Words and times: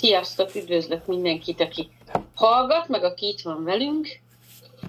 Sziasztok, 0.00 0.54
üdvözlök 0.54 1.06
mindenkit, 1.06 1.60
aki 1.60 1.90
hallgat, 2.34 2.88
meg 2.88 3.04
aki 3.04 3.26
itt 3.26 3.40
van 3.40 3.64
velünk. 3.64 4.08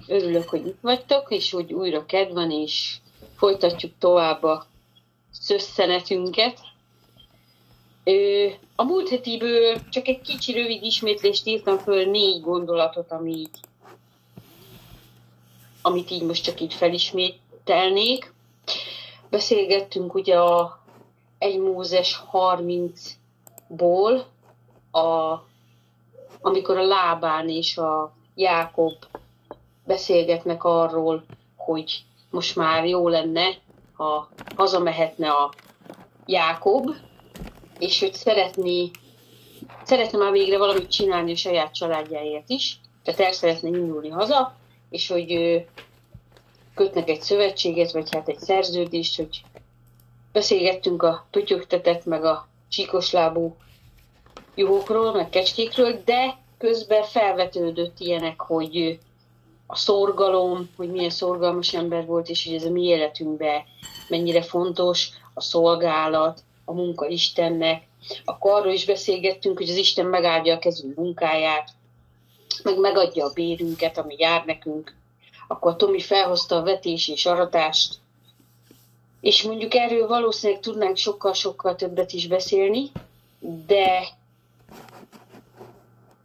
Örülök, 0.06 0.48
hogy 0.48 0.66
itt 0.66 0.78
vagytok, 0.80 1.30
és 1.30 1.50
hogy 1.50 1.72
újra 1.72 2.06
kedv 2.06 2.32
van, 2.32 2.50
és 2.50 2.96
folytatjuk 3.36 3.92
tovább 3.98 4.42
a 4.42 4.66
szösszenetünket. 5.30 6.60
A 8.76 8.84
múlt 8.84 9.08
hetiből 9.08 9.88
csak 9.88 10.08
egy 10.08 10.20
kicsi 10.20 10.52
rövid 10.52 10.82
ismétlést 10.82 11.46
írtam 11.46 11.78
föl, 11.78 12.10
négy 12.10 12.40
gondolatot, 12.40 13.10
ami 13.10 13.30
így, 13.30 13.58
amit 15.82 16.10
így 16.10 16.22
most 16.22 16.44
csak 16.44 16.60
így 16.60 16.74
felismételnék. 16.74 18.32
Beszélgettünk 19.30 20.14
ugye 20.14 20.38
a 20.38 20.82
1 21.38 21.58
Mózes 21.58 22.22
30-ból, 22.32 24.22
a, 24.90 25.34
amikor 26.40 26.76
a 26.76 26.86
Lábán 26.86 27.48
és 27.48 27.76
a 27.76 28.12
Jákob 28.34 28.94
beszélgetnek 29.84 30.64
arról, 30.64 31.24
hogy 31.56 32.04
most 32.30 32.56
már 32.56 32.86
jó 32.86 33.08
lenne, 33.08 33.48
ha 33.92 34.28
hazamehetne 34.56 35.30
a 35.30 35.52
Jákob, 36.26 36.90
és 37.78 38.00
hogy 38.00 38.14
szeretné, 38.14 38.90
szeretne 39.84 40.18
már 40.18 40.32
végre 40.32 40.58
valamit 40.58 40.90
csinálni 40.90 41.32
a 41.32 41.36
saját 41.36 41.74
családjáért 41.74 42.48
is, 42.48 42.80
tehát 43.04 43.20
el 43.20 43.32
szeretne 43.32 43.68
indulni 43.68 44.08
haza, 44.08 44.56
és 44.90 45.08
hogy 45.08 45.64
kötnek 46.74 47.08
egy 47.08 47.20
szövetséget, 47.22 47.92
vagy 47.92 48.14
hát 48.14 48.28
egy 48.28 48.38
szerződést, 48.38 49.16
hogy 49.16 49.42
beszélgettünk 50.32 51.02
a 51.02 51.26
pötyögtetett, 51.30 52.04
meg 52.04 52.24
a 52.24 52.48
csíkoslábú 52.68 53.56
juhokról, 54.54 55.12
meg 55.12 55.28
kecskékről, 55.28 56.02
de 56.04 56.38
közben 56.58 57.02
felvetődött 57.02 57.98
ilyenek, 57.98 58.40
hogy 58.40 58.98
a 59.66 59.76
szorgalom, 59.76 60.70
hogy 60.76 60.90
milyen 60.90 61.10
szorgalmas 61.10 61.74
ember 61.74 62.06
volt, 62.06 62.28
és 62.28 62.44
hogy 62.44 62.54
ez 62.54 62.64
a 62.64 62.70
mi 62.70 62.82
életünkben 62.82 63.62
mennyire 64.08 64.42
fontos, 64.42 65.08
a 65.34 65.40
szolgálat, 65.40 66.42
a 66.64 66.72
munka 66.72 67.06
Istennek. 67.06 67.82
Akkor 68.24 68.52
arról 68.52 68.72
is 68.72 68.84
beszélgettünk, 68.84 69.58
hogy 69.58 69.68
az 69.68 69.76
Isten 69.76 70.06
megáldja 70.06 70.54
a 70.54 70.58
kezünk 70.58 70.96
munkáját, 70.96 71.70
meg 72.62 72.78
megadja 72.78 73.24
a 73.24 73.32
bérünket, 73.34 73.98
ami 73.98 74.14
jár 74.18 74.44
nekünk. 74.44 74.94
Akkor 75.48 75.76
Tomi 75.76 76.00
felhozta 76.00 76.56
a 76.56 76.62
vetés 76.62 77.08
és 77.08 77.26
aratást, 77.26 77.94
és 79.20 79.42
mondjuk 79.42 79.74
erről 79.74 80.06
valószínűleg 80.06 80.62
tudnánk 80.62 80.96
sokkal-sokkal 80.96 81.76
többet 81.76 82.12
is 82.12 82.26
beszélni, 82.26 82.90
de 83.66 84.08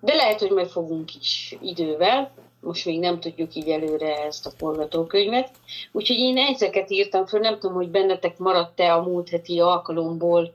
de 0.06 0.16
lehet, 0.16 0.40
hogy 0.40 0.52
meg 0.52 0.68
fogunk 0.68 1.16
is 1.16 1.58
idővel, 1.62 2.32
most 2.62 2.86
még 2.86 3.00
nem 3.00 3.20
tudjuk 3.20 3.56
így 3.56 3.70
előre 3.70 4.26
ezt 4.26 4.46
a 4.46 4.52
forgatókönyvet. 4.58 5.52
Úgyhogy 5.92 6.18
én 6.18 6.38
ezeket 6.38 6.92
írtam 6.92 7.26
föl, 7.26 7.40
nem 7.40 7.60
tudom, 7.60 7.76
hogy 7.76 7.90
bennetek 7.90 8.38
maradt-e 8.38 8.94
a 8.94 9.02
múlt 9.02 9.30
heti 9.30 9.60
alkalomból 9.60 10.54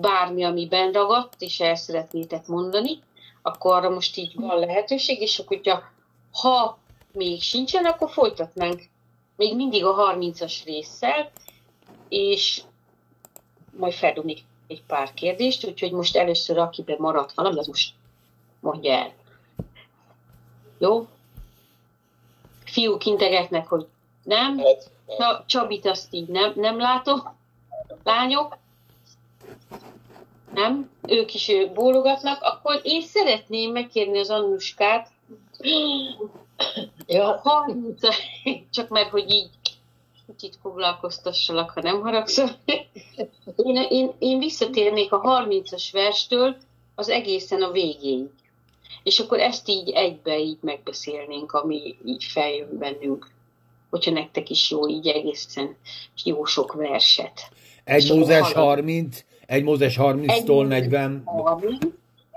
bármi, 0.00 0.44
ami 0.44 0.66
benn 0.66 0.92
ragadt, 0.92 1.34
és 1.38 1.60
el 1.60 1.74
szeretnétek 1.74 2.46
mondani, 2.46 2.98
akkor 3.42 3.74
arra 3.74 3.90
most 3.90 4.16
így 4.16 4.32
van 4.34 4.58
lehetőség, 4.58 5.20
és 5.20 5.38
akkor, 5.38 5.56
hogyha 5.56 5.82
ha 6.32 6.78
még 7.12 7.42
sincsen, 7.42 7.84
akkor 7.84 8.10
folytatnánk. 8.10 8.82
Még 9.36 9.56
mindig 9.56 9.84
a 9.84 10.14
30-as 10.14 10.54
résszel, 10.64 11.30
és 12.08 12.62
majd 13.78 13.92
feldobnik 13.92 14.38
egy 14.66 14.82
pár 14.86 15.14
kérdést, 15.14 15.66
úgyhogy 15.66 15.92
most 15.92 16.16
először 16.16 16.58
akiben 16.58 16.96
maradt 16.98 17.32
valami, 17.34 17.58
az 17.58 17.66
most 17.66 17.94
mondja 18.66 18.92
el. 18.92 19.12
Jó? 20.78 21.06
Fiúk 22.64 23.04
integetnek, 23.04 23.66
hogy 23.66 23.86
nem. 24.22 24.58
Hát, 24.58 24.90
Na, 25.18 25.44
Csabit 25.46 25.86
azt 25.86 26.14
így 26.14 26.28
nem, 26.28 26.52
nem 26.56 26.78
látom. 26.78 27.36
Lányok? 28.04 28.56
Nem? 30.54 30.90
Ők 31.08 31.34
is 31.34 31.52
bólogatnak. 31.74 32.42
Akkor 32.42 32.80
én 32.82 33.02
szeretném 33.02 33.72
megkérni 33.72 34.18
az 34.18 34.30
Annuskát, 34.30 35.10
ja. 37.06 37.40
30, 37.42 38.00
csak 38.70 38.88
mert, 38.88 39.10
hogy 39.10 39.30
így 39.30 39.50
kicsit 40.26 40.58
foglalkoztassalak, 40.62 41.70
ha 41.70 41.80
nem 41.80 42.00
haragszol. 42.00 42.48
Én, 43.56 43.86
én, 43.88 44.12
én 44.18 44.38
visszatérnék 44.38 45.12
a 45.12 45.20
30-as 45.20 45.88
verstől 45.92 46.56
az 46.94 47.08
egészen 47.08 47.62
a 47.62 47.70
végéig. 47.70 48.28
És 49.06 49.18
akkor 49.18 49.38
ezt 49.38 49.68
így 49.68 49.90
egybe 49.90 50.38
így 50.38 50.58
megbeszélnénk, 50.60 51.52
ami 51.52 51.96
így 52.04 52.24
feljön 52.24 52.78
bennünk. 52.78 53.30
Hogyha 53.90 54.10
nektek 54.10 54.50
is 54.50 54.70
jó, 54.70 54.88
így 54.88 55.06
egészen 55.06 55.76
jó 56.24 56.44
sok 56.44 56.72
verset. 56.72 57.50
Egy 57.84 58.12
Mózes 58.12 58.52
30, 58.52 59.24
egy 59.46 59.62
Mózes 59.62 59.96
30-tól 60.00 60.66
40... 60.66 61.22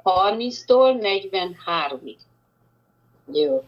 30-tól 0.04 1.02
43-ig. 1.02 2.18
Jó. 3.34 3.64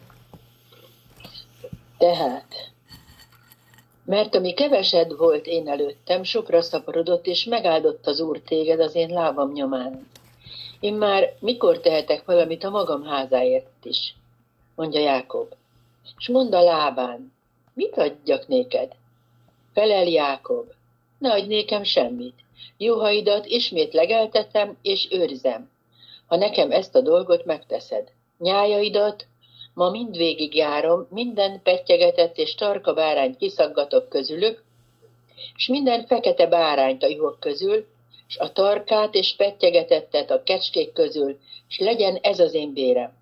Tehát, 1.98 2.72
mert 4.06 4.36
ami 4.36 4.54
kevesed 4.54 5.18
volt 5.18 5.46
én 5.46 5.68
előttem, 5.68 6.24
sokra 6.24 6.62
szaporodott, 6.62 7.26
és 7.26 7.44
megáldott 7.44 8.08
az 8.08 8.20
Úr 8.20 8.40
téged 8.40 8.80
az 8.80 8.96
én 8.96 9.10
lábam 9.10 9.52
nyomán. 9.52 10.08
Én 10.82 10.94
már 10.94 11.34
mikor 11.40 11.80
tehetek 11.80 12.26
valamit 12.26 12.64
a 12.64 12.70
magam 12.70 13.04
házáért 13.04 13.86
is, 13.86 14.16
mondja 14.76 15.00
Jákob. 15.00 15.54
És 16.18 16.28
mond 16.28 16.54
a 16.54 16.62
lábán, 16.62 17.34
mit 17.74 17.98
adjak 17.98 18.48
néked? 18.48 18.92
Felel 19.74 20.08
Jákob, 20.08 20.72
ne 21.18 21.32
adj 21.32 21.48
nékem 21.48 21.84
semmit. 21.84 22.36
Juhaidat 22.78 23.46
ismét 23.46 23.94
legeltetem 23.94 24.78
és 24.82 25.08
őrzem, 25.12 25.70
ha 26.28 26.36
nekem 26.36 26.72
ezt 26.72 26.96
a 26.96 27.02
dolgot 27.02 27.46
megteszed. 27.46 28.12
Nyájaidat 28.38 29.26
ma 29.74 29.90
mindvégig 29.90 30.56
járom, 30.56 31.08
minden 31.10 31.62
pettyegetett 31.64 32.38
és 32.38 32.56
tarka 32.56 32.94
bárányt 32.94 33.38
kiszaggatok 33.38 34.10
közülük, 34.10 34.64
és 35.56 35.68
minden 35.68 36.06
fekete 36.06 36.48
bárányt 36.48 37.04
a 37.04 37.08
juhok 37.08 37.40
közül, 37.40 37.86
és 38.32 38.38
a 38.38 38.52
tarkát 38.52 39.16
és 39.16 39.36
pettyegetettet 39.38 40.32
a 40.32 40.44
kecskék 40.44 40.94
közül, 40.94 41.40
és 41.70 41.80
legyen 41.80 42.16
ez 42.22 42.40
az 42.40 42.54
én 42.54 42.74
bérem. 42.74 43.14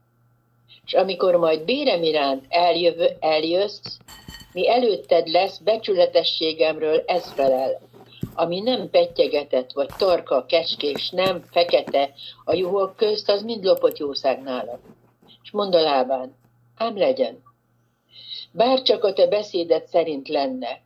És 0.86 0.94
amikor 0.94 1.36
majd 1.36 1.64
bérem 1.64 2.04
iránt 2.04 2.46
eljöv, 2.50 2.96
eljössz, 3.20 3.98
mi 4.54 4.70
előtted 4.70 5.28
lesz 5.28 5.58
becsületességemről 5.58 7.04
ez 7.06 7.32
felel, 7.32 7.82
ami 8.34 8.60
nem 8.60 8.90
pettyegetett 8.90 9.72
vagy 9.72 9.90
tarka 9.98 10.36
a 10.36 10.46
kecskés, 10.46 10.94
és 10.94 11.10
nem 11.10 11.44
fekete 11.52 12.14
a 12.46 12.54
juhok 12.54 12.96
közt, 12.96 13.30
az 13.30 13.42
mind 13.42 13.64
lopott 13.64 13.98
jószág 13.98 14.42
nálam. 14.42 14.80
És 15.44 15.52
mond 15.52 15.76
a 15.76 15.82
lábán, 15.82 16.36
ám 16.76 16.98
legyen. 16.98 17.44
Bár 18.52 18.82
csak 18.82 19.04
a 19.04 19.14
te 19.14 19.28
beszédet 19.28 19.88
szerint 19.88 20.28
lenne. 20.28 20.82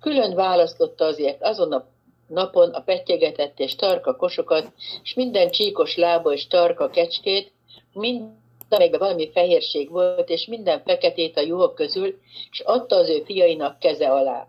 Külön 0.00 0.34
választotta 0.34 1.04
azért 1.04 1.42
azon 1.42 1.72
a 1.72 1.94
napon 2.26 2.70
a 2.70 2.80
pettyegetett 2.80 3.58
és 3.60 3.74
tarka 3.74 4.16
kosokat, 4.16 4.72
és 5.02 5.14
minden 5.14 5.50
csíkos 5.50 5.96
lába 5.96 6.32
és 6.32 6.46
tarka 6.46 6.90
kecskét, 6.90 7.52
mind 7.92 8.22
amelyekben 8.68 9.00
valami 9.00 9.30
fehérség 9.30 9.90
volt, 9.90 10.28
és 10.28 10.46
minden 10.46 10.82
feketét 10.84 11.36
a 11.36 11.40
juhok 11.40 11.74
közül, 11.74 12.18
és 12.50 12.60
adta 12.60 12.96
az 12.96 13.08
ő 13.08 13.22
fiainak 13.24 13.78
keze 13.78 14.10
alá. 14.10 14.46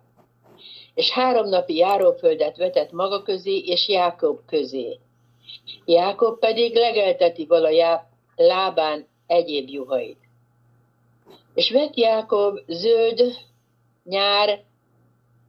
És 0.94 1.12
három 1.12 1.50
napi 1.50 1.76
járóföldet 1.76 2.58
vetett 2.58 2.92
maga 2.92 3.22
közé, 3.22 3.58
és 3.58 3.88
Jákob 3.88 4.40
közé. 4.46 5.00
Jákob 5.86 6.40
pedig 6.40 6.76
legelteti 6.76 7.46
vala 7.46 8.04
lábán 8.36 9.08
egyéb 9.28 9.70
juhait. 9.70 10.18
És 11.54 11.72
vett 11.72 11.96
Jákob 11.96 12.60
zöld, 12.68 13.22
nyár, 14.04 14.64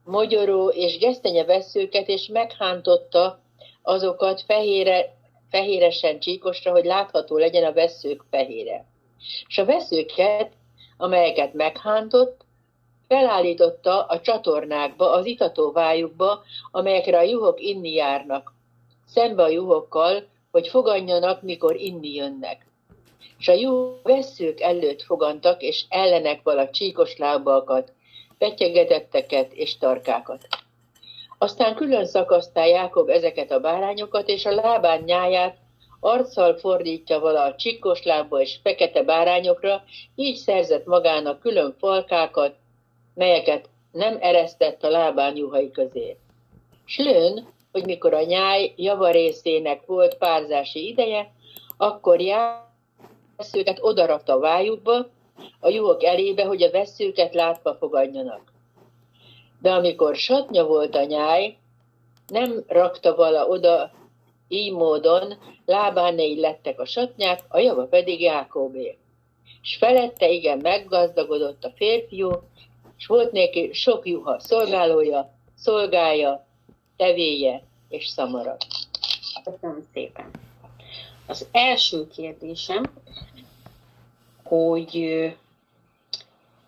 mogyoró 0.08 0.68
és 0.68 0.98
gesztenye 0.98 1.44
veszőket, 1.44 2.08
és 2.08 2.26
meghántotta 2.26 3.40
azokat 3.82 4.42
fehére, 4.42 5.16
fehéresen 5.50 6.18
csíkosra, 6.18 6.70
hogy 6.70 6.84
látható 6.84 7.36
legyen 7.36 7.64
a 7.64 7.72
veszők 7.72 8.24
fehére. 8.30 8.84
És 9.48 9.58
a 9.58 9.64
veszőket, 9.64 10.52
amelyeket 10.96 11.54
meghántott, 11.54 12.40
felállította 13.08 14.04
a 14.04 14.20
csatornákba, 14.20 15.10
az 15.10 15.26
itatóvájukba, 15.26 16.42
amelyekre 16.70 17.18
a 17.18 17.22
juhok 17.22 17.60
inni 17.60 17.92
járnak, 17.92 18.54
szembe 19.06 19.42
a 19.42 19.48
juhokkal, 19.48 20.26
hogy 20.50 20.68
fogadjanak, 20.68 21.42
mikor 21.42 21.76
inni 21.76 22.14
jönnek. 22.14 22.66
És 23.38 23.48
a 23.48 23.52
juhok 23.52 24.02
veszők 24.02 24.60
előtt 24.60 25.02
fogantak, 25.02 25.62
és 25.62 25.84
ellenek 25.88 26.42
vala 26.42 26.70
csíkos 26.70 27.16
lábakat, 27.16 27.92
petyegetetteket 28.38 29.52
és 29.52 29.78
tarkákat. 29.78 30.46
Aztán 31.38 31.74
külön 31.74 32.06
szakasztál 32.06 32.68
Jákob 32.68 33.08
ezeket 33.08 33.50
a 33.50 33.60
bárányokat, 33.60 34.28
és 34.28 34.44
a 34.44 34.54
lábán 34.54 35.02
nyáját 35.02 35.56
arccal 36.00 36.56
fordítja 36.56 37.20
vala 37.20 37.42
a 37.42 37.54
csikkos 37.54 38.02
lába 38.02 38.40
és 38.40 38.58
fekete 38.62 39.02
bárányokra, 39.02 39.82
így 40.14 40.36
szerzett 40.36 40.86
magának 40.86 41.40
külön 41.40 41.74
falkákat, 41.78 42.54
melyeket 43.14 43.68
nem 43.92 44.16
eresztett 44.20 44.84
a 44.84 44.88
lábán 44.88 45.36
juhai 45.36 45.70
közé. 45.70 46.16
Slőn, 46.84 47.48
hogy 47.72 47.84
mikor 47.84 48.14
a 48.14 48.22
nyáj 48.22 48.72
javarészének 48.76 49.86
volt 49.86 50.14
párzási 50.14 50.86
ideje, 50.86 51.32
akkor 51.76 52.20
veszőket 53.36 53.78
odarakta 53.80 54.32
a 54.32 54.38
vájukba, 54.38 55.08
a 55.60 55.68
juhok 55.68 56.02
elébe, 56.04 56.44
hogy 56.44 56.62
a 56.62 56.70
veszőket 56.70 57.34
látva 57.34 57.74
fogadjanak. 57.74 58.52
De 59.60 59.70
amikor 59.70 60.16
satnya 60.16 60.64
volt 60.64 60.94
a 60.94 61.04
nyáj, 61.04 61.56
nem 62.26 62.64
rakta 62.66 63.14
vala 63.14 63.46
oda 63.46 63.90
így 64.48 64.72
módon, 64.72 65.34
lábán 65.64 66.18
így 66.18 66.38
lettek 66.38 66.80
a 66.80 66.86
satnyák, 66.86 67.40
a 67.48 67.58
java 67.58 67.86
pedig 67.86 68.20
Jákobé. 68.20 68.98
És 69.62 69.76
felette 69.76 70.28
igen 70.28 70.58
meggazdagodott 70.58 71.64
a 71.64 71.72
férfiú, 71.76 72.30
és 72.98 73.06
volt 73.06 73.32
neki 73.32 73.72
sok 73.72 74.06
juha 74.06 74.40
szolgálója, 74.40 75.32
szolgája, 75.56 76.46
tevéje 76.96 77.62
és 77.88 78.06
szamara. 78.06 78.56
Köszönöm 79.44 79.84
szépen. 79.92 80.30
Az 81.26 81.46
első 81.52 82.08
kérdésem, 82.08 82.82
hogy 84.48 85.24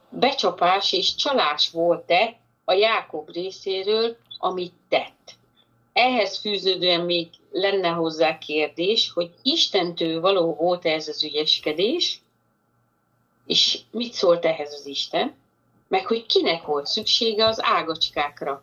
becsapás 0.09 0.93
és 0.93 1.15
csalás 1.15 1.71
volt-e 1.71 2.38
a 2.65 2.73
Jákob 2.73 3.31
részéről, 3.31 4.17
amit 4.38 4.73
tett. 4.88 5.35
Ehhez 5.93 6.38
fűződően 6.38 7.00
még 7.00 7.29
lenne 7.50 7.88
hozzá 7.88 8.38
kérdés, 8.38 9.11
hogy 9.15 9.31
Istentől 9.43 10.21
való 10.21 10.55
volt 10.55 10.87
ez 10.87 11.09
az 11.09 11.25
ügyeskedés, 11.25 12.21
és 13.47 13.79
mit 13.91 14.12
szólt 14.12 14.44
ehhez 14.44 14.75
az 14.75 14.87
Isten, 14.87 15.35
meg 15.88 16.06
hogy 16.06 16.27
kinek 16.27 16.62
volt 16.62 16.87
szüksége 16.87 17.47
az 17.47 17.62
ágacskákra. 17.62 18.62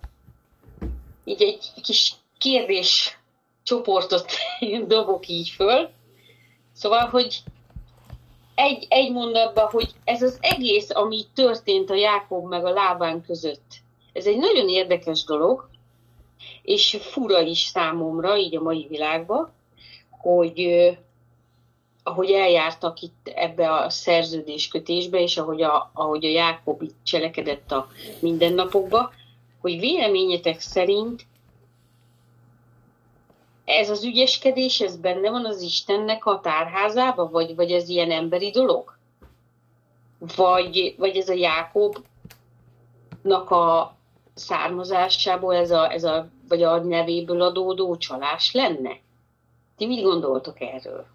Így 1.23 1.41
egy 1.41 1.71
kis 1.83 2.13
kérdés 2.37 3.17
csoportot 3.63 4.31
dobok 4.87 5.27
így 5.27 5.49
föl. 5.49 5.89
Szóval, 6.73 7.07
hogy 7.07 7.43
egy, 8.57 8.85
egy 8.89 9.11
mondatban, 9.11 9.65
hogy 9.65 9.89
ez 10.03 10.21
az 10.21 10.37
egész, 10.41 10.89
ami 10.89 11.23
történt 11.33 11.89
a 11.89 11.95
Jákob 11.95 12.47
meg 12.47 12.65
a 12.65 12.69
lábán 12.69 13.21
között, 13.21 13.75
ez 14.13 14.25
egy 14.25 14.37
nagyon 14.37 14.69
érdekes 14.69 15.23
dolog, 15.23 15.69
és 16.61 16.97
fura 17.01 17.41
is 17.41 17.59
számomra, 17.59 18.37
így 18.37 18.55
a 18.55 18.61
mai 18.61 18.85
világban, 18.89 19.51
hogy 20.09 20.89
ahogy 22.03 22.31
eljártak 22.31 23.01
itt 23.01 23.31
ebbe 23.35 23.73
a 23.73 23.89
szerződéskötésbe, 23.89 25.21
és 25.21 25.37
ahogy 25.37 25.61
a, 25.61 25.91
ahogy 25.93 26.25
a 26.25 26.29
Jákob 26.29 26.81
itt 26.81 26.95
cselekedett 27.03 27.71
a 27.71 27.87
mindennapokba, 28.19 29.11
hogy 29.61 29.79
véleményetek 29.79 30.59
szerint 30.59 31.25
ez 33.67 33.89
az 33.89 34.03
ügyeskedés, 34.03 34.81
ez 34.81 34.95
benne 34.95 35.29
van 35.29 35.45
az 35.45 35.61
Istennek 35.61 36.25
a 36.25 36.39
tárházába, 36.39 37.29
vagy, 37.29 37.55
vagy 37.55 37.71
ez 37.71 37.89
ilyen 37.89 38.11
emberi 38.11 38.49
dolog? 38.49 38.97
Vagy, 40.35 40.95
vagy 40.97 41.17
ez 41.17 41.29
a 41.29 41.33
Jákobnak 41.33 42.01
a 43.49 43.95
származásából, 44.33 45.55
ez 45.55 45.71
a, 45.71 45.91
ez 45.91 46.03
a, 46.03 46.27
vagy 46.47 46.63
a 46.63 46.83
nevéből 46.83 47.41
adódó 47.41 47.97
csalás 47.97 48.51
lenne? 48.51 48.99
Ti 49.77 49.85
mit 49.85 50.03
gondoltok 50.03 50.61
erről? 50.61 51.05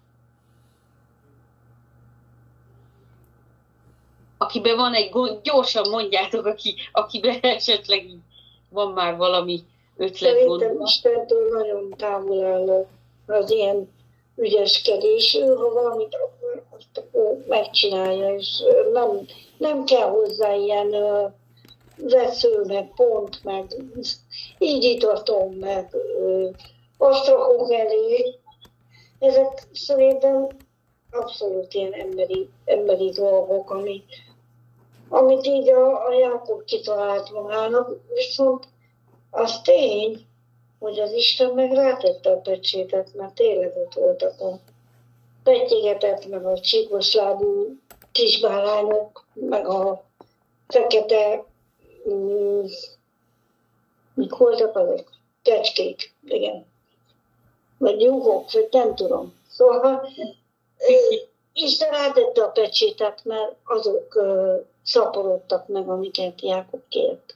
Akiben 4.37 4.75
van 4.75 4.93
egy 4.93 5.09
gond, 5.09 5.41
gyorsan 5.41 5.89
mondjátok, 5.89 6.45
aki, 6.45 6.75
akiben 6.91 7.39
esetleg 7.41 8.05
van 8.69 8.91
már 8.91 9.17
valami 9.17 9.63
ötlet 9.97 10.15
Szerintem 10.15 10.81
Istentől 10.81 11.49
nagyon 11.49 11.93
távol 11.97 12.45
áll 12.45 12.87
az 13.27 13.51
ilyen 13.51 13.89
ügyeskedés. 14.35 15.35
Ő, 15.35 15.55
ha 15.55 15.73
valamit 15.73 16.15
akar, 16.15 16.63
azt 16.69 17.05
megcsinálja, 17.47 18.35
és 18.35 18.63
nem, 18.93 19.25
nem 19.57 19.83
kell 19.83 20.09
hozzá 20.09 20.53
ilyen 20.53 20.89
vesző, 21.97 22.63
meg 22.67 22.91
pont, 22.95 23.43
meg 23.43 23.65
ígyítatom, 24.57 25.53
meg 25.53 25.95
azt 26.97 27.29
elé. 27.69 28.39
Ezek 29.19 29.67
szerintem 29.73 30.47
abszolút 31.11 31.73
ilyen 31.73 31.93
emberi, 31.93 32.49
emberi 32.65 33.09
dolgok, 33.09 33.69
amit, 33.71 34.05
amit 35.09 35.45
így 35.45 35.69
a, 35.69 36.07
a 36.07 36.13
Jákob 36.13 36.63
kitalált 36.63 37.31
magának, 37.31 37.99
viszont 38.13 38.67
az 39.33 39.61
tény, 39.61 40.25
hogy 40.79 40.99
az 40.99 41.11
Isten 41.11 41.49
meg 41.53 41.71
rátette 41.71 42.29
a 42.29 42.41
pecsétet, 42.41 43.13
mert 43.13 43.39
ott 43.75 43.93
voltak 43.93 44.39
a 44.39 44.59
pettyégetett, 45.43 46.25
meg 46.29 46.45
a 46.45 46.59
csíkos 46.59 47.13
lábú 47.13 47.77
kisbálányok, 48.11 49.25
meg 49.33 49.67
a 49.67 50.03
fekete, 50.67 51.45
mm, 52.09 52.65
mik 54.13 54.35
voltak 54.35 54.75
azok? 54.75 55.11
Kecskék, 55.41 56.13
igen. 56.25 56.65
Vagy 57.77 58.01
juhok, 58.01 58.51
vagy 58.51 58.67
nem 58.71 58.95
tudom. 58.95 59.33
Szóval 59.49 60.09
Isten 61.53 61.89
rátette 61.89 62.43
a 62.43 62.49
pecsétet, 62.49 63.21
mert 63.23 63.55
azok 63.63 64.23
szaporodtak 64.83 65.67
meg, 65.67 65.89
amiket 65.89 66.41
Jákob 66.41 66.81
kért. 66.89 67.35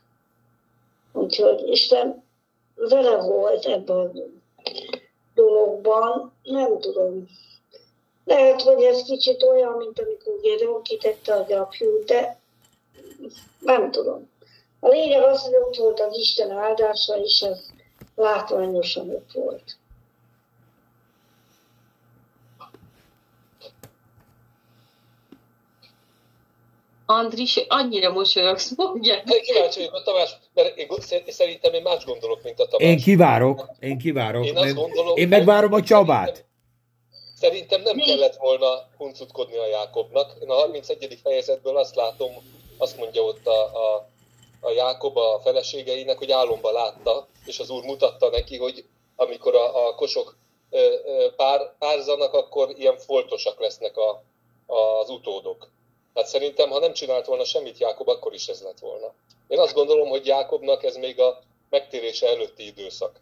Úgyhogy 1.18 1.68
Isten 1.68 2.24
vele 2.76 3.16
volt 3.16 3.66
ebben 3.66 3.98
a 3.98 4.12
dologban, 5.34 6.34
nem 6.44 6.80
tudom. 6.80 7.28
Lehet, 8.26 8.62
hogy 8.62 8.84
ez 8.84 9.04
kicsit 9.04 9.44
olyan, 9.44 9.78
mint 9.78 10.00
amikor 10.00 10.42
Gédeon 10.42 10.82
kitette 10.82 11.34
a 11.34 11.46
gyapjú, 11.48 12.04
de 12.06 12.40
nem 13.60 13.92
tudom. 13.92 14.30
A 14.80 14.88
lényeg 14.88 15.24
az, 15.24 15.42
hogy 15.42 15.56
ott 15.56 15.76
volt 15.76 16.00
az 16.00 16.18
Isten 16.18 16.52
áldása, 16.52 17.18
és 17.18 17.42
ez 17.42 17.70
látványosan 18.16 19.10
ott 19.10 19.32
volt. 19.32 19.78
Andris, 27.06 27.58
annyira 27.68 28.12
mosolyogsz, 28.12 28.76
mondja. 28.76 29.24
Kíváncsi 29.24 29.80
vagyok 29.80 29.94
a 29.94 30.04
Tamás, 30.04 30.38
mert 30.58 31.32
szerintem 31.32 31.74
én 31.74 31.82
más 31.82 32.06
gondolok, 32.06 32.44
mint 32.44 32.60
a 32.60 32.68
Tamás. 32.68 32.90
Én 32.90 32.98
kivárok, 32.98 33.70
én 33.80 33.98
kivárok. 33.98 34.46
Én, 34.46 34.58
azt 34.58 34.74
gondolom, 34.74 35.18
én 35.18 35.28
megvárom 35.28 35.74
a 35.74 35.82
Csabát. 35.82 36.46
Szerintem, 37.36 37.82
nem 37.82 37.98
kellett 37.98 38.36
volna 38.36 38.88
huncutkodni 38.98 39.58
a 39.58 39.68
Jákobnak. 39.68 40.36
Én 40.42 40.50
a 40.50 40.54
31. 40.54 41.20
fejezetből 41.24 41.78
azt 41.78 41.96
látom, 41.96 42.32
azt 42.78 42.98
mondja 42.98 43.22
ott 43.22 43.48
a, 43.48 43.64
a, 43.64 44.10
a 44.62 44.72
Jákob 44.72 45.18
a 45.18 45.40
feleségeinek, 45.44 46.18
hogy 46.18 46.32
álomba 46.32 46.72
látta, 46.72 47.28
és 47.46 47.60
az 47.60 47.70
úr 47.70 47.84
mutatta 47.84 48.30
neki, 48.30 48.58
hogy 48.58 48.86
amikor 49.16 49.56
a, 49.56 49.88
a 49.88 49.96
kosok 49.96 50.38
pár, 51.36 51.76
párzanak, 51.80 52.34
akkor 52.34 52.74
ilyen 52.78 52.98
foltosak 52.98 53.60
lesznek 53.60 53.98
a, 53.98 54.24
az 55.00 55.10
utódok. 55.10 55.72
Hát 56.18 56.28
szerintem, 56.28 56.70
ha 56.70 56.80
nem 56.80 56.94
csinált 56.94 57.26
volna 57.26 57.44
semmit 57.44 57.78
Jákob, 57.78 58.08
akkor 58.08 58.34
is 58.34 58.48
ez 58.48 58.62
lett 58.62 58.80
volna. 58.80 59.14
Én 59.48 59.60
azt 59.60 59.74
gondolom, 59.74 60.10
hogy 60.10 60.26
Jákobnak 60.26 60.84
ez 60.84 60.96
még 60.96 61.20
a 61.20 61.40
megtérése 61.70 62.28
előtti 62.28 62.66
időszak. 62.66 63.20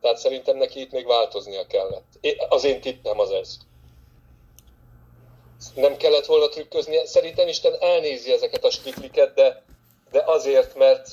Tehát 0.00 0.18
szerintem 0.18 0.56
neki 0.56 0.80
itt 0.80 0.90
még 0.90 1.06
változnia 1.06 1.66
kellett. 1.66 2.06
Az 2.48 2.64
én 2.64 2.80
tippem 2.80 3.18
az 3.18 3.30
ez. 3.30 3.56
Nem 5.74 5.96
kellett 5.96 6.26
volna 6.26 6.48
trükközni. 6.48 7.06
Szerintem 7.06 7.48
Isten 7.48 7.74
elnézi 7.80 8.32
ezeket 8.32 8.64
a 8.64 8.70
stikliket, 8.70 9.34
de, 9.34 9.64
de 10.10 10.22
azért, 10.26 10.74
mert 10.74 11.08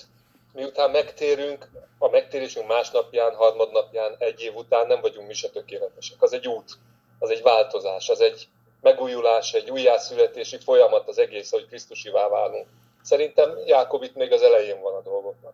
miután 0.54 0.92
megtérünk, 0.92 1.70
a 1.98 2.10
megtérésünk 2.10 2.68
másnapján, 2.68 3.36
harmadnapján, 3.36 4.16
egy 4.20 4.42
év 4.42 4.56
után 4.56 4.88
nem 4.88 5.02
vagyunk 5.02 5.28
mi 5.28 5.34
se 5.34 5.50
tökéletesek. 5.50 6.22
Az 6.22 6.34
egy 6.34 6.48
út, 6.48 6.72
az 7.20 7.30
egy 7.30 7.42
változás, 7.42 8.10
az 8.10 8.22
egy, 8.22 8.48
megújulás, 8.82 9.54
egy 9.54 9.70
újjászületési 9.70 10.58
folyamat 10.58 11.08
az 11.08 11.18
egész, 11.18 11.52
hogy 11.52 11.68
Krisztusivá 11.68 12.28
válunk. 12.28 12.66
Szerintem 13.02 13.50
Jákob 13.66 14.04
itt 14.04 14.16
még 14.16 14.32
az 14.32 14.42
elején 14.42 14.82
van 14.82 14.94
a 14.94 15.02
dolgoknak. 15.02 15.54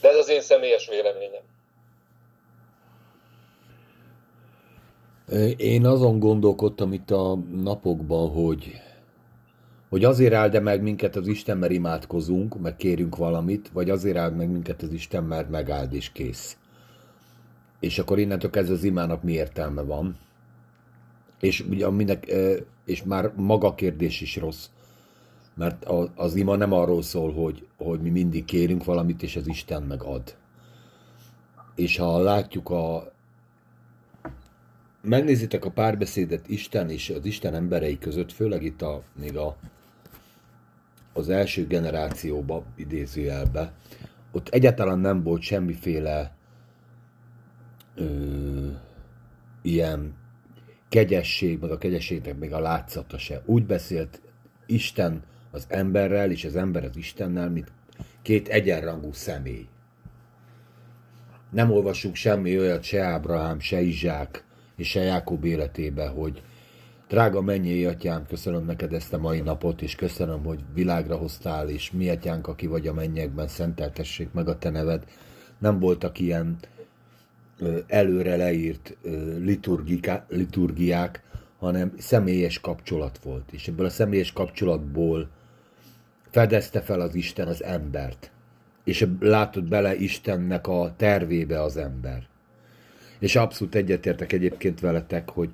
De 0.00 0.08
ez 0.08 0.16
az 0.16 0.28
én 0.28 0.40
személyes 0.40 0.88
véleményem. 0.88 1.42
Én 5.56 5.86
azon 5.86 6.18
gondolkodtam 6.18 6.92
itt 6.92 7.10
a 7.10 7.38
napokban, 7.52 8.30
hogy, 8.30 8.72
hogy 9.88 10.04
azért 10.04 10.34
áld 10.34 10.62
meg 10.62 10.82
minket 10.82 11.16
az 11.16 11.26
Isten, 11.26 11.58
mert 11.58 11.72
imádkozunk, 11.72 12.60
meg 12.60 12.76
kérünk 12.76 13.16
valamit, 13.16 13.70
vagy 13.72 13.90
azért 13.90 14.16
áld 14.16 14.36
meg 14.36 14.50
minket 14.50 14.82
az 14.82 14.92
Isten, 14.92 15.24
mert 15.24 15.48
megáld 15.48 15.92
és 15.92 16.12
kész. 16.12 16.56
És 17.80 17.98
akkor 17.98 18.18
innentől 18.18 18.50
kezdve 18.50 18.74
az 18.74 18.84
imának 18.84 19.22
mi 19.22 19.32
értelme 19.32 19.82
van? 19.82 20.18
És 21.40 21.60
ugye 21.60 21.90
mindenki, 21.90 22.32
és 22.84 23.02
már 23.02 23.32
maga 23.36 23.74
kérdés 23.74 24.20
is 24.20 24.36
rossz. 24.36 24.68
Mert 25.54 25.84
az 26.14 26.34
ima 26.34 26.56
nem 26.56 26.72
arról 26.72 27.02
szól, 27.02 27.32
hogy, 27.32 27.66
hogy 27.76 28.00
mi 28.00 28.10
mindig 28.10 28.44
kérünk 28.44 28.84
valamit, 28.84 29.22
és 29.22 29.36
az 29.36 29.48
Isten 29.48 29.82
megad. 29.82 30.36
És 31.74 31.96
ha 31.96 32.18
látjuk 32.18 32.70
a... 32.70 33.12
Megnézitek 35.02 35.64
a 35.64 35.70
párbeszédet 35.70 36.48
Isten 36.48 36.90
és 36.90 37.10
az 37.10 37.24
Isten 37.24 37.54
emberei 37.54 37.98
között, 37.98 38.32
főleg 38.32 38.62
itt 38.62 38.82
a, 38.82 39.02
még 39.20 39.36
a, 39.36 39.56
az 41.12 41.28
első 41.28 41.66
generációba, 41.66 42.64
idézőjelbe, 42.76 43.72
ott 44.32 44.48
egyáltalán 44.48 44.98
nem 44.98 45.22
volt 45.22 45.42
semmiféle 45.42 46.36
ö, 47.94 48.68
ilyen 49.62 50.14
kegyesség, 50.88 51.58
meg 51.60 51.70
a 51.70 51.78
kegyességnek 51.78 52.38
még 52.38 52.52
a 52.52 52.60
látszata 52.60 53.18
se. 53.18 53.42
Úgy 53.44 53.66
beszélt 53.66 54.20
Isten 54.66 55.22
az 55.50 55.66
emberrel, 55.68 56.30
és 56.30 56.44
az 56.44 56.56
ember 56.56 56.84
az 56.84 56.96
Istennel, 56.96 57.50
mint 57.50 57.72
két 58.22 58.48
egyenrangú 58.48 59.12
személy. 59.12 59.66
Nem 61.50 61.70
olvasunk 61.70 62.14
semmi 62.14 62.58
olyat 62.58 62.82
se 62.82 63.02
Ábrahám, 63.02 63.60
se 63.60 63.80
Izsák, 63.80 64.44
és 64.76 64.88
se 64.88 65.00
Jákob 65.00 65.44
életébe, 65.44 66.06
hogy 66.06 66.42
drága 67.08 67.40
mennyi 67.40 67.84
atyám, 67.84 68.26
köszönöm 68.26 68.64
neked 68.64 68.92
ezt 68.92 69.12
a 69.12 69.18
mai 69.18 69.40
napot, 69.40 69.82
és 69.82 69.94
köszönöm, 69.94 70.44
hogy 70.44 70.60
világra 70.74 71.16
hoztál, 71.16 71.68
és 71.68 71.90
mi 71.90 72.08
atyánk, 72.08 72.46
aki 72.46 72.66
vagy 72.66 72.86
a 72.86 72.92
mennyekben, 72.92 73.48
szenteltessék 73.48 74.32
meg 74.32 74.48
a 74.48 74.58
te 74.58 74.70
neved. 74.70 75.04
Nem 75.58 75.78
voltak 75.78 76.18
ilyen 76.18 76.58
előre 77.86 78.36
leírt 78.36 78.96
liturgiák, 80.28 81.22
hanem 81.58 81.92
személyes 81.98 82.60
kapcsolat 82.60 83.18
volt. 83.22 83.52
És 83.52 83.68
ebből 83.68 83.86
a 83.86 83.90
személyes 83.90 84.32
kapcsolatból 84.32 85.28
fedezte 86.30 86.80
fel 86.80 87.00
az 87.00 87.14
Isten 87.14 87.48
az 87.48 87.62
embert. 87.62 88.30
És 88.84 89.06
látott 89.20 89.68
bele 89.68 89.96
Istennek 89.96 90.66
a 90.66 90.94
tervébe 90.96 91.62
az 91.62 91.76
ember. 91.76 92.26
És 93.18 93.36
abszolút 93.36 93.74
egyetértek 93.74 94.32
egyébként 94.32 94.80
veletek, 94.80 95.30
hogy, 95.30 95.50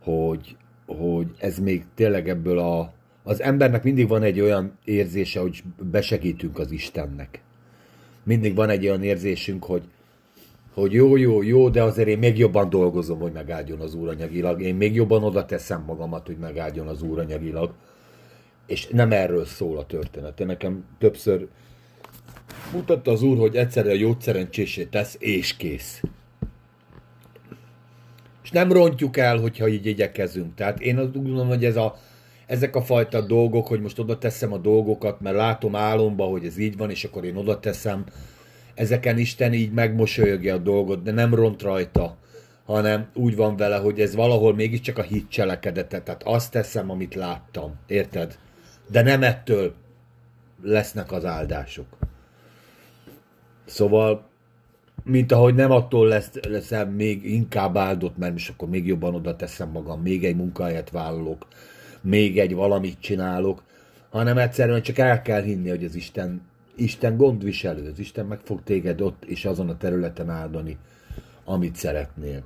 hogy, 0.00 0.56
hogy 0.86 1.26
ez 1.38 1.58
még 1.58 1.84
tényleg 1.94 2.28
ebből 2.28 2.58
a... 2.58 2.92
Az 3.22 3.40
embernek 3.42 3.82
mindig 3.82 4.08
van 4.08 4.22
egy 4.22 4.40
olyan 4.40 4.78
érzése, 4.84 5.40
hogy 5.40 5.62
besegítünk 5.90 6.58
az 6.58 6.70
Istennek. 6.70 7.40
Mindig 8.22 8.54
van 8.54 8.68
egy 8.68 8.86
olyan 8.86 9.02
érzésünk, 9.02 9.64
hogy, 9.64 9.82
hogy 10.74 10.92
jó, 10.92 11.16
jó, 11.16 11.42
jó, 11.42 11.68
de 11.68 11.82
azért 11.82 12.08
én 12.08 12.18
még 12.18 12.38
jobban 12.38 12.68
dolgozom, 12.68 13.18
hogy 13.18 13.32
megáldjon 13.32 13.80
az 13.80 13.94
úr 13.94 14.08
anyagilag. 14.08 14.62
Én 14.62 14.74
még 14.74 14.94
jobban 14.94 15.24
oda 15.24 15.44
teszem 15.44 15.82
magamat, 15.86 16.26
hogy 16.26 16.36
megáldjon 16.36 16.86
az 16.86 17.02
úr 17.02 17.18
anyagilag. 17.18 17.74
És 18.66 18.86
nem 18.86 19.12
erről 19.12 19.44
szól 19.44 19.78
a 19.78 19.86
történet. 19.86 20.38
Nekem 20.38 20.84
többször 20.98 21.48
mutatta 22.72 23.10
az 23.10 23.22
úr, 23.22 23.38
hogy 23.38 23.56
egyszerre 23.56 23.90
a 23.90 23.94
jót 23.94 24.20
szerencsésé 24.20 24.84
tesz, 24.84 25.16
és 25.18 25.56
kész. 25.56 26.02
És 28.42 28.50
nem 28.50 28.72
rontjuk 28.72 29.16
el, 29.16 29.38
hogyha 29.38 29.68
így 29.68 29.86
igyekezünk. 29.86 30.54
Tehát 30.54 30.80
én 30.80 30.98
azt 30.98 31.12
gondolom, 31.12 31.48
hogy 31.48 31.64
ez 31.64 31.76
a, 31.76 31.96
ezek 32.46 32.76
a 32.76 32.82
fajta 32.82 33.20
dolgok, 33.20 33.66
hogy 33.66 33.80
most 33.80 33.98
oda 33.98 34.18
teszem 34.18 34.52
a 34.52 34.58
dolgokat, 34.58 35.20
mert 35.20 35.36
látom 35.36 35.76
álomba, 35.76 36.24
hogy 36.24 36.44
ez 36.44 36.58
így 36.58 36.76
van, 36.76 36.90
és 36.90 37.04
akkor 37.04 37.24
én 37.24 37.36
oda 37.36 37.60
teszem, 37.60 38.04
ezeken 38.74 39.18
Isten 39.18 39.52
így 39.52 39.72
megmosolyogja 39.72 40.54
a 40.54 40.58
dolgot, 40.58 41.02
de 41.02 41.12
nem 41.12 41.34
ront 41.34 41.62
rajta, 41.62 42.16
hanem 42.64 43.08
úgy 43.14 43.36
van 43.36 43.56
vele, 43.56 43.76
hogy 43.76 44.00
ez 44.00 44.14
valahol 44.14 44.54
mégiscsak 44.54 44.98
a 44.98 45.02
hit 45.02 45.28
cselekedete, 45.28 46.00
tehát 46.00 46.22
azt 46.22 46.50
teszem, 46.50 46.90
amit 46.90 47.14
láttam, 47.14 47.74
érted? 47.86 48.38
De 48.90 49.02
nem 49.02 49.22
ettől 49.22 49.74
lesznek 50.62 51.12
az 51.12 51.24
áldások. 51.24 51.86
Szóval, 53.64 54.28
mint 55.04 55.32
ahogy 55.32 55.54
nem 55.54 55.70
attól 55.70 56.08
lesz, 56.08 56.30
leszem 56.48 56.90
még 56.90 57.24
inkább 57.24 57.76
áldott, 57.76 58.16
mert 58.16 58.32
most 58.32 58.50
akkor 58.50 58.68
még 58.68 58.86
jobban 58.86 59.14
oda 59.14 59.36
teszem 59.36 59.70
magam, 59.70 60.02
még 60.02 60.24
egy 60.24 60.36
munkahelyet 60.36 60.90
vállalok, 60.90 61.46
még 62.00 62.38
egy 62.38 62.54
valamit 62.54 63.00
csinálok, 63.00 63.62
hanem 64.10 64.38
egyszerűen 64.38 64.82
csak 64.82 64.98
el 64.98 65.22
kell 65.22 65.42
hinni, 65.42 65.68
hogy 65.68 65.84
az 65.84 65.94
Isten 65.94 66.42
Isten 66.76 67.16
gondviselő, 67.16 67.90
az 67.90 67.98
Isten 67.98 68.26
meg 68.26 68.40
fog 68.44 68.62
téged 68.62 69.00
ott 69.00 69.24
és 69.24 69.44
azon 69.44 69.68
a 69.68 69.76
területen 69.76 70.30
áldani, 70.30 70.78
amit 71.44 71.76
szeretnél. 71.76 72.42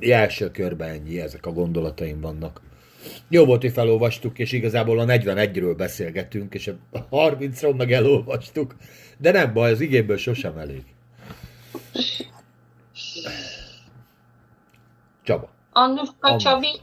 Első 0.00 0.50
körben 0.50 0.88
ennyi, 0.88 1.20
ezek 1.20 1.46
a 1.46 1.52
gondolataim 1.52 2.20
vannak. 2.20 2.60
Jó 3.28 3.44
volt, 3.44 3.60
hogy 3.60 3.72
felolvastuk, 3.72 4.38
és 4.38 4.52
igazából 4.52 4.98
a 4.98 5.04
41-ről 5.04 5.74
beszélgetünk, 5.76 6.54
és 6.54 6.72
a 6.90 7.08
30-ról 7.08 7.76
meg 7.76 7.92
elolvastuk. 7.92 8.76
De 9.18 9.30
nem 9.30 9.52
baj, 9.52 9.70
az 9.70 9.80
igéből 9.80 10.16
sosem 10.16 10.58
elég. 10.58 10.84
Csaba. 15.22 15.50
Annuska 15.72 16.36
Csabi. 16.36 16.80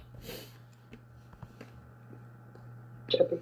Csabi. 3.08 3.36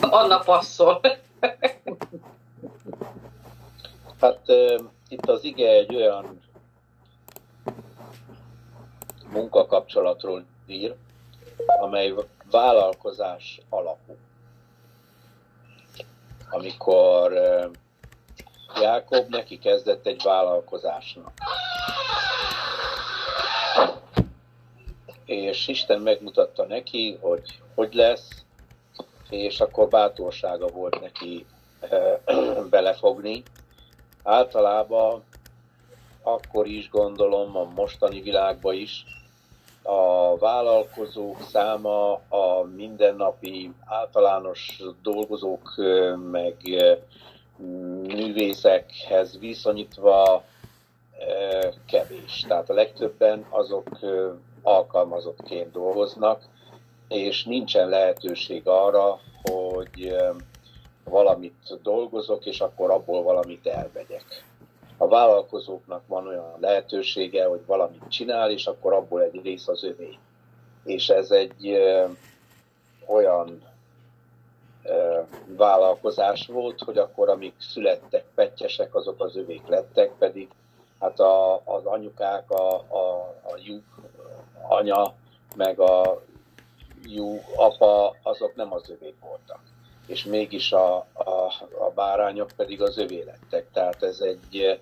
Anna 0.00 0.38
passzol. 0.38 1.00
Hát 4.20 4.40
uh, 4.46 4.80
itt 5.08 5.28
az 5.28 5.44
ige 5.44 5.68
egy 5.68 5.94
olyan 5.94 6.40
munkakapcsolatról 9.32 10.44
ír, 10.66 10.94
amely 11.80 12.14
vállalkozás 12.50 13.60
alapú. 13.68 14.16
Amikor 16.50 17.32
uh, 17.32 17.70
Jákob 18.80 19.28
neki 19.28 19.58
kezdett 19.58 20.06
egy 20.06 20.22
vállalkozásnak. 20.22 21.32
És 25.24 25.68
Isten 25.68 26.00
megmutatta 26.00 26.64
neki, 26.64 27.18
hogy 27.20 27.60
hogy 27.74 27.94
lesz, 27.94 28.45
és 29.30 29.60
akkor 29.60 29.88
bátorsága 29.88 30.66
volt 30.66 31.00
neki 31.00 31.46
belefogni. 32.70 33.42
Általában 34.22 35.24
akkor 36.22 36.66
is 36.66 36.90
gondolom, 36.90 37.56
a 37.56 37.64
mostani 37.74 38.20
világban 38.20 38.74
is, 38.74 39.04
a 39.82 40.36
vállalkozók 40.38 41.40
száma 41.50 42.12
a 42.12 42.62
mindennapi 42.76 43.72
általános 43.84 44.82
dolgozók 45.02 45.74
meg 46.30 46.56
művészekhez 48.06 49.38
viszonyítva 49.38 50.44
kevés. 51.86 52.44
Tehát 52.48 52.70
a 52.70 52.74
legtöbben 52.74 53.46
azok 53.50 53.88
alkalmazottként 54.62 55.72
dolgoznak, 55.72 56.42
és 57.08 57.44
nincsen 57.44 57.88
lehetőség 57.88 58.62
arra, 58.64 59.20
hogy 59.42 60.16
valamit 61.04 61.78
dolgozok, 61.82 62.46
és 62.46 62.60
akkor 62.60 62.90
abból 62.90 63.22
valamit 63.22 63.66
elvegyek. 63.66 64.44
A 64.96 65.08
vállalkozóknak 65.08 66.02
van 66.06 66.26
olyan 66.26 66.56
lehetősége, 66.60 67.46
hogy 67.46 67.66
valamit 67.66 68.08
csinál, 68.08 68.50
és 68.50 68.66
akkor 68.66 68.92
abból 68.92 69.22
egy 69.22 69.40
rész 69.42 69.68
az 69.68 69.84
övé. 69.84 70.18
És 70.84 71.08
ez 71.08 71.30
egy 71.30 71.78
olyan 73.06 73.62
vállalkozás 75.46 76.46
volt, 76.46 76.80
hogy 76.80 76.98
akkor 76.98 77.28
amik 77.28 77.54
születtek 77.58 78.24
pettyesek, 78.34 78.94
azok 78.94 79.20
az 79.20 79.36
övék 79.36 79.66
lettek, 79.66 80.12
pedig 80.18 80.48
hát 81.00 81.20
a, 81.20 81.54
az 81.64 81.84
anyukák, 81.84 82.50
a, 82.50 82.74
a, 82.74 83.34
a 83.42 83.58
lyuk 83.64 83.84
anya, 84.68 85.14
meg 85.56 85.80
a 85.80 86.22
jó 87.06 87.40
apa, 87.56 88.16
azok 88.22 88.54
nem 88.54 88.72
az 88.72 88.90
övék 88.90 89.14
voltak. 89.20 89.60
És 90.06 90.24
mégis 90.24 90.72
a, 90.72 90.96
a, 91.12 91.52
a 91.78 91.90
bárányok 91.94 92.50
pedig 92.56 92.82
az 92.82 92.98
övé 92.98 93.22
lettek. 93.22 93.70
Tehát 93.72 94.02
ez 94.02 94.20
egy, 94.20 94.80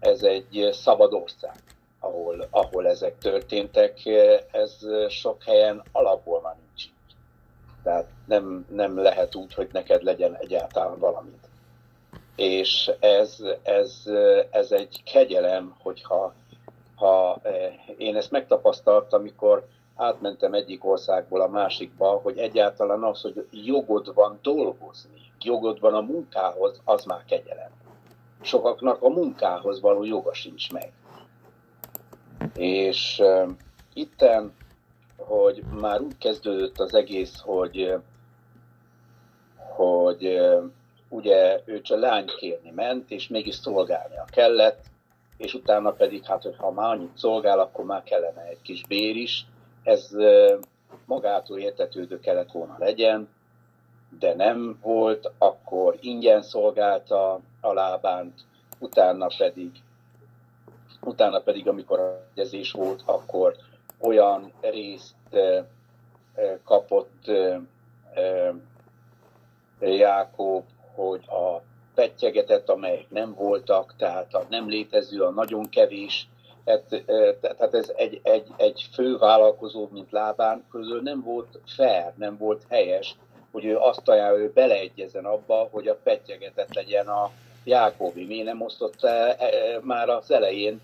ez 0.00 0.22
egy 0.22 0.68
szabad 0.72 1.12
ország, 1.12 1.56
ahol, 2.00 2.46
ahol 2.50 2.88
ezek 2.88 3.18
történtek. 3.18 4.06
Ez 4.50 4.78
sok 5.08 5.42
helyen 5.42 5.82
alapból 5.92 6.40
már 6.40 6.56
nincs. 6.66 6.84
Tehát 7.82 8.06
nem, 8.26 8.66
nem 8.70 8.98
lehet 8.98 9.34
úgy, 9.34 9.54
hogy 9.54 9.68
neked 9.72 10.02
legyen 10.02 10.36
egyáltalán 10.36 10.98
valamit. 10.98 11.48
És 12.36 12.90
ez, 13.00 13.36
ez, 13.62 14.02
ez 14.50 14.72
egy 14.72 15.02
kegyelem, 15.04 15.76
hogyha 15.82 16.34
ha 16.94 17.40
én 17.96 18.16
ezt 18.16 18.30
megtapasztaltam, 18.30 19.20
amikor 19.20 19.66
átmentem 19.94 20.54
egyik 20.54 20.84
országból 20.84 21.40
a 21.40 21.48
másikba, 21.48 22.08
hogy 22.22 22.38
egyáltalán 22.38 23.02
az, 23.02 23.20
hogy 23.20 23.46
jogod 23.50 24.14
van 24.14 24.38
dolgozni, 24.42 25.20
jogod 25.40 25.80
van 25.80 25.94
a 25.94 26.00
munkához, 26.00 26.80
az 26.84 27.04
már 27.04 27.24
kegyelem. 27.24 27.70
Sokaknak 28.40 29.02
a 29.02 29.08
munkához 29.08 29.80
való 29.80 30.04
joga 30.04 30.34
sincs 30.34 30.72
meg. 30.72 30.92
És 32.54 33.18
uh, 33.18 33.50
itten, 33.92 34.52
hogy 35.16 35.62
már 35.80 36.00
úgy 36.00 36.18
kezdődött 36.18 36.78
az 36.78 36.94
egész, 36.94 37.40
hogy, 37.40 37.94
hogy 39.56 40.26
uh, 40.26 40.64
ugye 41.08 41.60
ő 41.64 41.80
csak 41.80 41.98
lány 41.98 42.26
kérni 42.26 42.70
ment, 42.70 43.10
és 43.10 43.28
mégis 43.28 43.54
szolgálnia 43.54 44.24
kellett, 44.30 44.84
és 45.36 45.54
utána 45.54 45.90
pedig, 45.90 46.24
hát, 46.24 46.42
hogy 46.42 46.56
ha 46.56 46.70
már 46.70 46.90
annyit 46.90 47.16
szolgál, 47.16 47.58
akkor 47.58 47.84
már 47.84 48.02
kellene 48.02 48.42
egy 48.42 48.62
kis 48.62 48.82
bér 48.86 49.16
is. 49.16 49.46
Ez 49.84 50.10
magától 51.06 51.58
értetődő 51.58 52.20
kellett 52.20 52.50
volna 52.52 52.76
legyen, 52.78 53.28
de 54.18 54.34
nem 54.34 54.78
volt, 54.82 55.32
akkor 55.38 55.96
ingyen 56.00 56.42
szolgálta 56.42 57.40
a 57.60 57.72
lábánt, 57.72 58.40
utána 58.78 59.26
pedig, 59.38 59.70
utána 61.00 61.40
pedig 61.40 61.68
amikor 61.68 61.98
a 61.98 62.26
egyezés 62.34 62.72
volt, 62.72 63.02
akkor 63.04 63.56
olyan 63.98 64.52
részt 64.60 65.14
kapott 66.64 67.30
Jákob, 69.80 70.64
hogy 70.94 71.24
a 71.26 71.62
pettyegetett, 71.94 72.68
amelyek 72.68 73.10
nem 73.10 73.34
voltak, 73.34 73.94
tehát 73.96 74.34
a 74.34 74.46
nem 74.48 74.68
létező, 74.68 75.22
a 75.22 75.30
nagyon 75.30 75.68
kevés, 75.68 76.28
tehát, 76.64 77.04
tehát 77.40 77.74
ez 77.74 77.92
egy, 77.96 78.20
egy, 78.22 78.46
egy 78.56 78.88
fő 78.92 79.16
vállalkozó, 79.16 79.88
mint 79.92 80.10
Lábán 80.10 80.64
közül 80.70 81.02
nem 81.02 81.22
volt 81.22 81.58
fair, 81.66 82.12
nem 82.14 82.36
volt 82.36 82.62
helyes, 82.68 83.16
hogy 83.52 83.64
ő 83.64 83.76
azt 83.76 84.08
ajánlja, 84.08 84.40
hogy 84.40 84.52
beleegyezen 84.52 85.24
abba, 85.24 85.68
hogy 85.70 85.88
a 85.88 85.98
pettyegetett 86.02 86.74
legyen 86.74 87.06
a 87.06 87.30
Jákobi. 87.64 88.24
Mi 88.24 88.42
nem 88.42 88.60
osztott 88.60 89.06
már 89.80 90.08
az 90.08 90.30
elején 90.30 90.80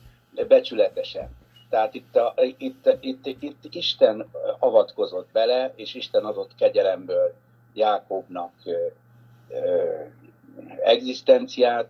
becsületesen. 0.49 1.39
Tehát 1.71 1.95
itt, 1.95 2.17
a, 2.17 2.35
itt, 2.59 2.97
itt, 3.01 3.27
itt 3.27 3.75
Isten 3.75 4.31
avatkozott 4.59 5.29
bele, 5.33 5.73
és 5.77 5.95
Isten 5.95 6.25
adott 6.25 6.55
kegyelemből 6.55 7.35
Jákobnak 7.75 8.53
egzisztenciát, 10.83 11.89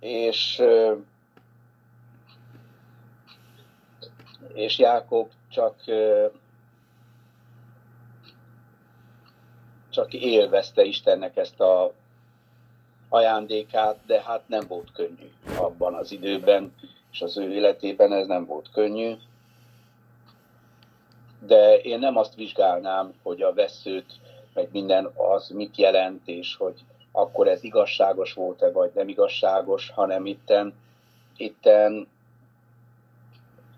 és, 0.00 0.62
és 4.54 4.78
Jákob 4.78 5.30
csak, 5.48 5.74
csak 9.90 10.12
élvezte 10.12 10.82
Istennek 10.82 11.36
ezt 11.36 11.60
a 11.60 11.92
ajándékát, 13.08 13.98
de 14.06 14.22
hát 14.22 14.42
nem 14.46 14.64
volt 14.68 14.92
könnyű 14.92 15.30
abban 15.58 15.94
az 15.94 16.12
időben, 16.12 16.74
és 17.12 17.20
az 17.20 17.38
ő 17.38 17.52
életében 17.52 18.12
ez 18.12 18.26
nem 18.26 18.46
volt 18.46 18.70
könnyű. 18.72 19.14
De 21.40 21.78
én 21.78 21.98
nem 21.98 22.16
azt 22.16 22.34
vizsgálnám, 22.34 23.14
hogy 23.22 23.42
a 23.42 23.52
veszőt, 23.52 24.12
meg 24.54 24.68
minden 24.72 25.10
az 25.14 25.48
mit 25.48 25.76
jelent, 25.76 26.28
és 26.28 26.56
hogy 26.56 26.84
akkor 27.12 27.48
ez 27.48 27.64
igazságos 27.64 28.32
volt-e, 28.32 28.70
vagy 28.70 28.90
nem 28.94 29.08
igazságos, 29.08 29.90
hanem 29.90 30.26
itten, 30.26 30.74
itten 31.36 32.08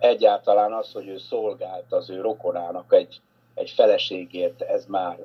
egyáltalán 0.01 0.73
az, 0.73 0.93
hogy 0.93 1.09
ő 1.09 1.19
szolgált 1.19 1.93
az 1.93 2.11
ő 2.11 2.21
rokonának 2.21 2.93
egy, 2.93 3.21
egy 3.55 3.71
feleségért, 3.71 4.63
ez 4.63 4.87
már, 4.87 5.19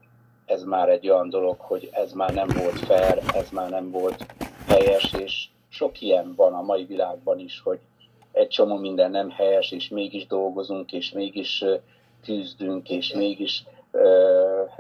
ez 0.46 0.64
már 0.64 0.90
egy 0.90 1.10
olyan 1.10 1.30
dolog, 1.30 1.60
hogy 1.60 1.90
ez 1.92 2.12
már 2.12 2.34
nem 2.34 2.48
volt 2.48 2.80
fair, 2.80 3.22
ez 3.34 3.50
már 3.50 3.70
nem 3.70 3.92
volt 3.92 4.26
helyes, 4.68 5.14
és 5.14 5.48
sok 5.70 6.02
ilyen 6.02 6.34
van 6.36 6.54
a 6.54 6.62
mai 6.62 6.86
világban 6.86 7.40
is, 7.40 7.62
hogy 7.64 7.80
egy 8.32 8.48
csomó 8.48 8.76
minden 8.78 9.12
nem 9.12 9.30
helyes, 9.30 9.72
és 9.72 9.90
mégis 9.90 10.28
dolgozunk, 10.28 10.92
és 10.92 11.12
mégis 11.12 11.64
küzdünk, 12.24 12.90
és 12.90 13.14
mégis 13.14 13.64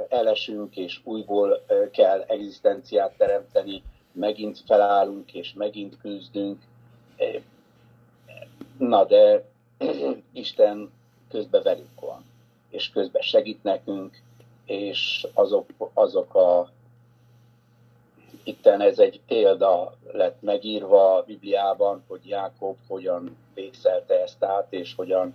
elesünk, 0.09 0.77
és 0.77 0.99
újból 1.03 1.65
kell 1.91 2.23
egzisztenciát 2.27 3.13
teremteni, 3.17 3.83
megint 4.11 4.59
felállunk, 4.65 5.33
és 5.33 5.53
megint 5.53 5.97
küzdünk. 6.01 6.61
Na 8.77 9.05
de 9.05 9.43
Isten 10.31 10.91
közben 11.29 11.63
velünk 11.63 11.99
van, 11.99 12.25
és 12.69 12.89
közben 12.89 13.21
segít 13.21 13.63
nekünk, 13.63 14.21
és 14.65 15.27
azok, 15.33 15.69
azok 15.93 16.35
a 16.35 16.69
itten 18.43 18.81
ez 18.81 18.99
egy 18.99 19.21
példa 19.27 19.93
lett 20.11 20.41
megírva 20.41 21.15
a 21.15 21.23
Bibliában, 21.23 22.03
hogy 22.07 22.27
Jákob 22.27 22.77
hogyan 22.87 23.37
végszelte 23.53 24.21
ezt 24.21 24.43
át, 24.43 24.67
és 24.69 24.95
hogyan 24.95 25.33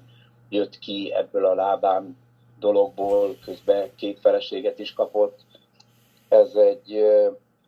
jött 0.48 0.79
ki 0.79 1.12
ebből 1.12 1.46
a 1.46 1.55
lábán 1.55 2.16
dologból, 2.59 3.37
közben 3.44 3.94
két 3.96 4.20
feleséget 4.20 4.79
is 4.79 4.92
kapott. 4.92 5.38
Ez 6.29 6.55
egy 6.55 7.05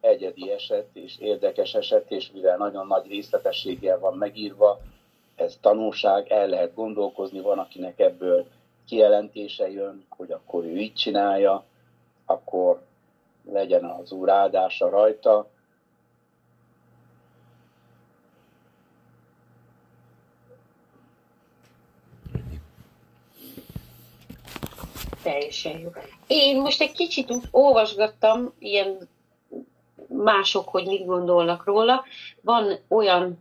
egyedi 0.01 0.51
eset 0.51 0.89
és 0.93 1.19
érdekes 1.19 1.75
eset, 1.75 2.11
és 2.11 2.31
mivel 2.33 2.57
nagyon 2.57 2.87
nagy 2.87 3.07
részletességgel 3.07 3.99
van 3.99 4.17
megírva, 4.17 4.81
ez 5.37 5.59
tanulság, 5.61 6.31
el 6.31 6.47
lehet 6.47 6.75
gondolkozni, 6.75 7.41
van, 7.41 7.59
akinek 7.59 7.99
ebből 7.99 8.47
kijelentése 8.87 9.71
jön, 9.71 10.05
hogy 10.09 10.31
akkor 10.31 10.65
ő 10.65 10.77
így 10.77 10.95
csinálja, 10.95 11.65
akkor 12.27 12.83
legyen 13.51 13.85
az 13.85 14.13
úr 14.13 14.31
áldása 14.31 14.89
rajta, 14.89 15.51
Teljesen 25.23 25.79
jó. 25.79 25.91
Én 26.27 26.61
most 26.61 26.81
egy 26.81 26.93
kicsit 26.93 27.33
olvasgattam, 27.51 28.53
ilyen 28.59 29.09
mások, 30.09 30.69
hogy 30.69 30.87
mit 30.87 31.07
gondolnak 31.07 31.65
róla. 31.65 32.05
Van 32.41 32.79
olyan, 32.89 33.39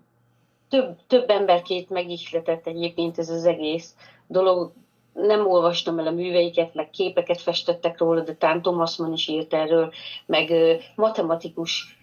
több, 0.72 0.98
több 1.08 1.30
emberkét 1.30 1.90
megihletett 1.90 2.68
egyébként 2.68 3.18
ez 3.18 3.30
az 3.30 3.46
egész 3.46 3.96
dolog. 4.28 4.72
Nem 5.14 5.48
olvastam 5.48 6.00
el 6.00 6.08
a 6.08 6.12
műveiket, 6.12 6.74
meg 6.74 6.90
képeket 6.90 7.42
festettek 7.42 7.98
róla, 7.98 8.22
de 8.22 8.34
talán 8.34 8.62
Thomas 8.62 8.98
Mann 8.98 9.14
is 9.14 9.28
írt 9.28 9.54
erről, 9.54 9.92
meg 10.26 10.52
matematikus 10.96 12.00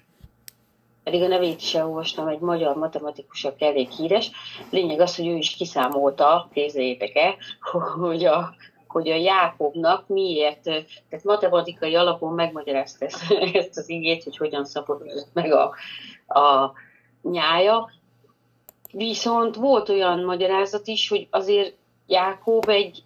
pedig 1.09 1.23
a 1.23 1.29
nevét 1.29 1.61
sem 1.61 1.87
olvastam, 1.87 2.27
egy 2.27 2.39
magyar 2.39 2.77
matematikus, 2.77 3.45
aki 3.45 3.65
elég 3.65 3.91
híres. 3.91 4.31
Lényeg 4.71 5.01
az, 5.01 5.17
hogy 5.17 5.27
ő 5.27 5.37
is 5.37 5.57
kiszámolta, 5.57 6.49
képzeljétek 6.53 7.17
el, 7.17 7.35
hogy 8.01 8.25
a, 8.25 8.55
hogy 8.87 9.11
a 9.11 9.15
Jákobnak 9.15 10.09
miért, 10.09 10.63
tehát 10.63 11.25
matematikai 11.25 11.95
alapon 11.95 12.35
megmagyarázta 12.35 13.05
ezt, 13.05 13.33
ezt 13.53 13.79
az 13.79 13.89
igét, 13.89 14.25
hogy 14.25 14.37
hogyan 14.37 14.65
szaporodott 14.65 15.29
meg 15.33 15.53
a, 15.53 15.75
a 16.41 16.73
nyája. 17.23 17.91
Viszont 18.93 19.57
volt 19.57 19.89
olyan 19.89 20.25
magyarázat 20.25 20.87
is, 20.87 21.09
hogy 21.09 21.27
azért 21.31 21.77
Jákob 22.07 22.69
egy, 22.69 23.05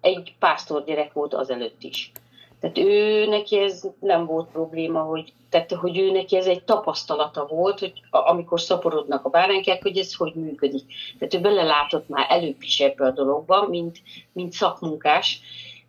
egy 0.00 0.34
pásztor 0.38 0.84
gyerek 0.84 1.12
volt 1.12 1.34
azelőtt 1.34 1.82
is. 1.82 2.12
Tehát 2.60 2.78
ő 2.78 3.26
neki 3.26 3.58
ez 3.58 3.88
nem 4.00 4.26
volt 4.26 4.50
probléma, 4.50 5.02
hogy, 5.02 5.32
tehát, 5.48 5.72
hogy 5.72 5.98
ő 5.98 6.10
neki 6.10 6.36
ez 6.36 6.46
egy 6.46 6.64
tapasztalata 6.64 7.46
volt, 7.46 7.78
hogy 7.78 7.92
amikor 8.10 8.60
szaporodnak 8.60 9.24
a 9.24 9.28
báránykák, 9.28 9.82
hogy 9.82 9.98
ez 9.98 10.14
hogy 10.14 10.34
működik. 10.34 10.82
Tehát 11.18 11.34
ő 11.34 11.40
belelátott 11.40 12.08
már 12.08 12.26
előbb 12.28 12.62
is 12.62 12.80
ebbe 12.80 13.04
a 13.04 13.10
dologba, 13.10 13.68
mint, 13.68 14.02
mint 14.32 14.52
szakmunkás, 14.52 15.40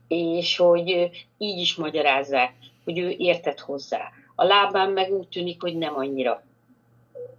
és 0.07 0.57
hogy 0.57 1.09
így 1.37 1.59
is 1.59 1.75
magyarázzák, 1.75 2.53
hogy 2.83 2.99
ő 2.99 3.15
értett 3.17 3.59
hozzá. 3.59 4.09
A 4.35 4.43
lábán 4.43 4.89
meg 4.89 5.11
úgy 5.11 5.27
tűnik, 5.27 5.61
hogy 5.61 5.77
nem 5.77 5.95
annyira. 5.95 6.43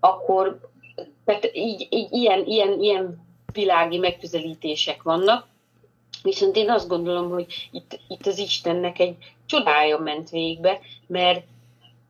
Akkor 0.00 0.58
tehát 1.24 1.50
így, 1.52 1.86
így, 1.90 2.08
ilyen, 2.10 2.46
ilyen, 2.46 2.80
ilyen 2.80 3.26
világi 3.52 3.98
megközelítések 3.98 5.02
vannak, 5.02 5.46
Viszont 6.26 6.56
én 6.56 6.70
azt 6.70 6.88
gondolom, 6.88 7.30
hogy 7.30 7.68
itt, 7.70 8.00
itt 8.08 8.26
az 8.26 8.38
Istennek 8.38 8.98
egy 8.98 9.16
csodája 9.46 9.98
ment 9.98 10.30
végbe, 10.30 10.80
mert 11.06 11.44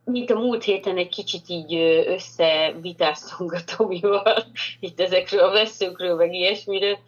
mint 0.05 0.31
a 0.31 0.39
múlt 0.39 0.65
héten 0.65 0.97
egy 0.97 1.09
kicsit 1.09 1.49
így 1.49 1.75
összevitáztunk 2.07 3.53
a 3.53 3.77
Tomival, 3.77 4.45
itt 4.81 5.01
ezekről 5.01 5.41
a 5.41 5.53
veszőkről, 5.53 6.15
meg 6.15 6.35
ilyesmiről, 6.35 6.99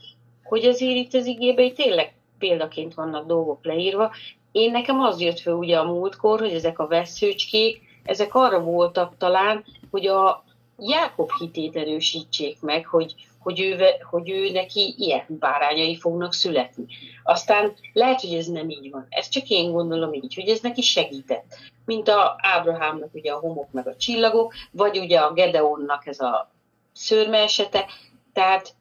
hogy 0.43 0.65
azért 0.65 0.97
itt 0.97 1.15
az 1.15 1.27
igében 1.27 1.75
tényleg 1.75 2.15
példaként 2.39 2.95
vannak 2.95 3.27
dolgok 3.27 3.65
leírva. 3.65 4.13
Én 4.53 4.71
nekem 4.71 5.01
az 5.01 5.21
jött 5.21 5.41
fel 5.41 5.55
ugye 5.55 5.79
a 5.79 5.93
múltkor, 5.93 6.41
hogy 6.41 6.53
ezek 6.53 6.79
a 6.79 6.87
veszőcskék, 6.87 7.81
ezek 8.05 8.35
arra 8.35 8.61
voltak 8.61 9.17
talán, 9.17 9.65
hogy 9.91 10.07
a 10.07 10.45
Jákob 10.79 11.31
hitét 11.39 11.77
erősítsék 11.77 12.61
meg, 12.61 12.87
hogy, 12.87 13.15
hogy 13.39 13.61
ő, 13.61 13.85
hogy 14.11 14.31
ő 14.31 14.51
neki 14.51 14.95
ilyen 14.99 15.25
bárányai 15.29 15.97
fognak 15.97 16.33
születni. 16.33 16.85
Aztán 17.23 17.73
lehet, 17.93 18.21
hogy 18.21 18.35
ez 18.35 18.47
nem 18.47 18.71
így 18.71 18.91
van. 18.91 19.07
Ez 19.09 19.29
csak 19.29 19.49
én 19.49 19.73
gondolom 19.73 20.13
így, 20.13 20.35
hogy 20.35 20.49
ez 20.49 20.61
neki 20.61 20.83
segített. 20.83 21.57
Mint 21.85 22.09
a 22.09 22.37
Ábrahámnak 22.43 23.15
ugye 23.15 23.33
a 23.33 23.39
homok 23.39 23.73
meg 23.73 23.87
a 23.87 23.97
csillagok, 23.97 24.55
vagy 24.71 24.99
ugye 24.99 25.19
a 25.19 25.33
Gedeonnak 25.33 26.07
ez 26.07 26.21
a 26.21 26.51
szörme 26.93 27.39
esete. 27.39 27.87
Tehát 28.33 28.75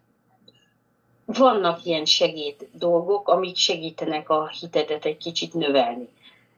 vannak 1.26 1.86
ilyen 1.86 2.06
segéd 2.06 2.68
dolgok, 2.74 3.28
amik 3.28 3.56
segítenek 3.56 4.30
a 4.30 4.48
hitedet 4.60 5.06
egy 5.06 5.18
kicsit 5.18 5.54
növelni. 5.54 6.10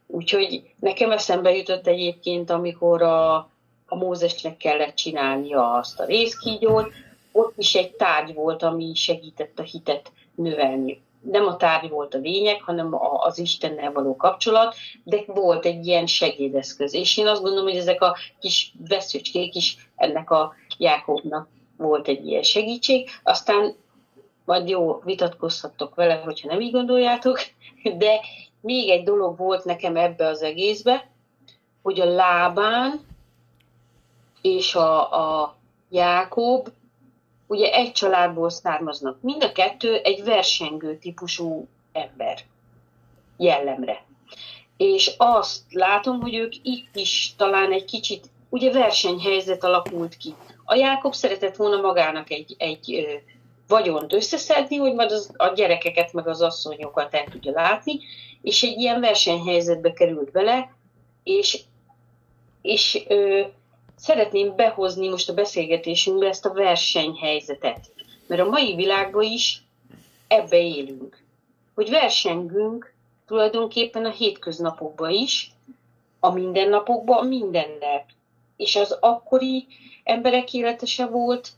Úgyhogy 0.08 0.64
nekem 0.80 1.12
eszembe 1.12 1.56
jutott 1.56 1.88
egyébként, 1.88 2.50
amikor 2.50 3.02
a, 3.02 3.50
a 3.90 3.96
Mózesnek 3.96 4.58
kellett 4.58 4.96
csinálnia 4.96 5.72
azt 5.72 6.00
a 6.00 6.06
részkígyót, 6.06 6.92
ott 7.32 7.54
is 7.58 7.76
egy 7.76 7.92
tárgy 7.92 8.34
volt, 8.34 8.64
ami 8.64 8.94
segített 8.96 9.60
a 9.60 9.64
hitet 9.64 10.12
növelni. 10.36 11.02
Nem 11.22 11.48
a 11.48 11.58
tárgy 11.58 11.90
volt 11.90 12.14
a 12.14 12.18
lényeg, 12.18 12.62
hanem 12.62 12.96
az 13.20 13.38
Istennel 13.38 13.92
való 13.92 14.16
kapcsolat, 14.16 14.76
de 15.04 15.24
volt 15.28 15.66
egy 15.66 15.86
ilyen 15.86 16.06
segédeszköz. 16.06 16.94
És 16.94 17.18
én 17.18 17.28
azt 17.28 17.42
gondolom, 17.42 17.68
hogy 17.68 17.78
ezek 17.78 18.02
a 18.02 18.18
kis 18.40 18.74
veszőcskék 18.88 19.56
is 19.56 19.90
ennek 19.96 20.30
a 20.30 20.54
Jákobnak 20.78 21.48
volt 21.78 22.08
egy 22.08 22.28
ilyen 22.28 22.44
segítség. 22.44 23.10
Aztán 23.24 23.76
majd 24.46 24.70
jó, 24.70 25.02
vitatkozhattok 25.04 25.96
vele, 25.96 26.16
hogyha 26.16 26.48
nem 26.48 26.62
így 26.62 26.72
gondoljátok, 26.72 27.40
de 27.98 28.20
még 28.62 28.90
egy 28.90 29.04
dolog 29.04 29.38
volt 29.38 29.66
nekem 29.66 29.96
ebbe 29.96 30.28
az 30.28 30.42
egészbe, 30.42 31.10
hogy 31.82 32.00
a 32.00 32.06
lábán 32.06 33.08
és 34.42 34.76
a, 34.76 35.12
a 35.42 35.56
Jákob 35.90 36.70
ugye 37.48 37.74
egy 37.74 37.92
családból 37.92 38.50
származnak. 38.50 39.22
Mind 39.22 39.44
a 39.44 39.52
kettő 39.52 39.96
egy 39.96 40.24
versengő 40.24 40.98
típusú 40.98 41.68
ember 41.92 42.40
jellemre. 43.38 44.06
És 44.78 45.14
azt 45.18 45.62
látom, 45.70 46.22
hogy 46.22 46.36
ők 46.36 46.54
itt 46.62 46.96
is 46.96 47.34
talán 47.38 47.72
egy 47.72 47.86
kicsit, 47.86 48.30
ugye 48.50 48.72
versenyhelyzet 48.72 49.64
alakult 49.64 50.18
ki. 50.18 50.34
A 50.66 50.76
Jákob 50.76 51.14
szeretett 51.14 51.56
volna 51.56 51.82
magának 51.82 52.32
egy, 52.32 52.56
egy 52.58 53.06
vagyont 53.68 54.14
összeszedni, 54.14 54.76
hogy 54.76 54.94
majd 54.94 55.12
az, 55.12 55.34
a 55.38 55.48
gyerekeket, 55.48 56.14
meg 56.14 56.28
az 56.28 56.42
asszonyokat 56.42 57.14
el 57.14 57.26
tudja 57.32 57.52
látni, 57.52 58.00
és 58.42 58.64
egy 58.64 58.80
ilyen 58.80 59.00
versenyhelyzetbe 59.00 59.94
került 59.94 60.32
bele, 60.32 60.74
és, 61.24 61.60
és 62.62 63.04
ö, 63.08 63.42
szeretném 64.00 64.56
behozni 64.56 65.10
most 65.10 65.30
a 65.30 65.34
beszélgetésünkbe 65.34 66.28
ezt 66.28 66.46
a 66.46 66.54
versenyhelyzetet. 66.54 67.92
Mert 68.28 68.42
a 68.42 68.50
mai 68.50 68.76
világban 68.76 69.24
is 69.24 69.64
ebbe 70.28 70.58
élünk. 70.58 71.24
Hogy 71.76 71.90
versengünk 71.90 72.94
tulajdonképpen 73.28 74.06
a 74.06 74.10
hétköznapokban 74.10 75.10
is, 75.10 75.52
a 76.20 76.32
mindennapokban, 76.32 77.18
a 77.18 77.28
mindennel. 77.28 78.06
És 78.58 78.76
az 78.76 78.98
akkori 79.00 79.68
emberek 80.04 80.54
élete 80.54 80.86
se 80.86 81.06
volt 81.06 81.50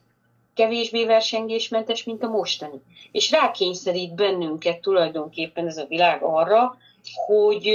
kevésbé 0.53 1.05
versengésmentes, 1.05 2.03
mint 2.03 2.23
a 2.23 2.29
mostani. 2.29 2.81
És 3.11 3.31
rákényszerít 3.31 4.15
bennünket 4.15 4.79
tulajdonképpen 4.79 5.67
ez 5.67 5.77
a 5.77 5.85
világ 5.85 6.23
arra, 6.23 6.77
hogy, 7.25 7.69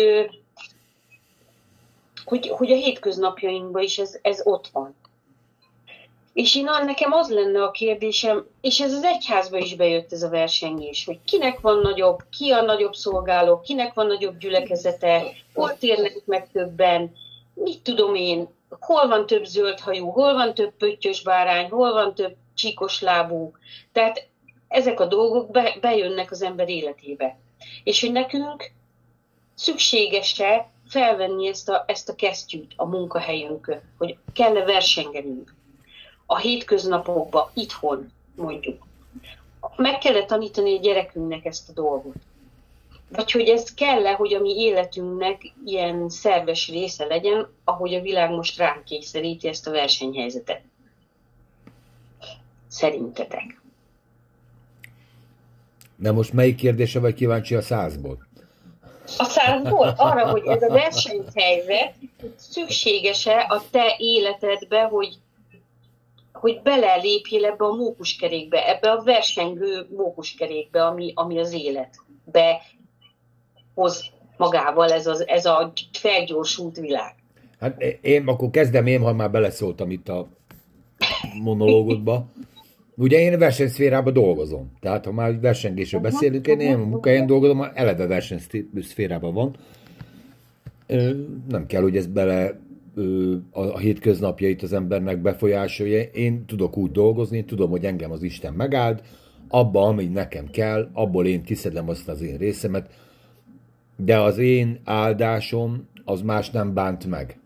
hogy, 2.26 2.48
hogy 2.48 2.72
a 2.72 2.76
hétköznapjainkban 2.76 3.82
is 3.82 3.98
ez, 3.98 4.18
ez 4.22 4.40
ott 4.44 4.68
van. 4.72 4.94
És 6.32 6.54
én 6.54 6.64
nekem 6.84 7.12
az 7.12 7.30
lenne 7.30 7.62
a 7.62 7.70
kérdésem, 7.70 8.46
és 8.60 8.80
ez 8.80 8.92
az 8.92 9.02
egyházba 9.02 9.58
is 9.58 9.76
bejött 9.76 10.12
ez 10.12 10.22
a 10.22 10.28
versengés, 10.28 11.04
hogy 11.04 11.18
kinek 11.24 11.60
van 11.60 11.78
nagyobb, 11.78 12.18
ki 12.30 12.50
a 12.50 12.62
nagyobb 12.62 12.94
szolgáló, 12.94 13.60
kinek 13.60 13.94
van 13.94 14.06
nagyobb 14.06 14.38
gyülekezete, 14.38 15.22
hol 15.54 15.78
térnek 15.78 16.22
meg 16.24 16.50
többen, 16.52 17.12
mit 17.54 17.82
tudom 17.82 18.14
én, 18.14 18.48
hol 18.80 19.08
van 19.08 19.26
több 19.26 19.44
zöldhajú, 19.44 20.08
hol 20.08 20.34
van 20.34 20.54
több 20.54 20.72
pöttyös 20.78 21.22
bárány, 21.22 21.68
hol 21.68 21.92
van 21.92 22.14
több 22.14 22.34
csíkos 22.54 23.00
lábú. 23.00 23.52
Tehát 23.92 24.28
ezek 24.68 25.00
a 25.00 25.06
dolgok 25.06 25.50
be, 25.50 25.76
bejönnek 25.80 26.30
az 26.30 26.42
ember 26.42 26.68
életébe. 26.68 27.38
És 27.84 28.00
hogy 28.00 28.12
nekünk 28.12 28.72
szükséges-e 29.54 30.70
felvenni 30.88 31.49
ezt 31.49 31.68
a, 31.68 31.85
ezt 31.87 32.09
a 32.09 32.14
kesztyűt 32.14 32.72
a 32.77 32.87
munkahelyünkön, 32.87 33.81
hogy 33.99 34.16
kell-e 34.33 34.64
versengenünk 34.64 35.55
a 36.27 36.38
hétköznapokban, 36.38 37.51
itthon 37.55 38.12
mondjuk. 38.35 38.87
Meg 39.77 39.99
kellett 39.99 40.27
tanítani 40.27 40.77
a 40.77 40.81
gyerekünknek 40.81 41.44
ezt 41.44 41.68
a 41.68 41.72
dolgot. 41.72 42.14
Vagy 43.09 43.31
hogy 43.31 43.49
ez 43.49 43.75
kell-e, 43.75 44.12
hogy 44.12 44.35
a 44.35 44.40
mi 44.40 44.55
életünknek 44.57 45.53
ilyen 45.64 46.09
szerves 46.09 46.68
része 46.68 47.05
legyen, 47.05 47.49
ahogy 47.64 47.94
a 47.94 48.01
világ 48.01 48.31
most 48.31 48.59
ránk 48.59 48.85
kényszeríti 48.85 49.49
ezt 49.49 49.66
a 49.66 49.70
versenyhelyzetet. 49.70 50.62
Szerintetek. 52.68 53.61
De 55.96 56.12
most 56.12 56.33
melyik 56.33 56.57
kérdése 56.57 57.01
vagy 57.01 57.14
kíváncsi 57.14 57.55
a 57.55 57.62
százból? 57.62 58.25
A 59.19 59.25
százból 59.25 59.95
arra, 59.97 60.31
hogy 60.31 60.47
ez 60.47 60.62
a 60.62 60.69
versenyhelyzet 60.69 61.95
szükséges-e 62.37 63.47
a 63.49 63.62
te 63.71 63.97
életedbe, 63.99 64.83
hogy, 64.83 65.14
hogy 66.33 66.61
belelépjél 66.62 67.45
ebbe 67.45 67.64
a 67.64 67.75
mókuskerékbe, 67.75 68.69
ebbe 68.69 68.90
a 68.90 69.03
versengő 69.03 69.87
mókuskerékbe, 69.97 70.85
ami, 70.87 71.12
ami 71.14 71.38
az 71.38 71.53
életbe 71.53 72.62
hoz 73.75 74.05
magával 74.37 74.92
ez, 74.92 75.07
az, 75.07 75.29
ez 75.29 75.47
a 75.47 75.73
felgyorsult 75.92 76.77
világ. 76.77 77.14
Hát 77.61 77.83
én 78.01 78.27
akkor 78.27 78.51
kezdem 78.51 78.87
én, 78.87 79.01
ha 79.01 79.12
már 79.12 79.31
beleszóltam 79.31 79.90
itt 79.90 80.09
a 80.09 80.27
monológodba. 81.42 82.27
Ugye 82.96 83.18
én 83.18 83.38
versenyszférában 83.38 84.12
dolgozom. 84.12 84.72
Tehát 84.80 85.04
ha 85.04 85.12
már 85.12 85.40
versengésről 85.40 86.00
beszélünk, 86.00 86.46
én, 86.46 86.74
a 86.74 86.76
munkahelyen 86.76 87.26
dolgozom, 87.26 87.62
eleve 87.74 88.06
versenyszférában 88.06 89.35
van. 89.35 89.56
Nem 91.48 91.66
kell, 91.66 91.82
hogy 91.82 91.96
ez 91.96 92.06
bele 92.06 92.61
a 93.50 93.78
hétköznapjait 93.78 94.62
az 94.62 94.72
embernek 94.72 95.18
befolyásolja. 95.18 96.00
Én 96.00 96.44
tudok 96.44 96.76
úgy 96.76 96.90
dolgozni, 96.90 97.44
tudom, 97.44 97.70
hogy 97.70 97.85
engem 97.85 98.11
az 98.11 98.22
Isten 98.22 98.52
megáld, 98.52 99.02
abba, 99.48 99.82
ami 99.82 100.04
nekem 100.04 100.50
kell, 100.50 100.90
abból 100.92 101.26
én 101.26 101.42
kiszedem 101.42 101.88
azt 101.88 102.09
az 102.09 102.22
én 102.22 102.37
részemet, 102.37 102.90
de 103.96 104.20
az 104.20 104.38
én 104.38 104.80
áldásom 104.85 105.88
az 106.04 106.22
más 106.22 106.50
nem 106.50 106.74
bánt 106.74 107.06
meg. 107.06 107.38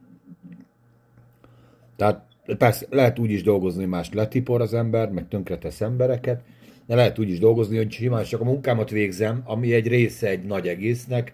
Tehát 1.97 2.30
Persze 2.59 2.87
lehet 2.91 3.19
úgy 3.19 3.31
is 3.31 3.43
dolgozni, 3.43 3.81
hogy 3.81 3.91
más 3.91 4.09
letipor 4.13 4.61
az 4.61 4.75
ember, 4.75 5.11
meg 5.11 5.29
tönkretesz 5.29 5.81
embereket, 5.81 6.43
de 6.87 6.95
lehet 6.95 7.19
úgy 7.19 7.31
is 7.31 7.39
dolgozni, 7.39 7.77
hogy 7.77 7.93
simán 7.93 8.25
csak 8.25 8.41
a 8.41 8.45
munkámat 8.45 8.91
végzem, 8.91 9.43
ami 9.45 9.73
egy 9.73 9.87
része 9.87 10.29
egy 10.29 10.43
nagy 10.45 10.69
egésznek, 10.69 11.33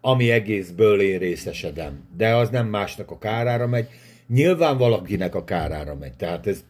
ami 0.00 0.30
egészből 0.30 1.00
én 1.00 1.18
részesedem. 1.18 2.04
De 2.16 2.34
az 2.34 2.48
nem 2.48 2.66
másnak 2.66 3.10
a 3.10 3.18
kárára 3.18 3.66
megy, 3.66 3.88
nyilván 4.28 4.78
valakinek 4.78 5.34
a 5.34 5.44
kárára 5.44 5.94
megy. 5.94 6.12
Tehát 6.12 6.46
ez 6.46 6.64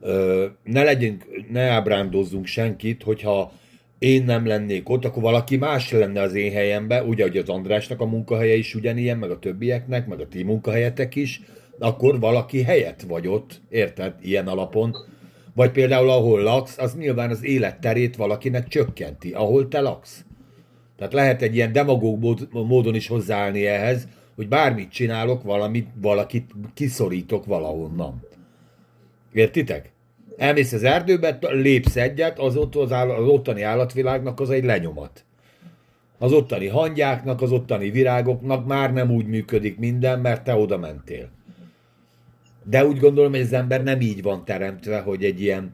ö, 0.00 0.46
ne 0.64 0.82
legyünk, 0.82 1.26
ne 1.50 1.60
ábrándozzunk 1.60 2.46
senkit, 2.46 3.02
hogyha 3.02 3.52
én 3.98 4.24
nem 4.24 4.46
lennék 4.46 4.88
ott, 4.88 5.04
akkor 5.04 5.22
valaki 5.22 5.56
más 5.56 5.90
lenne 5.90 6.20
az 6.20 6.34
én 6.34 6.52
helyemben, 6.52 7.06
ugye, 7.06 7.22
hogy 7.22 7.36
az 7.36 7.48
Andrásnak 7.48 8.00
a 8.00 8.06
munkahelye 8.06 8.54
is 8.54 8.74
ugyanilyen, 8.74 9.18
meg 9.18 9.30
a 9.30 9.38
többieknek, 9.38 10.06
meg 10.06 10.20
a 10.20 10.28
ti 10.28 10.42
munkahelyetek 10.42 11.14
is, 11.14 11.40
akkor 11.82 12.20
valaki 12.20 12.62
helyett 12.62 13.02
vagy 13.02 13.28
ott, 13.28 13.60
érted, 13.68 14.14
ilyen 14.20 14.48
alapon. 14.48 14.94
Vagy 15.54 15.70
például 15.70 16.10
ahol 16.10 16.42
laksz, 16.42 16.78
az 16.78 16.96
nyilván 16.96 17.30
az 17.30 17.44
életterét 17.44 18.16
valakinek 18.16 18.68
csökkenti, 18.68 19.32
ahol 19.32 19.68
te 19.68 19.80
laksz. 19.80 20.24
Tehát 20.96 21.12
lehet 21.12 21.42
egy 21.42 21.54
ilyen 21.54 21.72
demagóg 21.72 22.38
módon 22.52 22.94
is 22.94 23.06
hozzáállni 23.06 23.66
ehhez, 23.66 24.08
hogy 24.36 24.48
bármit 24.48 24.90
csinálok, 24.90 25.42
valamit, 25.42 25.88
valakit 26.00 26.50
kiszorítok 26.74 27.44
valahonnan. 27.44 28.22
Értitek? 29.32 29.92
Elmész 30.36 30.72
az 30.72 30.82
erdőbe, 30.82 31.38
lépsz 31.40 31.96
egyet, 31.96 32.38
az, 32.38 32.56
ott, 32.56 32.74
az, 32.74 32.92
áll, 32.92 33.10
az 33.10 33.28
ottani 33.28 33.62
állatvilágnak 33.62 34.40
az 34.40 34.50
egy 34.50 34.64
lenyomat. 34.64 35.24
Az 36.18 36.32
ottani 36.32 36.66
hangyáknak, 36.66 37.42
az 37.42 37.52
ottani 37.52 37.90
virágoknak 37.90 38.66
már 38.66 38.92
nem 38.92 39.10
úgy 39.10 39.26
működik 39.26 39.78
minden, 39.78 40.20
mert 40.20 40.44
te 40.44 40.54
oda 40.54 40.78
mentél. 40.78 41.30
De 42.64 42.86
úgy 42.86 42.98
gondolom, 42.98 43.30
hogy 43.30 43.40
az 43.40 43.52
ember 43.52 43.82
nem 43.82 44.00
így 44.00 44.22
van 44.22 44.44
teremtve, 44.44 45.00
hogy 45.00 45.24
egy 45.24 45.40
ilyen 45.40 45.72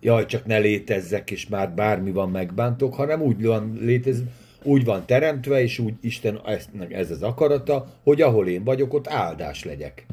jaj, 0.00 0.26
csak 0.26 0.46
ne 0.46 0.58
létezzek, 0.58 1.30
és 1.30 1.48
már 1.48 1.74
bármi 1.74 2.10
van 2.10 2.30
megbántok, 2.30 2.94
hanem 2.94 3.22
úgy 3.22 3.44
van 3.44 3.78
létez, 3.80 4.22
úgy 4.62 4.84
van 4.84 5.06
teremtve, 5.06 5.62
és 5.62 5.78
úgy 5.78 5.94
Isten 6.00 6.40
ez 6.88 7.10
az 7.10 7.22
akarata, 7.22 7.86
hogy 8.02 8.20
ahol 8.20 8.48
én 8.48 8.64
vagyok, 8.64 8.94
ott 8.94 9.08
áldás 9.08 9.64
legyek. 9.64 10.06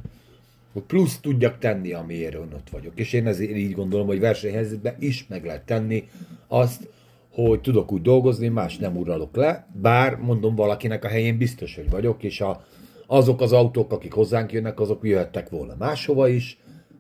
Hogy 0.74 0.82
plusz 0.82 1.20
tudjak 1.20 1.60
tenni, 1.60 1.94
amiért 1.94 2.34
ön 2.34 2.54
ott 2.54 2.70
vagyok. 2.72 3.00
És 3.00 3.14
én 3.14 3.28
ezért 3.28 3.56
így 3.56 3.74
gondolom, 3.74 4.08
hogy 4.08 4.20
versenyhelyzetben 4.20 4.96
is 5.00 5.26
meg 5.30 5.46
lehet 5.46 5.66
tenni 5.66 6.08
azt, 6.48 6.88
hogy 7.32 7.62
tudok 7.62 7.92
úgy 7.92 8.02
dolgozni, 8.02 8.48
más 8.48 8.78
nem 8.78 8.98
uralok 8.98 9.36
le, 9.36 9.68
bár 9.82 10.16
mondom 10.16 10.56
valakinek 10.56 11.04
a 11.04 11.08
helyén 11.08 11.38
biztos, 11.38 11.76
hogy 11.76 11.90
vagyok, 11.90 12.24
és 12.24 12.42
a 12.42 12.66
azok 13.08 13.42
az 13.42 13.52
autók, 13.52 13.92
akik 13.92 14.14
hozzánk 14.14 14.52
jönnek, 14.52 14.80
azok 14.80 15.04
jöhettek 15.04 15.50
volna 15.50 15.76
máshova 15.80 16.28
is, 16.28 16.58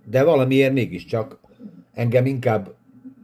de 0.10 0.24
valamiért 0.24 0.74
mégiscsak 0.74 1.39
engem 1.93 2.26
inkább 2.26 2.76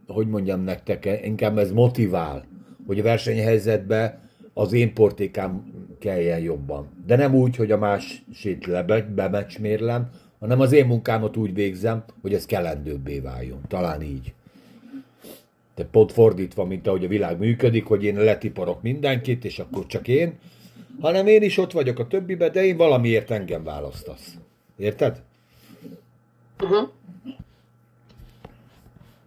hogy 0.06 0.28
mondjam 0.28 0.60
nektek, 0.60 1.20
inkább 1.24 1.58
ez 1.58 1.72
motivál, 1.72 2.44
hogy 2.86 2.98
a 2.98 3.02
versenyhelyzetben 3.02 4.18
az 4.54 4.72
én 4.72 4.94
portékám 4.94 5.72
kelljen 5.98 6.38
jobban. 6.38 6.88
De 7.06 7.16
nem 7.16 7.34
úgy, 7.34 7.56
hogy 7.56 7.70
a 7.70 7.78
másit 7.78 9.12
bemecsmérlem, 9.14 10.10
hanem 10.38 10.60
az 10.60 10.72
én 10.72 10.86
munkámat 10.86 11.36
úgy 11.36 11.54
végzem, 11.54 12.04
hogy 12.22 12.34
ez 12.34 12.46
kelendőbbé 12.46 13.18
váljon. 13.18 13.60
Talán 13.68 14.02
így. 14.02 14.32
De 15.74 15.84
pont 15.84 16.12
fordítva, 16.12 16.64
mint 16.64 16.86
ahogy 16.86 17.04
a 17.04 17.08
világ 17.08 17.38
működik, 17.38 17.84
hogy 17.84 18.04
én 18.04 18.16
letiporok 18.16 18.82
mindenkit, 18.82 19.44
és 19.44 19.58
akkor 19.58 19.86
csak 19.86 20.08
én, 20.08 20.32
hanem 21.00 21.26
én 21.26 21.42
is 21.42 21.58
ott 21.58 21.72
vagyok 21.72 21.98
a 21.98 22.06
többibe, 22.06 22.48
de 22.48 22.64
én 22.64 22.76
valamiért 22.76 23.30
engem 23.30 23.64
választasz. 23.64 24.34
Érted? 24.76 25.22
Uh-huh. 26.60 26.88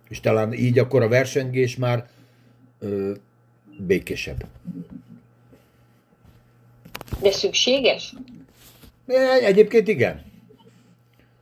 És 0.09 0.19
talán 0.19 0.53
így 0.53 0.79
akkor 0.79 1.01
a 1.01 1.07
versengés 1.07 1.75
már 1.75 2.09
ö, 2.79 3.11
békésebb. 3.77 4.45
De 7.21 7.31
szükséges? 7.31 8.13
Egyébként 9.41 9.87
igen. 9.87 10.25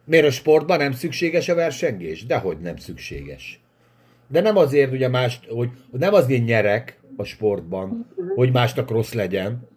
Miért 0.03 0.25
a 0.25 0.31
sportban 0.31 0.77
nem 0.77 0.91
szükséges 0.91 1.49
a 1.49 1.55
versengés? 1.55 2.25
Dehogy 2.25 2.59
nem 2.59 2.77
szükséges. 2.77 3.59
De 4.27 4.41
nem 4.41 4.57
azért, 4.57 4.91
ugye 4.91 5.07
más, 5.07 5.39
hogy 5.49 5.69
nem 5.91 6.13
azért 6.13 6.45
nyerek 6.45 6.99
a 7.17 7.23
sportban, 7.23 8.13
hogy 8.35 8.51
másnak 8.51 8.89
rossz 8.89 9.13
legyen, 9.13 9.67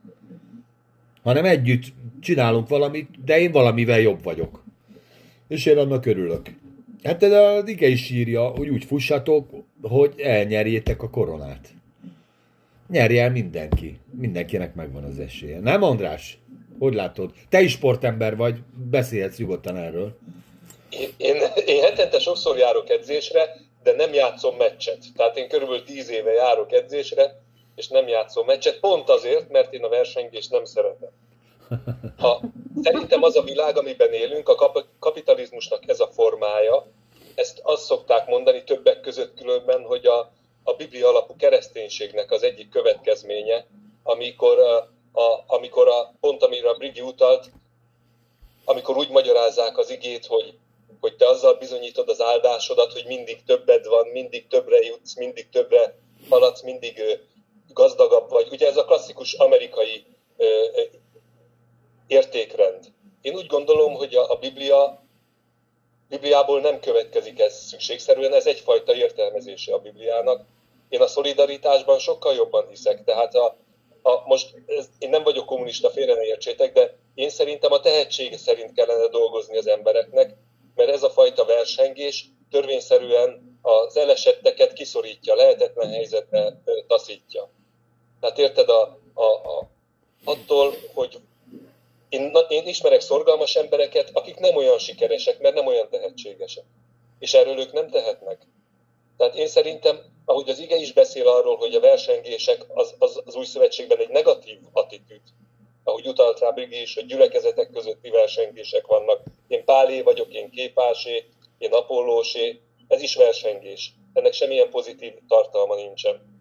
hanem 1.29 1.45
együtt 1.45 1.85
csinálunk 2.21 2.69
valamit, 2.69 3.25
de 3.25 3.39
én 3.39 3.53
valamivel 3.53 4.01
jobb 4.01 4.23
vagyok. 4.23 4.65
És 5.49 5.67
én 5.67 5.79
annak 5.79 6.07
örülök. 6.07 6.47
Hát 7.03 7.19
de 7.19 7.39
az 7.39 7.69
ige 7.69 7.87
is 7.87 8.11
írja, 8.11 8.49
hogy 8.49 8.69
úgy 8.69 8.85
fussatok, 8.85 9.51
hogy 9.83 10.21
elnyerjétek 10.21 11.03
a 11.03 11.11
koronát. 11.11 11.69
Nyerje 12.89 13.23
el 13.23 13.31
mindenki. 13.31 13.99
Mindenkinek 14.11 14.75
megvan 14.75 15.05
az 15.05 15.19
esélye. 15.19 15.61
Nem, 15.61 15.83
András? 15.83 16.39
Hogy 16.79 16.95
látod? 16.95 17.31
Te 17.49 17.61
is 17.61 17.73
sportember 17.73 18.37
vagy, 18.37 18.59
beszélhetsz 18.91 19.39
nyugodtan 19.39 19.77
erről. 19.77 20.19
Én, 21.17 21.37
én 21.67 21.83
hetente 21.83 22.19
sokszor 22.19 22.59
járok 22.59 22.91
edzésre, 22.91 23.41
de 23.83 23.93
nem 23.93 24.13
játszom 24.13 24.57
meccset. 24.57 25.05
Tehát 25.17 25.37
én 25.37 25.49
körülbelül 25.49 25.85
tíz 25.85 26.11
éve 26.11 26.33
járok 26.33 26.73
edzésre, 26.73 27.43
és 27.75 27.89
nem 27.89 28.09
játszom 28.09 28.47
meccset, 28.47 28.81
pont 28.81 29.09
azért, 29.09 29.51
mert 29.51 29.73
én 29.73 29.85
a 29.85 29.89
versengést 29.89 30.51
nem 30.51 30.65
szeretem. 30.65 31.11
Ha, 32.19 32.41
szerintem 32.83 33.23
az 33.23 33.37
a 33.37 33.43
világ, 33.43 33.77
amiben 33.77 34.13
élünk, 34.13 34.49
a 34.49 34.55
kap- 34.55 34.87
kapitalizmusnak 34.99 35.89
ez 35.89 36.01
a 36.01 36.09
formája, 36.09 36.87
ezt 37.35 37.61
azt 37.63 37.85
szokták 37.85 38.27
mondani 38.27 38.65
többek 38.65 39.01
között 39.01 39.35
különben, 39.35 39.83
hogy 39.83 40.07
a, 40.07 40.33
a 40.63 40.73
Biblia 40.73 41.09
alapú 41.09 41.37
kereszténységnek 41.37 42.31
az 42.31 42.43
egyik 42.43 42.69
következménye, 42.69 43.67
amikor, 44.03 44.59
a, 44.59 44.77
a, 45.21 45.45
amikor 45.47 45.89
a, 45.89 46.15
pont 46.21 46.43
amire 46.43 46.69
a 46.69 46.75
Brigi 46.75 47.01
utalt, 47.01 47.51
amikor 48.65 48.97
úgy 48.97 49.11
magyarázzák 49.11 49.79
az 49.79 49.91
igét, 49.91 50.27
hogy, 50.27 50.55
hogy 51.01 51.17
te 51.17 51.27
azzal 51.27 51.55
bizonyítod 51.55 52.09
az 52.09 52.23
áldásodat, 52.23 52.93
hogy 52.93 53.05
mindig 53.07 53.43
többed 53.45 53.87
van, 53.87 54.07
mindig 54.07 54.47
többre 54.47 54.79
jutsz, 54.79 55.17
mindig 55.17 55.49
többre 55.49 55.99
haladsz, 56.29 56.63
mindig 56.63 57.03
gazdagabb 57.73 58.31
vagy. 58.31 58.49
Ugye 58.51 58.67
ez 58.67 58.77
a 58.77 58.85
klasszikus 58.85 59.33
amerikai 59.33 60.05
értékrend. 62.09 62.85
Én 63.21 63.35
úgy 63.35 63.47
gondolom, 63.47 63.95
hogy 63.95 64.15
a, 64.15 64.31
a 64.31 64.37
Biblia 64.37 65.07
Bibliából 66.09 66.61
nem 66.61 66.81
következik 66.81 67.41
ez 67.41 67.67
szükségszerűen, 67.67 68.33
ez 68.33 68.47
egyfajta 68.47 68.95
értelmezése 68.95 69.75
a 69.75 69.79
Bibliának. 69.79 70.45
Én 70.89 71.01
a 71.01 71.07
szolidaritásban 71.07 71.99
sokkal 71.99 72.35
jobban 72.35 72.69
hiszek, 72.69 73.05
tehát 73.05 73.35
a, 73.35 73.57
a, 74.03 74.23
most 74.27 74.55
ez, 74.67 74.89
én 74.99 75.11
nem 75.11 75.23
vagyok 75.23 75.47
kommunista, 75.47 75.91
félre 75.91 76.15
ne 76.15 76.25
értsétek, 76.25 76.73
de 76.73 76.97
én 77.15 77.31
szerintem 77.31 77.73
a 77.73 77.81
tehetsége 77.81 78.37
szerint 78.37 78.73
kellene 78.73 79.07
dolgozni 79.09 79.57
az 79.57 79.67
embereknek, 79.67 80.35
mert 80.75 80.91
ez 80.91 81.03
a 81.03 81.11
fajta 81.11 81.45
versengés 81.45 82.29
törvényszerűen 82.51 83.59
az 83.63 83.97
elesetteket 83.97 84.73
kiszorítja, 84.73 85.35
lehetetlen 85.35 85.89
helyzetbe 85.91 86.61
taszítja. 86.87 87.51
Tehát 88.21 88.39
érted, 88.39 88.69
a, 88.69 88.99
a, 89.15 89.25
a, 89.25 89.69
attól, 90.25 90.75
hogy 90.95 91.19
én, 92.09 92.37
én 92.49 92.67
ismerek 92.67 93.01
szorgalmas 93.01 93.55
embereket, 93.55 94.11
akik 94.13 94.39
nem 94.39 94.57
olyan 94.57 94.79
sikeresek, 94.79 95.41
mert 95.41 95.55
nem 95.55 95.67
olyan 95.67 95.89
tehetségesek. 95.91 96.65
És 97.19 97.35
erről 97.35 97.59
ők 97.59 97.73
nem 97.73 97.91
tehetnek. 97.91 98.39
Tehát 99.17 99.35
én 99.35 99.47
szerintem, 99.47 100.01
ahogy 100.25 100.49
az 100.49 100.59
ige 100.59 100.77
is 100.77 100.93
beszél 100.93 101.29
arról, 101.29 101.57
hogy 101.57 101.75
a 101.75 101.81
versengések 101.81 102.65
az, 102.69 102.95
az, 102.99 103.23
az 103.25 103.35
új 103.35 103.45
szövetségben 103.45 103.99
egy 103.99 104.09
negatív 104.09 104.59
attitűd, 104.73 105.21
ahogy 105.85 106.07
utalt 106.07 106.39
rá 106.39 106.51
Brigi 106.51 106.81
is, 106.81 106.95
hogy 106.95 107.07
gyülekezetek 107.07 107.71
közötti 107.71 108.11
versengések 108.11 108.87
vannak. 108.87 109.23
Én 109.49 109.65
Pálé 109.65 110.01
vagyok, 110.01 110.35
én 110.35 110.51
Képásé, 110.51 111.25
én 111.59 111.73
Apollósé, 111.73 112.61
ez 112.89 113.03
is 113.03 113.15
versengés. 113.15 113.93
Ennek 114.13 114.33
semmilyen 114.33 114.71
pozitív 114.71 115.13
tartalma 115.29 115.75
nincsen. 115.75 116.41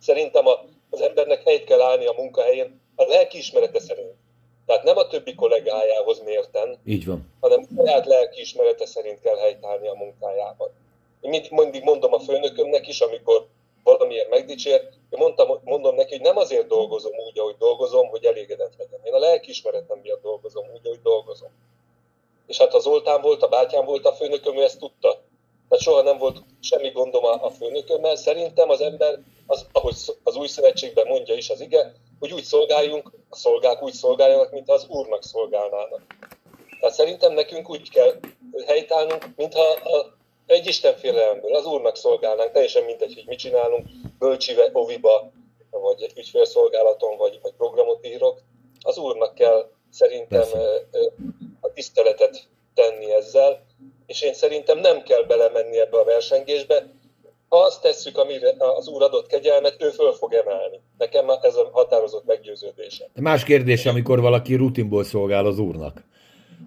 Szerintem 0.00 0.46
a, 0.46 0.60
az 0.90 1.00
embernek 1.00 1.42
helyt 1.42 1.64
kell 1.64 1.80
állni 1.80 2.06
a 2.06 2.14
munkahelyén 2.16 2.80
a 2.96 3.04
lelkiismerete 3.04 3.80
szerint. 3.80 4.14
Tehát 4.66 4.82
nem 4.82 4.96
a 4.96 5.06
többi 5.06 5.34
kollégájához 5.34 6.22
mérten, 6.24 6.78
Így 6.84 7.06
van. 7.06 7.32
hanem 7.40 7.66
saját 7.76 8.06
lelkiismerete 8.06 8.86
szerint 8.86 9.20
kell 9.20 9.36
helytállni 9.36 9.88
a 9.88 9.94
munkájában. 9.94 10.70
Én 11.20 11.30
mindig, 11.30 11.50
mindig 11.50 11.82
mondom 11.82 12.12
a 12.12 12.18
főnökömnek 12.18 12.88
is, 12.88 13.00
amikor 13.00 13.46
valamiért 13.82 14.30
megdicsér, 14.30 14.80
én 15.10 15.18
mondtam, 15.18 15.60
mondom 15.64 15.94
neki, 15.94 16.10
hogy 16.10 16.20
nem 16.20 16.36
azért 16.36 16.66
dolgozom 16.66 17.12
úgy, 17.26 17.38
ahogy 17.38 17.56
dolgozom, 17.58 18.08
hogy 18.08 18.24
elégedett 18.24 18.74
legyen. 18.78 19.00
Én 19.02 19.14
a 19.14 19.18
lelkiismeretem 19.18 19.98
miatt 20.02 20.22
dolgozom 20.22 20.64
úgy, 20.74 20.86
ahogy 20.86 21.02
dolgozom. 21.02 21.50
És 22.46 22.58
hát 22.58 22.74
az 22.74 22.82
Zoltán 22.82 23.20
volt, 23.20 23.42
a 23.42 23.48
bátyám 23.48 23.84
volt 23.84 24.06
a 24.06 24.12
főnököm, 24.12 24.56
ő 24.56 24.62
ezt 24.62 24.78
tudta. 24.78 25.22
Tehát 25.68 25.84
soha 25.84 26.02
nem 26.02 26.18
volt 26.18 26.42
semmi 26.60 26.90
gondom 26.90 27.24
a, 27.24 27.44
a 27.44 27.50
főnökömmel. 27.50 28.16
Szerintem 28.16 28.70
az 28.70 28.80
ember, 28.80 29.18
az, 29.46 29.66
ahogy 29.72 29.94
az 30.22 30.36
új 30.36 30.46
szövetségben 30.46 31.06
mondja 31.06 31.34
is 31.34 31.50
az 31.50 31.60
ige, 31.60 31.92
hogy 32.20 32.32
úgy 32.32 32.42
szolgáljunk, 32.42 33.10
a 33.28 33.36
szolgák 33.36 33.82
úgy 33.82 33.92
szolgáljanak, 33.92 34.50
mint 34.50 34.70
az 34.70 34.86
Úrnak 34.88 35.24
szolgálnának. 35.24 36.02
Tehát 36.80 36.94
szerintem 36.94 37.32
nekünk 37.32 37.70
úgy 37.70 37.90
kell 37.90 38.14
helytállnunk, 38.66 39.28
mintha 39.36 39.62
a, 39.62 40.16
egy 40.46 40.66
Isten 40.66 40.96
félelemből 40.96 41.54
az 41.54 41.66
Úrnak 41.66 41.96
szolgálnánk, 41.96 42.52
teljesen 42.52 42.84
mindegy, 42.84 43.14
hogy 43.14 43.26
mit 43.26 43.38
csinálunk, 43.38 43.88
bölcsive, 44.18 44.70
oviba, 44.72 45.32
vagy 45.70 46.02
egy 46.02 46.12
ügyfélszolgálaton, 46.16 47.16
vagy, 47.16 47.38
vagy 47.42 47.52
programot 47.52 48.06
írok. 48.06 48.40
Az 48.82 48.98
Úrnak 48.98 49.34
kell 49.34 49.70
szerintem 49.90 50.48
a 51.60 51.72
tiszteletet 51.72 52.48
tenni 52.74 53.12
ezzel, 53.12 53.66
és 54.06 54.22
én 54.22 54.34
szerintem 54.34 54.78
nem 54.78 55.02
kell 55.02 55.22
belemenni 55.22 55.78
ebbe 55.78 55.98
a 55.98 56.04
versengésbe, 56.04 56.86
azt 57.52 57.82
tesszük, 57.82 58.18
amire 58.18 58.54
az 58.78 58.88
Úr 58.88 59.02
adott 59.02 59.26
kegyelmet, 59.26 59.76
ő 59.82 59.88
föl 59.88 60.12
fog 60.12 60.32
emelni. 60.32 60.80
Nekem 60.98 61.28
ez 61.42 61.54
a 61.54 61.68
határozott 61.72 62.26
meggyőződése. 62.26 63.08
Más 63.14 63.44
kérdés, 63.44 63.86
amikor 63.86 64.20
valaki 64.20 64.54
rutinból 64.54 65.04
szolgál 65.04 65.46
az 65.46 65.58
Úrnak. 65.58 66.04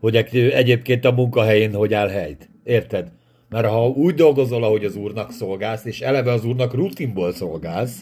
Hogy 0.02 0.16
egyébként 0.34 1.06
a 1.06 1.12
munkahelyén 1.12 1.74
hogy 1.74 1.94
áll 1.94 2.08
helyt. 2.08 2.50
Érted? 2.64 3.08
Mert 3.50 3.68
ha 3.68 3.88
úgy 3.88 4.14
dolgozol, 4.14 4.64
ahogy 4.64 4.86
az 4.86 4.96
Úrnak 4.96 5.32
szolgálsz, 5.32 5.86
és 5.86 6.02
eleve 6.02 6.32
az 6.32 6.46
Úrnak 6.46 6.74
rutinból 6.74 7.34
szolgálsz, 7.34 8.02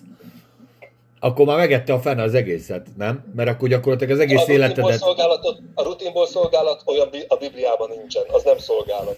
akkor 1.19 1.45
már 1.45 1.57
megette 1.57 1.93
a 1.93 1.99
fene 1.99 2.23
az 2.23 2.33
egészet, 2.33 2.87
nem? 2.97 3.31
Mert 3.35 3.49
akkor 3.49 3.69
gyakorlatilag 3.69 4.13
az 4.13 4.19
egész 4.19 4.47
a 4.47 4.51
életedet... 4.51 4.99
Szolgálatot, 4.99 5.59
a 5.73 5.83
rutinból 5.83 6.27
szolgálat 6.27 6.81
olyan 6.85 7.09
a 7.27 7.35
Bibliában 7.35 7.89
nincsen, 7.97 8.23
az 8.31 8.43
nem 8.43 8.57
szolgálat. 8.57 9.17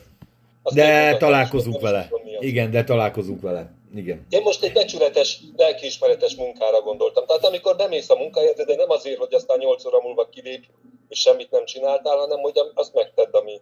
Azt 0.63 0.75
de 0.75 1.17
találkozunk 1.17 1.81
vele. 1.81 2.09
Igen, 2.39 2.71
de 2.71 2.83
találkozunk 2.83 3.41
vele. 3.41 3.71
Igen. 3.95 4.25
Én 4.29 4.41
most 4.41 4.63
egy 4.63 4.73
becsületes, 4.73 5.41
lelkiismeretes 5.55 6.35
munkára 6.35 6.81
gondoltam. 6.81 7.25
Tehát 7.25 7.45
amikor 7.45 7.75
bemész 7.75 8.09
a 8.09 8.15
munkahelyedre, 8.15 8.63
de 8.63 8.75
nem 8.75 8.89
azért, 8.89 9.17
hogy 9.17 9.33
aztán 9.33 9.57
8 9.57 9.85
óra 9.85 10.01
múlva 10.01 10.29
kilép, 10.29 10.65
és 11.09 11.19
semmit 11.19 11.51
nem 11.51 11.65
csináltál, 11.65 12.17
hanem 12.17 12.39
hogy 12.39 12.59
azt 12.73 12.93
megtedd, 12.93 13.35
ami... 13.35 13.61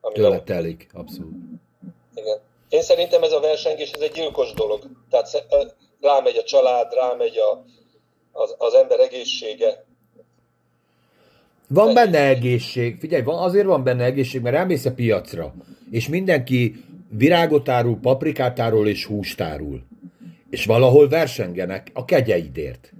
ami 0.00 0.14
Tőle 0.14 0.40
telik, 0.40 0.86
abszolút. 0.94 1.32
Igen. 2.14 2.38
Én 2.68 2.82
szerintem 2.82 3.22
ez 3.22 3.32
a 3.32 3.40
versengés, 3.40 3.90
ez 3.90 4.00
egy 4.00 4.12
gyilkos 4.12 4.52
dolog. 4.52 4.82
Tehát 5.10 5.46
rámegy 6.00 6.36
a 6.36 6.42
család, 6.42 6.94
rámegy 6.94 7.36
a, 7.36 7.64
az, 8.32 8.54
az 8.58 8.74
ember 8.74 9.00
egészsége. 9.00 9.84
Van 11.68 11.94
benne 11.94 12.26
egészség, 12.26 12.98
figyelj, 12.98 13.22
van, 13.22 13.38
azért 13.38 13.66
van 13.66 13.84
benne 13.84 14.04
egészség, 14.04 14.40
mert 14.40 14.56
elmész 14.56 14.84
a 14.84 14.92
piacra, 14.92 15.54
és 15.92 16.08
mindenki 16.08 16.84
virágot 17.08 17.68
árul, 17.68 17.98
paprikát 18.02 18.58
árul 18.60 18.88
és 18.88 19.04
húst 19.04 19.40
árul. 19.40 19.82
És 20.50 20.64
valahol 20.64 21.08
versengenek 21.08 21.90
a 21.92 22.04
kegyeidért. 22.04 22.92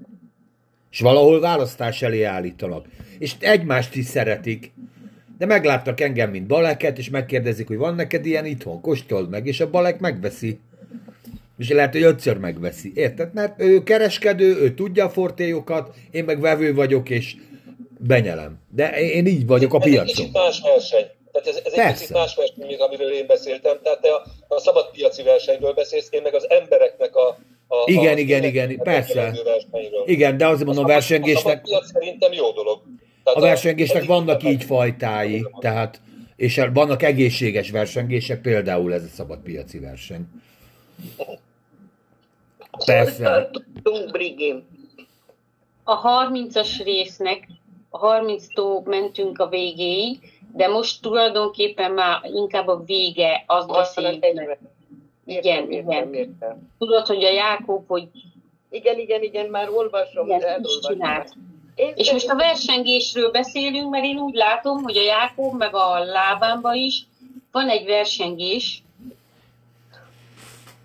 És 0.91 1.01
valahol 1.01 1.41
választás 1.41 2.03
elé 2.03 2.23
állítanak. 2.23 2.87
És 3.19 3.35
egymást 3.41 3.95
is 3.95 4.05
szeretik. 4.05 4.73
De 5.39 5.47
megláttak 5.47 6.01
engem, 6.01 6.31
mint 6.31 6.47
baleket, 6.47 6.99
és 6.99 7.11
megkérdezik, 7.11 7.67
hogy 7.67 7.77
van 7.77 7.95
neked 7.95 8.27
ilyen 8.27 8.47
itthon, 8.47 8.81
kóstold 8.81 9.31
meg, 9.31 9.47
és 9.47 9.61
a 9.61 9.71
balek 9.71 10.01
megveszi. 10.01 10.59
És 11.59 11.69
lehet, 11.69 11.93
hogy 11.93 12.03
ötször 12.03 12.39
megveszi. 12.39 12.93
Érted? 12.95 13.35
Mert 13.35 13.61
ő 13.61 13.83
kereskedő, 13.83 14.57
ő 14.57 14.75
tudja 14.75 15.05
a 15.05 15.11
fortélyokat, 15.11 15.97
én 16.11 16.25
meg 16.25 16.41
vevő 16.41 16.75
vagyok, 16.75 17.11
és 17.11 17.37
benyelem. 17.99 18.59
De 18.69 19.01
én 19.01 19.27
így 19.27 19.47
vagyok 19.47 19.75
a 19.75 19.79
Ez 19.81 19.85
egy 19.85 19.91
piacon. 19.91 20.15
kicsit 20.15 20.33
más 20.33 20.61
verseny. 20.61 21.07
Tehát 21.33 21.49
ez, 21.49 21.61
ez 21.65 21.73
egy 21.73 21.93
picit 21.93 22.13
más 22.13 22.35
verseny, 22.35 22.67
mint 22.67 22.81
amiről 22.81 23.13
én 23.13 23.27
beszéltem. 23.27 23.79
Tehát 23.83 24.01
te 24.01 24.09
a, 24.15 24.23
a 24.49 24.61
szabad 24.61 24.91
piaci 24.91 25.23
versenyről 25.23 25.73
beszélsz, 25.73 26.09
én 26.11 26.23
meg 26.23 26.35
az 26.35 26.51
embereknek 26.51 27.17
a, 27.17 27.29
a 27.69 27.77
Igen, 27.85 28.15
a 28.15 28.19
igen, 28.19 28.45
igen, 28.45 28.75
a 28.79 28.83
persze. 28.83 29.35
Igen, 30.05 30.37
de 30.37 30.47
azért 30.47 30.67
mondom, 30.67 30.85
a 30.85 30.89
A 30.89 30.91
versengésnek, 30.91 31.63
piac 31.63 31.91
szerintem 31.93 32.33
jó 32.33 32.51
dolog. 32.51 32.83
Tehát 33.25 33.39
a 33.39 33.43
versengésnek 33.43 33.97
egyik- 33.97 34.09
vannak 34.09 34.43
így 34.43 34.65
fajtái, 34.65 35.47
tehát 35.61 36.01
és 36.37 36.61
vannak 36.73 37.03
egészséges 37.03 37.71
versengések, 37.71 38.41
például 38.41 38.95
ez 38.95 39.03
a 39.03 39.09
szabadpiaci 39.15 39.79
verseny. 39.79 40.27
Persze. 42.85 43.51
Tudunk, 43.83 44.11
Brigim. 44.11 44.65
A 45.85 46.29
30-as 46.29 46.81
résznek, 46.85 47.49
a 47.91 47.99
30-tól 47.99 48.85
mentünk 48.85 49.39
a 49.39 49.49
végéig, 49.49 50.19
de 50.53 50.69
most 50.69 51.03
tulajdonképpen 51.03 51.93
már 51.93 52.21
inkább 52.25 52.69
a 52.69 52.83
vége, 52.85 53.45
azt 53.47 53.69
beszéljük 53.69 54.21
meg. 54.35 54.59
Igen, 55.25 55.71
Értem, 55.71 55.93
igen. 55.93 56.15
értem. 56.15 56.73
Tudod, 56.79 57.07
hogy 57.07 57.25
a 57.25 57.31
Jákob, 57.31 57.87
hogy 57.87 58.09
Igen, 58.71 58.99
igen, 58.99 59.23
igen, 59.23 59.47
már 59.47 59.69
olvasom, 59.69 60.27
igen, 60.27 60.61
is 60.63 60.79
csinált. 60.87 61.33
Én 61.75 61.93
És 61.95 62.13
most 62.13 62.29
a 62.29 62.37
versengésről 62.37 63.31
beszélünk, 63.31 63.91
mert 63.91 64.05
én 64.05 64.19
úgy 64.19 64.35
látom, 64.35 64.83
hogy 64.83 64.97
a 64.97 65.03
Jákob 65.03 65.57
meg 65.57 65.75
a 65.75 65.99
lábámban 66.05 66.75
is 66.75 67.07
van 67.53 67.69
egy 67.69 67.87
versengés. 67.87 68.83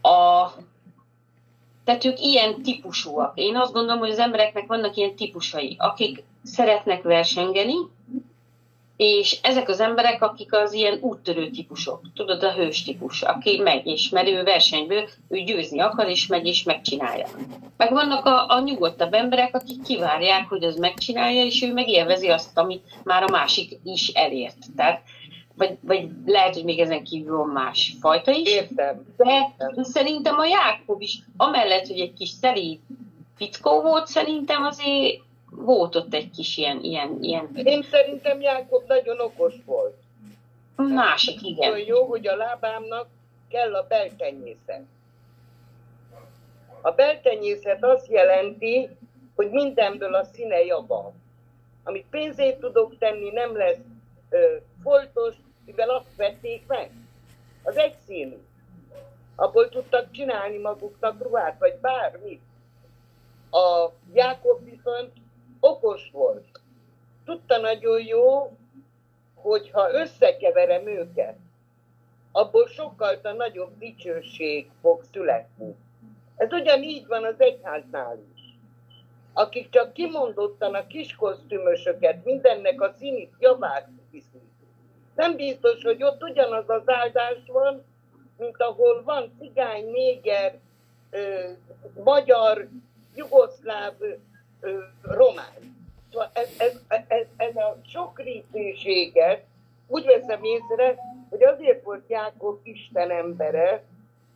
A... 0.02 0.48
Tehát 1.84 2.06
ők 2.06 2.22
ilyen 2.22 2.62
típusúak. 2.62 3.38
Én 3.38 3.56
azt 3.56 3.74
gondolom, 3.74 4.00
hogy 4.00 4.10
az 4.10 4.20
embereknek 4.20 4.68
vannak 4.68 4.96
ilyen 4.96 5.16
típusai, 5.16 5.76
akik 5.80 6.24
szeretnek 6.44 7.02
versengeni, 7.02 7.76
és 8.98 9.40
ezek 9.42 9.70
az 9.70 9.80
emberek, 9.80 10.22
akik 10.22 10.54
az 10.54 10.74
ilyen 10.74 10.98
úttörő 11.02 11.50
típusok, 11.50 12.02
tudod, 12.16 12.44
a 12.44 12.54
hős 12.54 12.84
típus, 12.84 13.22
aki 13.22 13.62
megy 13.62 13.86
és 13.86 14.10
merő 14.10 14.44
versenyből, 14.44 15.10
ő 15.30 15.38
győzni 15.40 15.80
akar, 15.80 16.08
és 16.08 16.28
megy 16.28 16.48
és 16.48 16.64
megcsinálja. 16.64 17.28
Meg 17.78 17.92
vannak 17.92 18.26
a, 18.26 18.50
a 18.50 18.60
nyugodtabb 18.60 19.14
emberek, 19.14 19.56
akik 19.56 19.82
kivárják, 19.82 20.48
hogy 20.50 20.64
az 20.64 20.76
megcsinálja, 20.76 21.44
és 21.44 21.62
ő 21.62 21.74
meg 21.74 21.88
élvezi 21.88 22.28
azt, 22.28 22.58
amit 22.58 22.84
már 23.04 23.24
a 23.24 23.32
másik 23.32 23.80
is 23.84 24.08
elért. 24.08 24.58
Tehát, 24.76 25.02
vagy, 25.56 25.78
vagy 25.82 26.10
lehet, 26.26 26.54
hogy 26.54 26.64
még 26.64 26.80
ezen 26.80 27.04
kívül 27.04 27.38
van 27.38 27.50
más 27.50 27.94
fajta 28.00 28.32
is. 28.32 28.50
Értem. 28.50 29.06
De 29.18 29.54
szerintem 29.82 30.40
a 30.40 30.46
Jákob 30.46 31.02
is, 31.02 31.20
amellett, 31.38 31.88
hogy 31.88 32.00
egy 32.00 32.14
kis 32.14 32.30
szeli 32.30 32.80
fickó 33.36 33.82
volt, 33.82 34.08
szerintem 34.08 34.64
azért 34.64 35.26
volt 35.52 35.96
ott 35.96 36.14
egy 36.14 36.30
kis 36.30 36.58
ilyen, 36.58 36.84
ilyen, 36.84 37.18
ilyen 37.22 37.50
Én 37.56 37.84
szerintem 37.84 38.42
Jákob 38.42 38.88
nagyon 38.88 39.20
okos 39.20 39.56
volt. 39.66 39.96
másik, 40.76 41.42
igen. 41.42 41.78
Jó, 41.78 42.06
hogy 42.06 42.28
a 42.28 42.36
lábámnak 42.36 43.08
kell 43.50 43.76
a 43.76 43.86
beltenyészet. 43.88 44.84
A 46.82 46.92
beltenyészet 46.92 47.84
azt 47.84 48.08
jelenti, 48.08 48.90
hogy 49.36 49.50
mindenből 49.52 50.14
a 50.14 50.24
színe 50.24 50.64
java. 50.64 51.14
Amit 51.84 52.06
pénzét 52.10 52.60
tudok 52.60 52.98
tenni, 52.98 53.30
nem 53.30 53.56
lesz 53.56 53.80
ö, 54.30 54.56
foltos, 54.84 55.36
mivel 55.66 55.90
azt 55.90 56.16
vették 56.16 56.68
meg. 56.68 56.92
Az 57.64 57.78
egyszínű. 57.78 58.38
Abból 59.36 59.70
tudtak 59.70 60.12
csinálni 60.12 60.58
maguknak 60.58 61.22
ruhát, 61.24 61.60
vagy 61.60 61.76
bármit. 61.82 62.42
A 63.52 63.90
Jákob 64.14 64.64
viszont 64.64 65.12
okos 65.60 66.10
volt. 66.12 66.46
Tudta 67.26 67.58
nagyon 67.58 68.06
jó, 68.06 68.58
hogyha 69.36 69.92
összekeverem 69.94 70.88
őket, 70.88 71.38
abból 72.32 72.68
sokkal 72.68 73.20
a 73.24 73.32
nagyobb 73.32 73.78
dicsőség 73.78 74.70
fog 74.82 75.04
születni. 75.12 75.76
Ez 76.36 76.52
ugyanígy 76.52 77.08
van 77.08 77.24
az 77.24 77.36
egyháznál 77.38 78.20
is. 78.36 78.42
Akik 79.34 79.70
csak 79.70 79.94
kimondottan 79.94 80.74
a 80.74 80.88
kis 80.88 81.16
kosztümösöket, 81.16 82.26
mindennek 82.26 82.82
a 82.82 82.94
színit 82.98 83.34
javát 83.40 83.88
viszik. 84.12 84.42
Nem 85.16 85.36
biztos, 85.36 85.84
hogy 85.84 86.04
ott 86.04 86.24
ugyanaz 86.24 86.70
az 86.70 86.90
áldás 86.90 87.38
van, 87.48 87.84
mint 88.38 88.62
ahol 88.62 89.04
van 89.04 89.32
cigány, 89.40 89.92
néger, 89.92 90.60
ö, 91.10 91.50
magyar, 92.04 92.68
jugoszláv, 93.16 93.94
román. 95.02 95.76
Szóval 96.12 96.32
ez, 96.34 96.50
ez, 96.58 96.82
ez, 97.08 97.26
ez 97.38 97.56
a 97.56 97.78
sokrétűséget 97.86 99.44
úgy 99.88 100.06
veszem 100.06 100.44
észre, 100.44 100.96
hogy 101.30 101.44
azért 101.44 101.84
volt 101.84 102.10
Jákob 102.10 102.60
Isten 102.64 103.12
embere, 103.12 103.84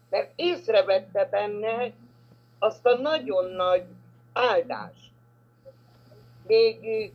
mert 0.10 0.31
észrevette 0.36 1.25
benne 1.25 1.91
azt 2.60 2.86
a 2.86 2.97
nagyon 2.97 3.45
nagy 3.45 3.84
áldást. 4.34 5.10
Még 6.47 7.12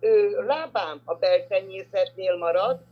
ő, 0.00 0.44
lábám 0.46 1.00
a 1.04 1.14
beltenyészetnél 1.14 2.36
maradt, 2.36 2.84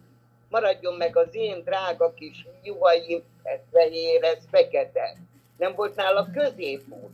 maradjon 0.48 0.94
meg 0.94 1.16
az 1.16 1.34
én 1.34 1.62
drága 1.64 2.14
kis 2.14 2.46
juhaim, 2.62 3.22
ez 3.42 3.60
fehér, 3.72 4.24
ez 4.24 4.44
fekete. 4.50 5.16
Nem 5.56 5.74
volt 5.74 5.96
nála 5.96 6.30
középút. 6.30 7.10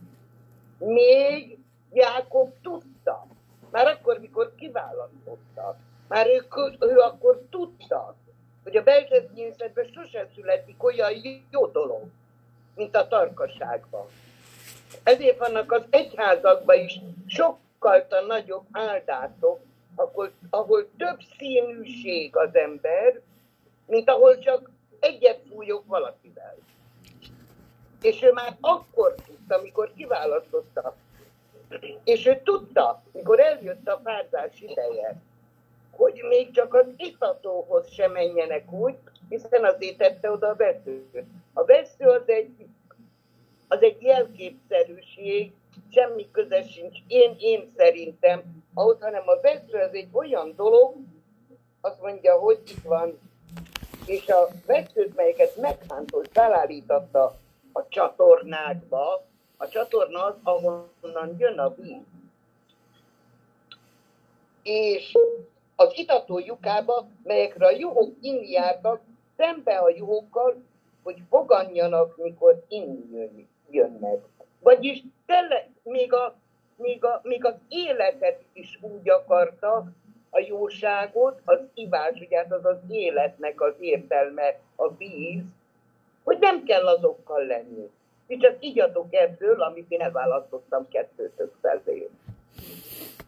Még 0.77 1.57
Jákob 1.93 2.53
tudta, 2.61 3.25
már 3.71 3.87
akkor, 3.87 4.19
mikor 4.19 4.55
kiválasztotta, 4.55 5.77
már 6.07 6.27
ő, 6.27 6.45
ő 6.79 6.97
akkor 6.97 7.41
tudta, 7.49 8.15
hogy 8.63 8.75
a 8.75 8.83
beltenyészetben 8.83 9.89
sose 9.93 10.27
születik 10.35 10.83
olyan 10.83 11.11
jó 11.49 11.67
dolog, 11.67 12.03
mint 12.75 12.95
a 12.95 13.07
tarkaságban. 13.07 14.05
Ezért 15.03 15.37
vannak 15.37 15.71
az 15.71 15.83
egyházakban 15.89 16.79
is 16.79 16.99
sokkal 17.27 18.05
nagyobb 18.27 18.65
áldások, 18.71 19.59
ahol, 19.95 20.31
ahol 20.49 20.87
több 20.97 21.19
színűség 21.37 22.35
az 22.35 22.55
ember, 22.55 23.21
mint 23.85 24.09
ahol 24.09 24.39
csak 24.39 24.69
egyet 24.99 25.39
fújok 25.49 25.83
valakivel. 25.85 26.55
És 28.01 28.21
ő 28.21 28.31
már 28.31 28.57
akkor 28.61 29.15
tudta, 29.25 29.55
amikor 29.55 29.93
kiválasztotta. 29.95 30.95
És 32.03 32.25
ő 32.25 32.41
tudta, 32.43 33.03
mikor 33.11 33.39
eljött 33.39 33.87
a 33.87 33.99
párzás 34.03 34.61
ideje, 34.61 35.21
hogy 35.91 36.21
még 36.29 36.51
csak 36.51 36.73
az 36.73 36.85
itatóhoz 36.97 37.91
sem 37.91 38.11
menjenek 38.11 38.71
úgy, 38.71 38.95
hiszen 39.29 39.63
azért 39.63 39.97
tette 39.97 40.31
oda 40.31 40.47
a 40.47 40.55
veszőt. 40.55 41.23
A 41.53 41.65
vesző 41.65 42.05
az 42.05 42.23
egy, 42.25 42.67
az 43.67 43.81
egy 43.81 44.01
jelképszerűség, 44.01 45.51
semmi 45.91 46.31
köze 46.31 46.63
sincs, 46.63 46.97
én, 47.07 47.35
én 47.39 47.65
szerintem, 47.77 48.41
ahhoz, 48.73 48.97
hanem 49.01 49.23
a 49.25 49.39
vesző 49.41 49.77
az 49.77 49.93
egy 49.93 50.09
olyan 50.11 50.53
dolog, 50.55 50.95
azt 51.81 52.01
mondja, 52.01 52.37
hogy 52.37 52.59
itt 52.65 52.83
van, 52.83 53.19
és 54.05 54.27
a 54.29 54.47
veszőt, 54.65 55.15
melyeket 55.15 55.55
meghántos 55.55 56.27
belállította 56.27 57.35
a 57.73 57.87
csatornákba, 57.87 59.25
a 59.63 59.67
csatorna 59.67 60.23
az, 60.23 60.35
ahonnan 60.43 61.35
jön 61.37 61.59
a 61.59 61.73
víz. 61.73 62.01
És 64.63 65.17
az 65.75 65.97
itató 65.97 66.39
lyukába, 66.39 67.07
melyekre 67.23 67.65
a 67.65 67.71
juhok 67.71 68.13
inni 68.21 68.49
jártak, 68.49 69.01
szembe 69.37 69.77
a 69.77 69.89
juhokkal, 69.89 70.63
hogy 71.03 71.21
foganjanak, 71.29 72.17
mikor 72.17 72.63
inni 72.67 73.11
jön, 73.11 73.47
jönnek. 73.69 74.19
Vagyis 74.59 75.03
tele, 75.25 75.67
még, 75.83 76.13
a, 76.13 76.35
még, 76.75 77.03
a, 77.05 77.19
még 77.23 77.45
az 77.45 77.55
életet 77.67 78.43
is 78.53 78.79
úgy 78.81 79.09
akarta, 79.09 79.85
a 80.29 80.39
jóságot, 80.39 81.41
az 81.45 81.59
ivás, 81.73 82.19
ugye 82.19 82.37
hát 82.37 82.51
az 82.51 82.65
az 82.65 82.77
életnek 82.89 83.61
az 83.61 83.73
értelme, 83.79 84.59
a 84.75 84.95
víz, 84.95 85.43
hogy 86.23 86.37
nem 86.39 86.63
kell 86.63 86.87
azokkal 86.87 87.45
lenni. 87.45 87.89
Ti 88.27 88.37
csak 88.37 88.55
igyatok 88.59 89.13
ebből, 89.13 89.61
amit 89.61 89.91
én 89.91 90.01
elválasztottam 90.01 90.87
kettőtök 90.87 91.53
felé. 91.61 92.09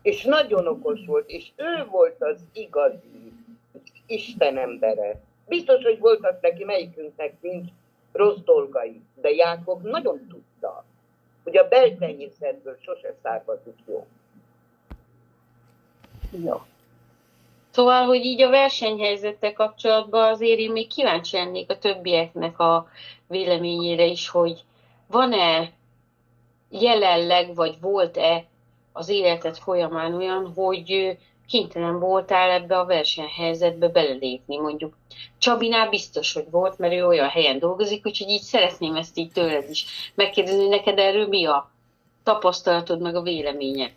És 0.01 0.23
nagyon 0.23 0.67
okos 0.67 0.99
volt, 1.05 1.29
és 1.29 1.51
ő 1.55 1.85
volt 1.89 2.23
az 2.23 2.39
igazi 2.53 3.33
Isten 4.05 4.57
embere. 4.57 5.21
Biztos, 5.47 5.83
hogy 5.83 5.99
voltak 5.99 6.41
neki 6.41 6.63
melyikünknek 6.63 7.33
nincs 7.41 7.69
rossz 8.11 8.39
dolgai, 8.45 9.01
de 9.21 9.29
Jákob 9.29 9.81
nagyon 9.83 10.27
tudta, 10.29 10.85
hogy 11.43 11.57
a 11.57 11.67
beltenyészetből 11.67 12.77
sose 12.81 13.13
származik 13.21 13.77
jó. 13.87 14.07
Jó. 16.43 16.61
Szóval, 17.71 18.05
hogy 18.05 18.25
így 18.25 18.41
a 18.41 18.49
versenyhelyzettel 18.49 19.53
kapcsolatban 19.53 20.31
azért 20.31 20.59
én 20.59 20.71
még 20.71 20.87
kíváncsi 20.87 21.37
lennék 21.37 21.71
a 21.71 21.77
többieknek 21.77 22.59
a 22.59 22.87
véleményére 23.27 24.05
is, 24.05 24.29
hogy 24.29 24.63
van-e 25.07 25.71
jelenleg, 26.69 27.55
vagy 27.55 27.75
volt-e 27.81 28.45
az 28.93 29.09
életed 29.09 29.57
folyamán 29.57 30.13
olyan, 30.13 30.53
hogy 30.55 31.17
kénytelen 31.47 31.99
voltál 31.99 32.51
ebbe 32.51 32.79
a 32.79 32.85
versenyhelyzetbe 32.85 33.87
belelépni, 33.87 34.57
mondjuk. 34.57 34.97
Csabinál 35.37 35.89
biztos, 35.89 36.33
hogy 36.33 36.49
volt, 36.49 36.77
mert 36.77 36.93
ő 36.93 37.05
olyan 37.05 37.29
helyen 37.29 37.59
dolgozik, 37.59 38.05
úgyhogy 38.05 38.29
így 38.29 38.41
szeretném 38.41 38.95
ezt 38.95 39.17
így 39.17 39.31
tőled 39.31 39.69
is 39.69 39.85
megkérdezni, 40.15 40.67
neked 40.67 40.99
erről 40.99 41.27
mi 41.27 41.45
a 41.45 41.71
tapasztalatod, 42.23 43.01
meg 43.01 43.15
a 43.15 43.21
véleménye. 43.21 43.91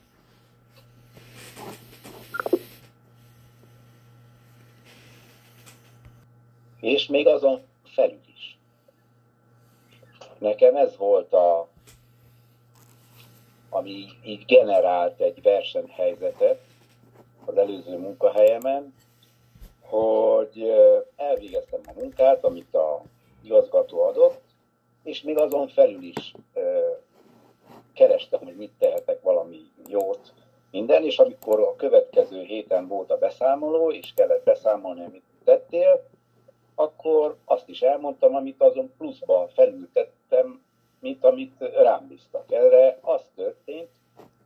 És 6.81 7.07
még 7.07 7.27
azon 7.27 7.61
felül. 7.85 8.28
Nekem 10.39 10.77
ez 10.77 10.97
volt 10.97 11.33
a, 11.33 11.69
ami 13.71 14.05
így 14.25 14.45
generált 14.45 15.21
egy 15.21 15.43
versenyhelyzetet, 15.43 16.61
az 17.45 17.57
előző 17.57 17.99
munkahelyemen, 17.99 18.95
hogy 19.81 20.73
elvégeztem 21.17 21.81
a 21.87 21.93
munkát, 22.01 22.45
amit 22.45 22.75
a 22.75 23.03
igazgató 23.43 24.01
adott, 24.01 24.41
és 25.03 25.23
még 25.23 25.39
azon 25.39 25.69
felül 25.69 26.03
is 26.03 26.35
kerestem, 27.95 28.41
hogy 28.45 28.57
mit 28.57 28.73
tehetek 28.79 29.23
valami 29.23 29.61
jót, 29.87 30.33
minden, 30.71 31.05
és 31.05 31.19
amikor 31.19 31.61
a 31.61 31.77
következő 31.77 32.43
héten 32.43 32.87
volt 32.87 33.11
a 33.11 33.19
beszámoló, 33.19 33.93
és 33.93 34.13
kellett 34.15 34.45
beszámolni, 34.45 35.05
amit 35.05 35.23
tettél, 35.45 36.09
akkor 36.75 37.37
azt 37.45 37.69
is 37.69 37.83
elmondtam, 37.83 38.35
amit 38.35 38.63
azon 38.63 38.93
pluszba 38.99 39.49
felültettem, 39.55 40.18
mint 41.01 41.25
amit 41.25 41.65
rám 41.83 42.07
bíztak. 42.09 42.53
Erre 42.53 42.99
az 43.01 43.23
történt, 43.35 43.89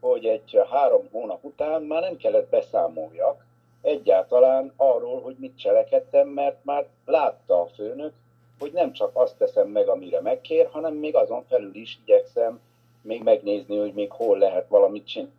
hogy 0.00 0.26
egy 0.26 0.58
három 0.70 1.08
hónap 1.12 1.44
után 1.44 1.82
már 1.82 2.02
nem 2.02 2.16
kellett 2.16 2.50
beszámoljak 2.50 3.44
egyáltalán 3.82 4.72
arról, 4.76 5.20
hogy 5.20 5.36
mit 5.38 5.58
cselekedtem, 5.58 6.28
mert 6.28 6.64
már 6.64 6.86
látta 7.04 7.60
a 7.60 7.66
főnök, 7.66 8.12
hogy 8.58 8.72
nem 8.72 8.92
csak 8.92 9.10
azt 9.12 9.36
teszem 9.36 9.68
meg, 9.68 9.88
amire 9.88 10.20
megkér, 10.20 10.68
hanem 10.70 10.94
még 10.94 11.16
azon 11.16 11.44
felül 11.48 11.74
is 11.74 11.98
igyekszem 12.04 12.60
még 13.02 13.22
megnézni, 13.22 13.78
hogy 13.78 13.92
még 13.92 14.10
hol 14.10 14.38
lehet 14.38 14.68
valamit 14.68 15.06
csinálni. 15.06 15.34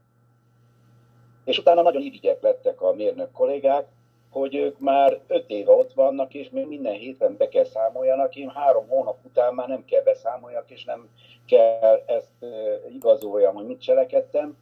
És 1.43 1.57
utána 1.57 1.82
nagyon 1.82 2.01
irigyek 2.01 2.41
lettek 2.41 2.82
a 2.82 2.93
mérnök 2.93 3.32
kollégák, 3.32 3.88
hogy 4.34 4.55
ők 4.55 4.79
már 4.79 5.19
öt 5.27 5.49
éve 5.49 5.71
ott 5.71 5.93
vannak, 5.93 6.34
és 6.34 6.49
még 6.49 6.67
minden 6.67 6.93
héten 6.93 7.38
be 7.38 7.47
kell 7.47 7.63
számoljanak. 7.63 8.36
Én 8.36 8.49
három 8.49 8.88
hónap 8.88 9.17
után 9.25 9.53
már 9.53 9.67
nem 9.67 9.86
kell 9.86 10.01
beszámoljak, 10.01 10.71
és 10.71 10.84
nem 10.84 11.09
kell 11.45 12.03
ezt 12.05 12.45
igazoljam, 12.93 13.55
hogy 13.55 13.65
mit 13.65 13.81
cselekedtem, 13.81 14.57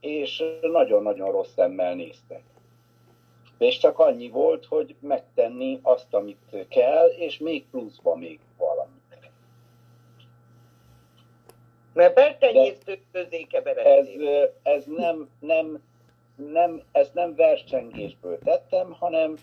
és 0.00 0.44
nagyon-nagyon 0.60 1.30
rossz 1.30 1.52
szemmel 1.52 1.94
néztek. 1.94 2.42
És 3.58 3.78
csak 3.78 3.98
annyi 3.98 4.28
volt, 4.28 4.64
hogy 4.64 4.94
megtenni 5.00 5.78
azt, 5.82 6.14
amit 6.14 6.66
kell, 6.68 7.06
és 7.06 7.38
még 7.38 7.66
pluszba 7.70 8.16
még 8.16 8.40
valamit. 8.58 8.92
Mert 11.92 12.14
beltenyésztők 12.14 13.00
közé 13.12 13.46
ez, 13.74 14.08
ez 14.62 14.84
nem, 14.84 15.28
nem, 15.38 15.82
nem, 16.52 16.82
ezt 16.92 17.14
nem 17.14 17.34
versengésből 17.34 18.38
tettem, 18.38 18.92
hanem 18.92 19.34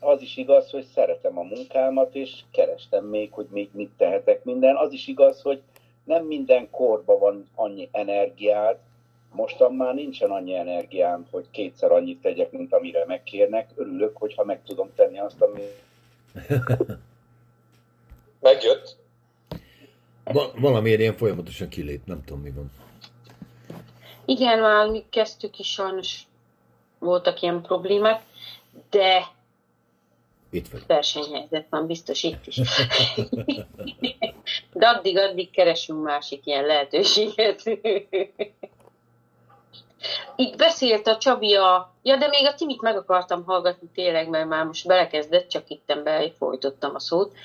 az 0.00 0.22
is 0.22 0.36
igaz, 0.36 0.70
hogy 0.70 0.84
szeretem 0.94 1.38
a 1.38 1.42
munkámat, 1.42 2.14
és 2.14 2.40
kerestem 2.50 3.04
még, 3.04 3.32
hogy 3.32 3.46
még 3.50 3.68
mit 3.72 3.90
tehetek 3.96 4.44
minden. 4.44 4.76
Az 4.76 4.92
is 4.92 5.06
igaz, 5.06 5.42
hogy 5.42 5.62
nem 6.04 6.24
minden 6.24 6.70
korban 6.70 7.18
van 7.18 7.48
annyi 7.54 7.88
energiád, 7.92 8.78
mostan 9.32 9.74
már 9.74 9.94
nincsen 9.94 10.30
annyi 10.30 10.54
energiám, 10.54 11.26
hogy 11.30 11.46
kétszer 11.50 11.90
annyit 11.90 12.20
tegyek, 12.20 12.50
mint 12.50 12.72
amire 12.72 13.04
megkérnek. 13.06 13.70
Örülök, 13.74 14.16
hogyha 14.16 14.44
meg 14.44 14.62
tudom 14.64 14.90
tenni 14.94 15.18
azt, 15.18 15.40
ami... 15.40 15.62
Megjött. 18.40 18.96
Va- 20.24 20.54
valamiért 20.58 21.00
ilyen 21.00 21.16
folyamatosan 21.16 21.68
kilép, 21.68 22.06
nem 22.06 22.24
tudom 22.24 22.42
mi 22.42 22.50
van. 22.50 22.70
Igen, 24.32 24.58
már 24.58 24.88
mi 24.88 25.04
kezdtük 25.10 25.58
is 25.58 25.72
sajnos 25.72 26.22
voltak 26.98 27.42
ilyen 27.42 27.62
problémák, 27.62 28.22
de 28.90 29.26
Itt 30.50 30.68
vagy. 30.68 30.82
versenyhelyzet 30.86 31.66
van 31.70 31.86
biztos 31.86 32.22
itt 32.22 32.46
is. 32.46 32.60
De 34.72 34.88
addig-addig 34.88 35.50
keresünk 35.50 36.02
másik 36.02 36.46
ilyen 36.46 36.64
lehetőséget. 36.66 37.62
Itt 40.36 40.56
beszélt 40.56 41.06
a 41.06 41.16
Csabi 41.16 41.54
a... 41.54 41.92
Ja, 42.02 42.16
de 42.16 42.28
még 42.28 42.46
a 42.46 42.54
Timit 42.54 42.80
meg 42.80 42.96
akartam 42.96 43.44
hallgatni 43.44 43.88
tényleg, 43.94 44.28
mert 44.28 44.48
már 44.48 44.64
most 44.64 44.86
belekezdett, 44.86 45.48
csak 45.48 45.68
itten 45.68 46.32
folytottam 46.38 46.94
a 46.94 47.00
szót, 47.00 47.36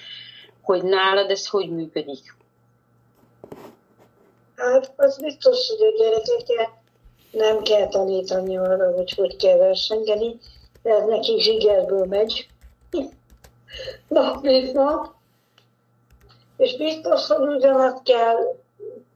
hogy 0.62 0.84
nálad 0.84 1.30
ez 1.30 1.48
hogy 1.48 1.70
működik. 1.70 2.36
Hát 4.58 4.94
az 4.96 5.18
biztos, 5.22 5.68
hogy 5.68 5.88
a 5.88 5.98
gyerekeket 5.98 6.70
nem 7.32 7.62
kell 7.62 7.88
tanítani 7.88 8.58
arra, 8.58 8.92
hogy 8.92 9.14
hogy 9.14 9.36
kell 9.36 9.58
versengeni, 9.58 10.40
ez 10.84 11.04
nekik 11.08 11.40
zsigerből 11.42 12.06
megy. 12.06 12.48
Nap 14.08 14.42
mint 14.42 14.74
nap. 14.74 15.14
És 16.58 16.78
biztos, 16.78 17.28
hogy 17.28 17.48
ugyanazt 17.48 18.04
kell 18.04 18.56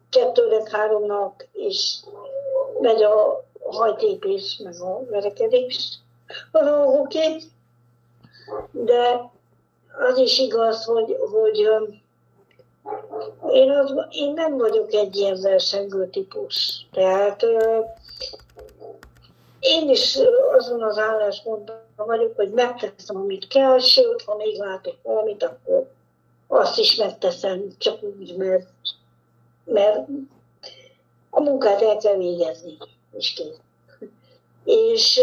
kettőnek, 0.09 0.69
háromnak 0.69 1.47
is 1.53 1.99
megy 2.79 3.03
a 3.03 3.45
hajtépés, 3.63 4.59
meg 4.63 4.81
a 4.81 5.05
verekedés 5.09 5.99
a 6.51 6.63
dolgokét. 6.69 7.43
De 8.71 9.31
az 10.09 10.17
is 10.17 10.39
igaz, 10.39 10.83
hogy, 10.83 11.17
hogy 11.31 11.69
én, 13.51 13.69
az, 13.69 13.93
én 14.09 14.33
nem 14.33 14.57
vagyok 14.57 14.93
egy 14.93 15.15
ilyen 15.15 15.41
versengő 15.41 16.09
típus. 16.09 16.87
Tehát 16.91 17.45
én 19.59 19.89
is 19.89 20.17
azon 20.57 20.83
az 20.83 20.97
álláspontban 20.97 21.79
vagyok, 21.95 22.35
hogy 22.35 22.51
megteszem, 22.51 23.17
amit 23.17 23.47
kell, 23.47 23.79
sőt, 23.79 24.21
ha 24.21 24.35
még 24.35 24.57
látok 24.57 24.95
valamit, 25.03 25.43
akkor 25.43 25.89
azt 26.47 26.77
is 26.77 26.95
megteszem, 26.95 27.67
csak 27.77 28.03
úgy, 28.03 28.35
mert, 28.37 28.67
mert 29.63 30.07
a 31.29 31.41
munkát 31.41 31.81
el 31.81 31.97
kell 31.97 32.17
végezni, 32.17 32.77
és 33.11 33.33
kész. 33.33 33.59
És 34.63 35.21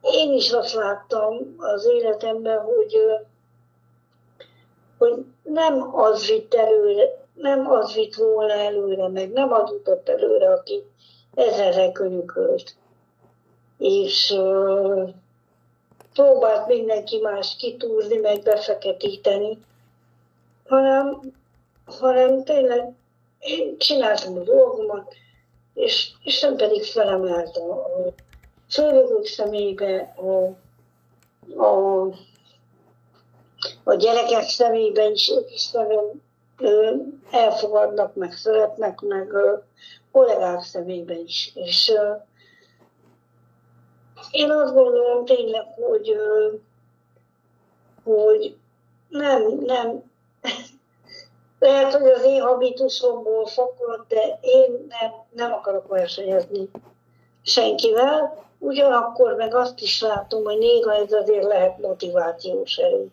én 0.00 0.32
is 0.32 0.50
azt 0.50 0.74
láttam 0.74 1.54
az 1.56 1.86
életemben, 1.86 2.60
hogy, 2.60 2.96
hogy 4.98 5.24
nem 5.52 5.94
az 5.96 6.26
vitt 6.26 6.54
előre, 6.54 7.26
nem 7.34 7.70
az 7.70 7.94
vitt 7.94 8.14
volna 8.14 8.52
előre, 8.52 9.08
meg 9.08 9.32
nem 9.32 9.52
az 9.52 9.70
jutott 9.70 10.08
előre, 10.08 10.52
aki 10.52 10.82
ezerre 11.34 11.92
könyökölt. 11.92 12.74
És 13.78 14.30
uh, 14.30 15.08
próbált 16.14 16.66
mindenki 16.66 17.18
más 17.20 17.56
kitúrni, 17.56 18.16
meg 18.16 18.42
befeketíteni, 18.42 19.58
hanem, 20.66 21.20
hanem 21.84 22.44
tényleg 22.44 22.92
én 23.38 23.78
csináltam 23.78 24.36
a 24.36 24.42
dolgomat, 24.42 25.14
és 25.74 26.10
Isten 26.24 26.56
pedig 26.56 26.84
felemelt 26.84 27.56
a, 27.56 27.72
a 27.72 28.12
szőlőgők 28.68 29.26
szemébe, 29.26 30.14
a, 30.16 30.56
a, 31.62 32.06
a 33.84 33.94
gyerekek 33.94 34.48
szemébe 34.48 35.10
is, 35.10 35.30
ők 35.30 35.54
is 35.54 35.70
nagyon 35.70 36.22
elfogadnak, 37.30 38.14
meg 38.14 38.32
szeretnek, 38.32 39.00
meg 39.00 39.32
kollégák 40.12 40.62
szemébe 40.62 41.14
is. 41.14 41.52
És 41.54 41.92
én 44.30 44.50
azt 44.50 44.74
gondolom 44.74 45.24
tényleg, 45.24 45.66
hogy, 45.74 46.16
hogy 48.04 48.56
nem, 49.08 49.42
nem, 49.66 50.02
lehet, 51.58 51.92
hogy 51.92 52.10
az 52.10 52.24
én 52.24 52.42
habitusomból 52.42 53.46
fakad, 53.46 54.04
de 54.08 54.38
én 54.40 54.86
nem, 54.88 55.12
nem 55.30 55.52
akarok 55.52 55.88
versenyezni 55.88 56.70
senkivel. 57.42 58.46
Ugyanakkor 58.58 59.34
meg 59.34 59.54
azt 59.54 59.80
is 59.80 60.00
látom, 60.00 60.44
hogy 60.44 60.58
néha 60.58 60.94
ez 60.94 61.12
azért 61.12 61.44
lehet 61.44 61.78
motivációs 61.78 62.76
erő. 62.76 63.10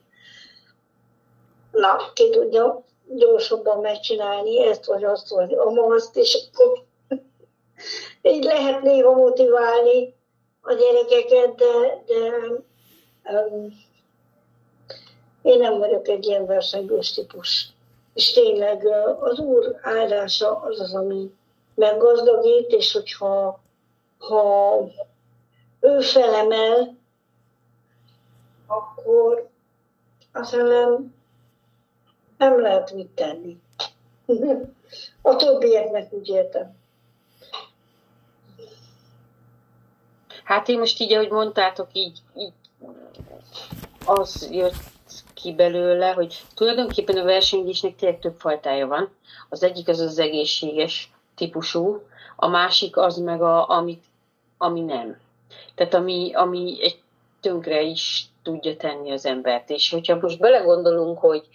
Na, 1.76 2.12
ki 2.14 2.30
tudja 2.30 2.84
gyorsabban 3.08 3.80
megcsinálni 3.80 4.64
ezt, 4.64 4.86
vagy 4.86 5.04
azt, 5.04 5.30
vagy 5.30 5.54
amazt, 5.54 6.16
és 6.16 6.48
akkor 6.52 6.84
így 8.34 8.44
lehet 8.44 8.82
néha 8.82 9.14
motiválni 9.14 10.14
a 10.62 10.74
gyerekeket, 10.74 11.56
de, 11.56 12.04
de 12.06 12.30
um, 13.34 13.84
én 15.42 15.60
nem 15.60 15.78
vagyok 15.78 16.08
egy 16.08 16.26
ilyen 16.26 16.46
versenygős 16.46 17.14
típus. 17.14 17.70
és 18.14 18.34
tényleg 18.34 18.88
az 19.20 19.40
Úr 19.40 19.80
áldása 19.82 20.60
az 20.62 20.80
az, 20.80 20.94
ami 20.94 21.32
meggazdagít, 21.76 22.72
és 22.72 22.92
hogyha 22.92 23.60
ha 24.18 24.80
ő 25.80 26.00
felemel, 26.00 26.98
akkor 28.68 29.50
az 30.32 30.54
ellen 30.54 31.15
nem 32.38 32.62
lehet 32.62 32.94
mit 32.94 33.08
tenni. 33.08 33.58
A 35.22 35.36
többieknek 35.36 36.14
úgy 36.14 36.28
értem. 36.28 36.76
Hát 40.44 40.68
én 40.68 40.80
most 40.80 41.00
így, 41.00 41.14
ahogy 41.14 41.30
mondtátok, 41.30 41.88
így, 41.94 42.20
így 42.38 42.54
az 44.06 44.50
jött 44.52 44.74
ki 45.34 45.54
belőle, 45.54 46.12
hogy 46.12 46.42
tulajdonképpen 46.56 47.18
a 47.18 47.24
versenyzésnek 47.24 47.96
tényleg 47.96 48.20
több 48.20 48.36
fajtája 48.40 48.88
van. 48.88 49.10
Az 49.50 49.64
egyik 49.64 49.88
az 49.88 50.00
az 50.00 50.20
egészséges 50.20 51.12
típusú, 51.36 52.02
a 52.36 52.48
másik 52.48 52.98
az 52.98 53.18
meg, 53.18 53.42
a, 53.42 53.70
amit, 53.70 54.04
ami 54.58 54.82
nem. 54.82 55.18
Tehát 55.76 55.94
ami, 55.94 56.34
ami 56.34 56.78
egy 56.82 57.00
tönkre 57.42 57.82
is 57.82 58.26
tudja 58.44 58.76
tenni 58.78 59.12
az 59.12 59.26
embert. 59.26 59.70
És 59.70 59.90
hogyha 59.90 60.18
most 60.22 60.40
belegondolunk, 60.40 61.20
hogy 61.20 61.48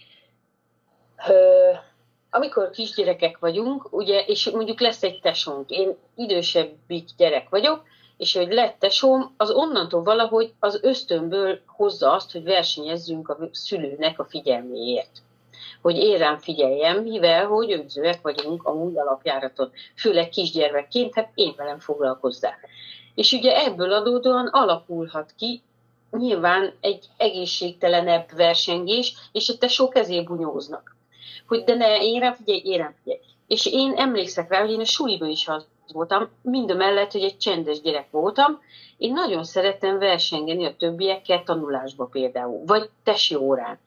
amikor 2.29 2.69
kisgyerekek 2.69 3.37
vagyunk, 3.39 3.93
ugye, 3.93 4.23
és 4.25 4.49
mondjuk 4.49 4.79
lesz 4.79 5.03
egy 5.03 5.19
tesónk, 5.19 5.69
én 5.69 5.95
idősebbik 6.15 7.09
gyerek 7.17 7.49
vagyok, 7.49 7.83
és 8.17 8.35
hogy 8.35 8.53
lett 8.53 8.79
tesóm, 8.79 9.33
az 9.37 9.51
onnantól 9.51 10.03
valahogy 10.03 10.53
az 10.59 10.79
ösztönből 10.83 11.59
hozza 11.65 12.13
azt, 12.13 12.31
hogy 12.31 12.43
versenyezzünk 12.43 13.29
a 13.29 13.37
szülőnek 13.51 14.19
a 14.19 14.25
figyelméért. 14.25 15.21
Hogy 15.81 15.97
én 15.97 16.17
rám 16.17 16.37
figyeljem, 16.37 17.03
mivel 17.03 17.45
hogy 17.45 17.71
önzőek 17.71 18.21
vagyunk 18.21 18.63
a 18.63 18.73
múlt 18.73 18.97
alapjáraton. 18.97 19.71
Főleg 19.95 20.29
kisgyermekként, 20.29 21.15
hát 21.15 21.31
én 21.35 21.53
velem 21.57 21.79
foglalkozzák. 21.79 22.67
És 23.15 23.31
ugye 23.31 23.65
ebből 23.65 23.93
adódóan 23.93 24.47
alakulhat 24.47 25.33
ki 25.37 25.61
nyilván 26.11 26.73
egy 26.81 27.05
egészségtelenebb 27.17 28.25
versengés, 28.35 29.13
és 29.31 29.49
a 29.49 29.57
tesó 29.57 29.87
kezé 29.87 30.21
bunyóznak. 30.21 30.95
Hogy 31.47 31.63
de 31.63 31.75
ne, 31.75 32.01
én 32.01 32.19
rám 32.19 32.33
figyelj, 32.33 32.61
én 32.63 32.77
rám 32.77 32.95
figyelj. 33.03 33.19
És 33.47 33.65
én 33.65 33.93
emlékszek 33.95 34.49
rá, 34.49 34.59
hogy 34.59 34.71
én 34.71 34.79
a 34.79 34.85
suliban 34.85 35.29
is 35.29 35.47
az 35.47 35.67
voltam, 35.93 36.29
mind 36.41 36.71
a 36.71 36.75
mellett, 36.75 37.11
hogy 37.11 37.23
egy 37.23 37.37
csendes 37.37 37.81
gyerek 37.81 38.11
voltam, 38.11 38.59
én 38.97 39.13
nagyon 39.13 39.43
szerettem 39.43 39.99
versengeni 39.99 40.65
a 40.65 40.75
többiekkel 40.75 41.43
tanulásba 41.43 42.05
például, 42.05 42.63
vagy 42.65 42.89
tesi 43.03 43.35
órán, 43.35 43.79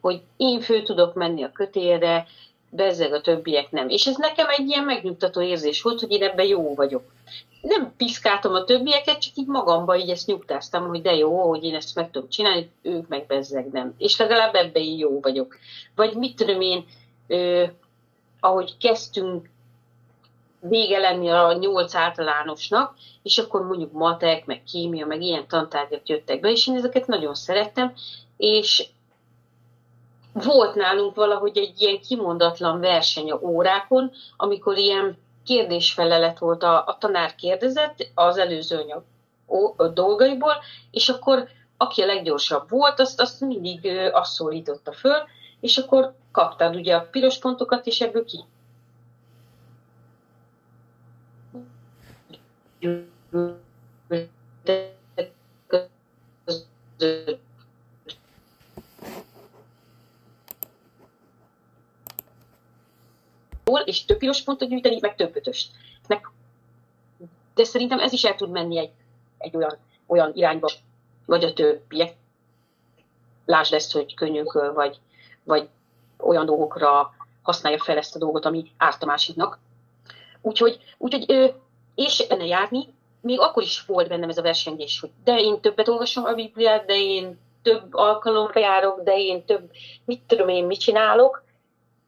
hogy 0.00 0.22
én 0.36 0.60
fő 0.60 0.82
tudok 0.82 1.14
menni 1.14 1.42
a 1.42 1.52
kötélre, 1.52 2.26
bezzeg 2.74 3.12
a 3.12 3.20
többiek 3.20 3.70
nem. 3.70 3.88
És 3.88 4.06
ez 4.06 4.16
nekem 4.16 4.46
egy 4.48 4.68
ilyen 4.68 4.84
megnyugtató 4.84 5.40
érzés 5.40 5.82
volt, 5.82 6.00
hogy 6.00 6.10
én 6.10 6.22
ebben 6.22 6.46
jó 6.46 6.74
vagyok. 6.74 7.02
Nem 7.60 7.92
piszkáltam 7.96 8.54
a 8.54 8.64
többieket, 8.64 9.20
csak 9.20 9.36
így 9.36 9.46
magamba 9.46 9.96
így 9.96 10.10
ezt 10.10 10.26
nyugtáztam, 10.26 10.88
hogy 10.88 11.02
de 11.02 11.14
jó, 11.14 11.48
hogy 11.48 11.64
én 11.64 11.74
ezt 11.74 11.94
meg 11.94 12.10
tudom 12.10 12.28
csinálni, 12.28 12.70
ők 12.82 13.08
meg 13.08 13.26
bezzeg 13.26 13.70
nem. 13.72 13.94
És 13.98 14.16
legalább 14.16 14.54
ebben 14.54 14.82
jó 14.82 15.20
vagyok. 15.20 15.56
Vagy 15.94 16.14
mit 16.14 16.36
tudom 16.36 16.60
én, 16.60 16.84
ö, 17.26 17.64
ahogy 18.40 18.76
kezdtünk 18.80 19.50
vége 20.60 20.98
lenni 20.98 21.28
a 21.28 21.52
nyolc 21.52 21.94
általánosnak, 21.94 22.94
és 23.22 23.38
akkor 23.38 23.66
mondjuk 23.66 23.92
matek, 23.92 24.46
meg 24.46 24.62
kémia, 24.72 25.06
meg 25.06 25.22
ilyen 25.22 25.46
tantárgyak 25.48 26.08
jöttek 26.08 26.40
be, 26.40 26.50
és 26.50 26.66
én 26.66 26.74
ezeket 26.74 27.06
nagyon 27.06 27.34
szerettem, 27.34 27.94
és 28.36 28.86
volt 30.32 30.74
nálunk 30.74 31.14
valahogy 31.14 31.58
egy 31.58 31.80
ilyen 31.80 32.00
kimondatlan 32.00 32.80
verseny 32.80 33.30
a 33.30 33.40
órákon, 33.40 34.12
amikor 34.36 34.78
ilyen 34.78 35.18
kérdésfelelet 35.44 36.38
volt, 36.38 36.62
a, 36.62 36.86
a 36.86 36.96
tanár 37.00 37.34
kérdezett 37.34 38.10
az 38.14 38.36
előző 38.36 38.76
anyag 38.78 39.02
a 39.76 39.88
dolgaiból, 39.88 40.54
és 40.90 41.08
akkor 41.08 41.48
aki 41.76 42.02
a 42.02 42.06
leggyorsabb 42.06 42.70
volt, 42.70 43.00
azt, 43.00 43.20
azt 43.20 43.40
mindig 43.40 43.86
azt 44.12 44.32
szólította 44.32 44.92
föl, 44.92 45.18
és 45.60 45.78
akkor 45.78 46.14
kaptad 46.32 46.74
ugye 46.74 46.94
a 46.94 47.08
piros 47.10 47.38
pontokat, 47.38 47.86
és 47.86 48.00
ebből 48.00 48.24
ki 48.24 48.44
és 63.80 64.04
több 64.04 64.18
piros 64.18 64.42
pontot 64.42 64.68
gyűjteni, 64.68 64.98
meg 65.00 65.14
több 65.14 65.36
ötöst. 65.36 65.70
De 67.54 67.64
szerintem 67.64 67.98
ez 67.98 68.12
is 68.12 68.24
el 68.24 68.34
tud 68.34 68.50
menni 68.50 68.78
egy, 68.78 68.90
egy 69.38 69.56
olyan, 69.56 69.76
olyan 70.06 70.32
irányba, 70.34 70.70
vagy 71.26 71.44
a 71.44 71.52
többiek. 71.52 72.14
Lásd 73.44 73.74
ezt, 73.74 73.92
hogy 73.92 74.14
könnyűköl, 74.14 74.72
vagy, 74.72 75.00
vagy 75.44 75.68
olyan 76.18 76.46
dolgokra 76.46 77.14
használja 77.42 77.78
fel 77.78 77.96
ezt 77.96 78.16
a 78.16 78.18
dolgot, 78.18 78.44
ami 78.44 78.70
árt 78.76 79.02
a 79.02 79.06
másiknak. 79.06 79.58
Úgyhogy, 80.40 80.94
úgyhogy 80.98 81.54
és 81.94 82.18
enne 82.18 82.44
járni, 82.44 82.94
még 83.20 83.40
akkor 83.40 83.62
is 83.62 83.84
volt 83.84 84.08
bennem 84.08 84.28
ez 84.28 84.38
a 84.38 84.42
versengés, 84.42 85.00
hogy 85.00 85.10
de 85.24 85.40
én 85.40 85.60
többet 85.60 85.88
olvasom 85.88 86.24
a 86.24 86.34
Bibliát, 86.34 86.84
de 86.84 86.94
én 86.94 87.40
több 87.62 87.94
alkalomra 87.94 88.60
járok, 88.60 89.02
de 89.02 89.18
én 89.18 89.44
több, 89.44 89.70
mit 90.04 90.22
tudom 90.26 90.48
én, 90.48 90.64
mit 90.64 90.80
csinálok, 90.80 91.44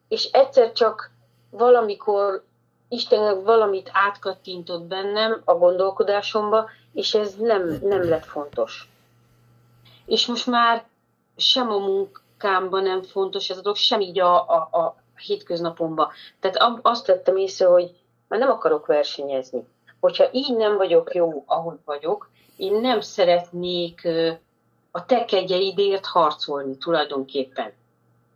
és 0.08 0.24
egyszer 0.24 0.72
csak 0.72 1.13
valamikor 1.56 2.44
Isten 2.88 3.44
valamit 3.44 3.90
átkattintott 3.92 4.82
bennem 4.82 5.42
a 5.44 5.54
gondolkodásomba, 5.54 6.70
és 6.92 7.14
ez 7.14 7.34
nem, 7.34 7.78
nem 7.82 8.08
lett 8.08 8.24
fontos. 8.24 8.88
És 10.06 10.26
most 10.26 10.46
már 10.46 10.84
sem 11.36 11.70
a 11.70 11.78
munkámban 11.78 12.82
nem 12.82 13.02
fontos 13.02 13.50
ez 13.50 13.58
a 13.58 13.60
dolog, 13.60 13.78
sem 13.78 14.00
így 14.00 14.20
a, 14.20 14.48
a, 14.48 14.54
a 14.54 14.96
hétköznapomban. 15.16 16.08
Tehát 16.40 16.78
azt 16.82 17.06
vettem 17.06 17.36
észre, 17.36 17.66
hogy 17.66 17.90
már 18.28 18.40
nem 18.40 18.50
akarok 18.50 18.86
versenyezni 18.86 19.64
hogyha 20.04 20.28
így 20.32 20.56
nem 20.56 20.76
vagyok 20.76 21.14
jó, 21.14 21.44
ahogy 21.46 21.78
vagyok, 21.84 22.30
én 22.56 22.80
nem 22.80 23.00
szeretnék 23.00 24.08
a 24.90 25.06
te 25.06 25.24
kegyeidért 25.24 26.06
harcolni 26.06 26.76
tulajdonképpen. 26.76 27.72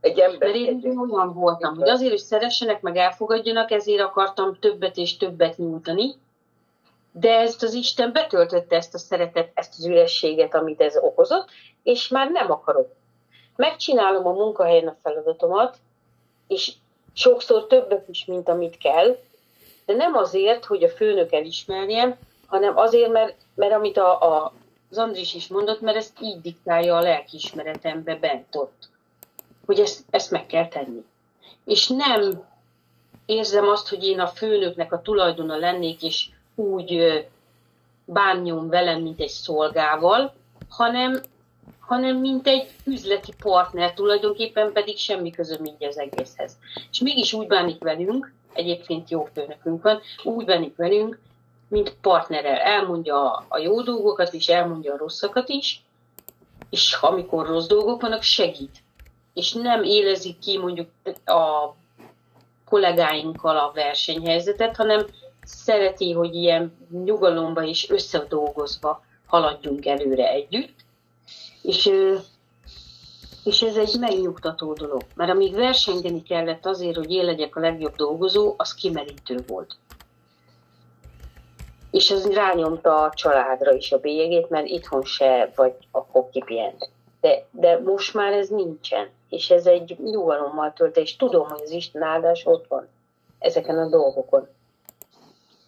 Egy 0.00 0.18
ember 0.18 0.52
Mert 0.52 0.54
én 0.54 0.98
olyan 0.98 1.32
voltam, 1.32 1.76
hogy 1.76 1.88
azért, 1.88 2.10
hogy 2.10 2.18
szeressenek, 2.18 2.80
meg 2.80 2.96
elfogadjanak, 2.96 3.70
ezért 3.70 4.00
akartam 4.00 4.58
többet 4.60 4.96
és 4.96 5.16
többet 5.16 5.56
nyújtani, 5.56 6.14
de 7.12 7.38
ezt 7.38 7.62
az 7.62 7.72
Isten 7.72 8.12
betöltötte 8.12 8.76
ezt 8.76 8.94
a 8.94 8.98
szeretet, 8.98 9.50
ezt 9.54 9.74
az 9.78 9.86
ürességet, 9.86 10.54
amit 10.54 10.80
ez 10.80 10.96
okozott, 10.96 11.48
és 11.82 12.08
már 12.08 12.30
nem 12.30 12.50
akarok. 12.50 12.88
Megcsinálom 13.56 14.26
a 14.26 14.32
munkahelyen 14.32 14.88
a 14.88 14.96
feladatomat, 15.02 15.76
és 16.46 16.72
sokszor 17.12 17.66
többet 17.66 18.08
is, 18.08 18.24
mint 18.24 18.48
amit 18.48 18.78
kell, 18.78 19.16
de 19.86 19.94
nem 19.94 20.14
azért, 20.14 20.64
hogy 20.64 20.84
a 20.84 20.88
főnök 20.88 21.32
elismerjem, 21.32 22.16
hanem 22.46 22.76
azért, 22.76 23.12
mert, 23.12 23.34
mert 23.54 23.72
amit 23.72 23.96
a, 23.96 24.22
a, 24.22 24.52
az 24.90 24.98
Andris 24.98 25.34
is 25.34 25.48
mondott, 25.48 25.80
mert 25.80 25.96
ezt 25.96 26.20
így 26.20 26.40
diktálja 26.40 26.96
a 26.96 27.00
lelkiismeretembe 27.00 28.16
bent 28.16 28.56
ott, 28.56 28.88
hogy 29.68 29.80
ezt, 29.80 30.04
ezt 30.10 30.30
meg 30.30 30.46
kell 30.46 30.68
tenni. 30.68 31.04
És 31.64 31.88
nem 31.88 32.44
érzem 33.26 33.68
azt, 33.68 33.88
hogy 33.88 34.04
én 34.04 34.20
a 34.20 34.26
főnöknek 34.26 34.92
a 34.92 35.02
tulajdona 35.02 35.56
lennék, 35.56 36.02
és 36.02 36.28
úgy 36.54 37.24
bánjon 38.04 38.68
velem, 38.68 39.00
mint 39.00 39.20
egy 39.20 39.28
szolgával, 39.28 40.34
hanem, 40.68 41.20
hanem 41.80 42.16
mint 42.16 42.46
egy 42.46 42.70
üzleti 42.84 43.32
partner, 43.42 43.92
tulajdonképpen 43.92 44.72
pedig 44.72 44.98
semmi 44.98 45.30
közöm 45.30 45.64
így 45.64 45.84
az 45.84 45.98
egészhez. 45.98 46.56
És 46.90 46.98
mégis 46.98 47.32
úgy 47.32 47.46
bánik 47.46 47.82
velünk, 47.82 48.32
egyébként 48.52 49.10
jó 49.10 49.28
főnökünk 49.32 49.82
van, 49.82 50.00
úgy 50.24 50.44
bánik 50.44 50.76
velünk, 50.76 51.20
mint 51.68 51.96
partnerrel. 52.00 52.58
Elmondja 52.58 53.44
a 53.48 53.58
jó 53.58 53.82
dolgokat 53.82 54.32
is, 54.32 54.48
elmondja 54.48 54.92
a 54.92 54.98
rosszakat 54.98 55.48
is, 55.48 55.82
és 56.70 56.98
amikor 57.00 57.46
rossz 57.46 57.66
dolgok 57.66 58.00
vannak, 58.00 58.22
segít. 58.22 58.82
És 59.38 59.52
nem 59.52 59.82
élezik 59.82 60.38
ki 60.38 60.58
mondjuk 60.58 60.88
a 61.24 61.74
kollégáinkkal 62.64 63.56
a 63.56 63.72
versenyhelyzetet, 63.74 64.76
hanem 64.76 65.06
szereti, 65.44 66.12
hogy 66.12 66.34
ilyen 66.34 66.76
nyugalomba 67.04 67.62
és 67.62 67.90
összedolgozva 67.90 69.04
haladjunk 69.26 69.86
előre 69.86 70.30
együtt. 70.30 70.74
És 71.62 71.90
és 73.44 73.62
ez 73.62 73.76
egy 73.76 73.96
megnyugtató 74.00 74.72
dolog, 74.72 75.02
mert 75.14 75.30
amíg 75.30 75.54
versengeni 75.54 76.22
kellett 76.22 76.66
azért, 76.66 76.96
hogy 76.96 77.10
én 77.10 77.24
legyek 77.24 77.56
a 77.56 77.60
legjobb 77.60 77.96
dolgozó, 77.96 78.54
az 78.56 78.74
kimerítő 78.74 79.44
volt. 79.46 79.76
És 81.90 82.10
ez 82.10 82.32
rányomta 82.32 83.02
a 83.02 83.12
családra 83.14 83.72
is 83.72 83.92
a 83.92 83.98
bélyegét, 83.98 84.48
mert 84.48 84.66
itthon 84.66 85.02
se 85.02 85.52
vagy 85.56 85.74
akkor 85.90 86.28
kipihent. 86.30 86.90
De, 87.20 87.46
de 87.50 87.80
most 87.84 88.14
már 88.14 88.32
ez 88.32 88.48
nincsen. 88.48 89.08
És 89.28 89.50
ez 89.50 89.66
egy 89.66 89.96
nyugalommal 90.04 90.72
tölt, 90.72 90.96
és 90.96 91.16
tudom, 91.16 91.48
hogy 91.48 91.60
az 91.62 91.70
Isten 91.70 92.02
áldás 92.02 92.46
ott 92.46 92.66
van 92.66 92.88
ezeken 93.38 93.78
a 93.78 93.88
dolgokon. 93.88 94.48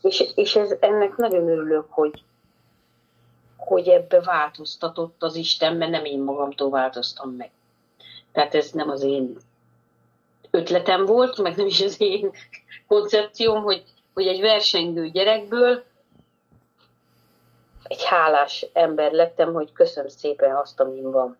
És, 0.02 0.24
és 0.34 0.56
ez, 0.56 0.74
ennek 0.80 1.16
nagyon 1.16 1.48
örülök, 1.48 1.86
hogy, 1.88 2.22
hogy 3.56 3.88
ebbe 3.88 4.20
változtatott 4.20 5.22
az 5.22 5.34
Isten, 5.34 5.76
mert 5.76 5.90
nem 5.90 6.04
én 6.04 6.20
magamtól 6.20 6.70
változtam 6.70 7.30
meg. 7.30 7.50
Tehát 8.32 8.54
ez 8.54 8.70
nem 8.70 8.88
az 8.88 9.02
én 9.02 9.36
ötletem 10.50 11.06
volt, 11.06 11.38
meg 11.38 11.56
nem 11.56 11.66
is 11.66 11.80
az 11.80 12.00
én 12.00 12.30
koncepcióm, 12.86 13.62
hogy, 13.62 13.84
hogy 14.14 14.26
egy 14.26 14.40
versengő 14.40 15.08
gyerekből 15.08 15.82
egy 17.90 18.04
hálás 18.04 18.66
ember 18.72 19.12
lettem, 19.12 19.52
hogy 19.52 19.72
köszönöm 19.72 20.08
szépen 20.08 20.56
azt, 20.56 20.80
amin 20.80 21.11
van. 21.11 21.36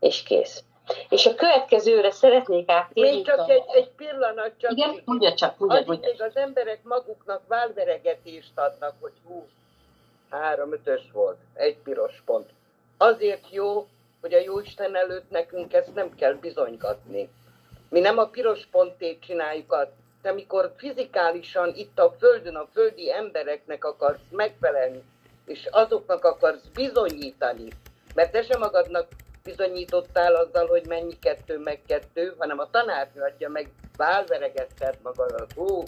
És 0.00 0.22
kész. 0.22 0.64
És 1.08 1.26
a 1.26 1.34
következőre 1.34 2.10
szeretnék 2.10 2.70
átérni. 2.70 3.10
Még 3.10 3.24
csak 3.24 3.50
egy, 3.50 3.64
egy 3.66 3.88
pillanat, 3.88 4.52
csak 4.56 4.70
Igen, 4.70 5.02
mondja 5.04 5.34
csak, 5.34 5.58
mondja, 5.58 5.82
mondja. 5.86 6.10
még 6.10 6.22
az 6.22 6.36
emberek 6.36 6.82
maguknak 6.82 7.42
válveregetést 7.46 8.52
adnak, 8.54 8.94
hogy 9.00 9.12
hú, 9.26 9.46
három 10.30 10.72
ötös 10.72 11.02
volt, 11.12 11.36
egy 11.54 11.76
piros 11.76 12.22
pont. 12.24 12.50
Azért 12.96 13.44
jó, 13.50 13.86
hogy 14.20 14.34
a 14.34 14.40
Jóisten 14.40 14.96
előtt 14.96 15.30
nekünk 15.30 15.72
ezt 15.72 15.94
nem 15.94 16.14
kell 16.14 16.32
bizonygatni. 16.34 17.28
Mi 17.88 18.00
nem 18.00 18.18
a 18.18 18.26
piros 18.26 18.66
pontét 18.70 19.24
csináljuk 19.26 19.72
azt, 19.72 19.90
de 20.22 20.28
amikor 20.28 20.72
fizikálisan 20.76 21.72
itt 21.74 21.98
a 21.98 22.14
Földön 22.18 22.54
a 22.54 22.68
földi 22.72 23.12
embereknek 23.12 23.84
akarsz 23.84 24.20
megfelelni, 24.30 25.02
és 25.44 25.68
azoknak 25.70 26.24
akarsz 26.24 26.64
bizonyítani, 26.74 27.68
mert 28.14 28.32
te 28.32 28.42
sem 28.42 28.60
magadnak 28.60 29.08
bizonyítottál 29.46 30.34
azzal, 30.34 30.66
hogy 30.66 30.86
mennyi 30.86 31.18
kettő 31.18 31.58
meg 31.58 31.80
kettő, 31.86 32.34
hanem 32.38 32.58
a 32.58 32.70
tanárnő 32.70 33.22
adja 33.22 33.48
meg, 33.48 33.70
válveregetted 33.96 34.98
magadat. 35.02 35.52
Hú, 35.52 35.82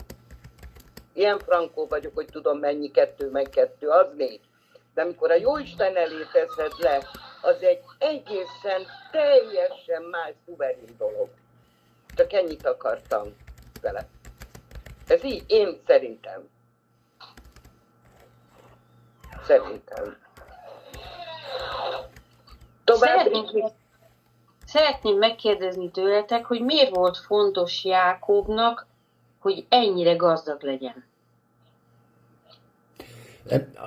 ilyen 1.13 1.39
frankó 1.39 1.87
vagyok, 1.87 2.15
hogy 2.15 2.27
tudom 2.27 2.59
mennyi 2.59 2.91
kettő 2.91 3.31
meg 3.31 3.49
kettő, 3.49 3.89
az 3.89 4.07
négy. 4.17 4.41
De 4.95 5.03
amikor 5.03 5.31
a 5.31 5.35
Jóisten 5.35 5.97
elé 5.97 6.27
teszed 6.33 6.73
le, 6.79 7.09
az 7.43 7.63
egy 7.63 7.83
egészen, 7.99 8.87
teljesen 9.11 10.03
más 10.03 10.33
szuverén 10.47 10.95
dolog. 10.99 11.29
Csak 12.15 12.33
ennyit 12.33 12.67
akartam 12.67 13.37
vele. 13.81 14.07
Ez 15.07 15.25
így, 15.25 15.45
én 15.47 15.81
szerintem. 15.87 16.49
Szerintem. 19.45 20.27
Tovább 22.89 23.18
Szeretném, 23.18 23.64
szeretném 24.64 25.18
megkérdezni 25.18 25.91
tőletek, 25.91 26.45
hogy 26.45 26.61
miért 26.61 26.95
volt 26.95 27.16
fontos 27.16 27.84
Jákobnak, 27.84 28.86
hogy 29.39 29.66
ennyire 29.68 30.14
gazdag 30.14 30.62
legyen? 30.62 31.05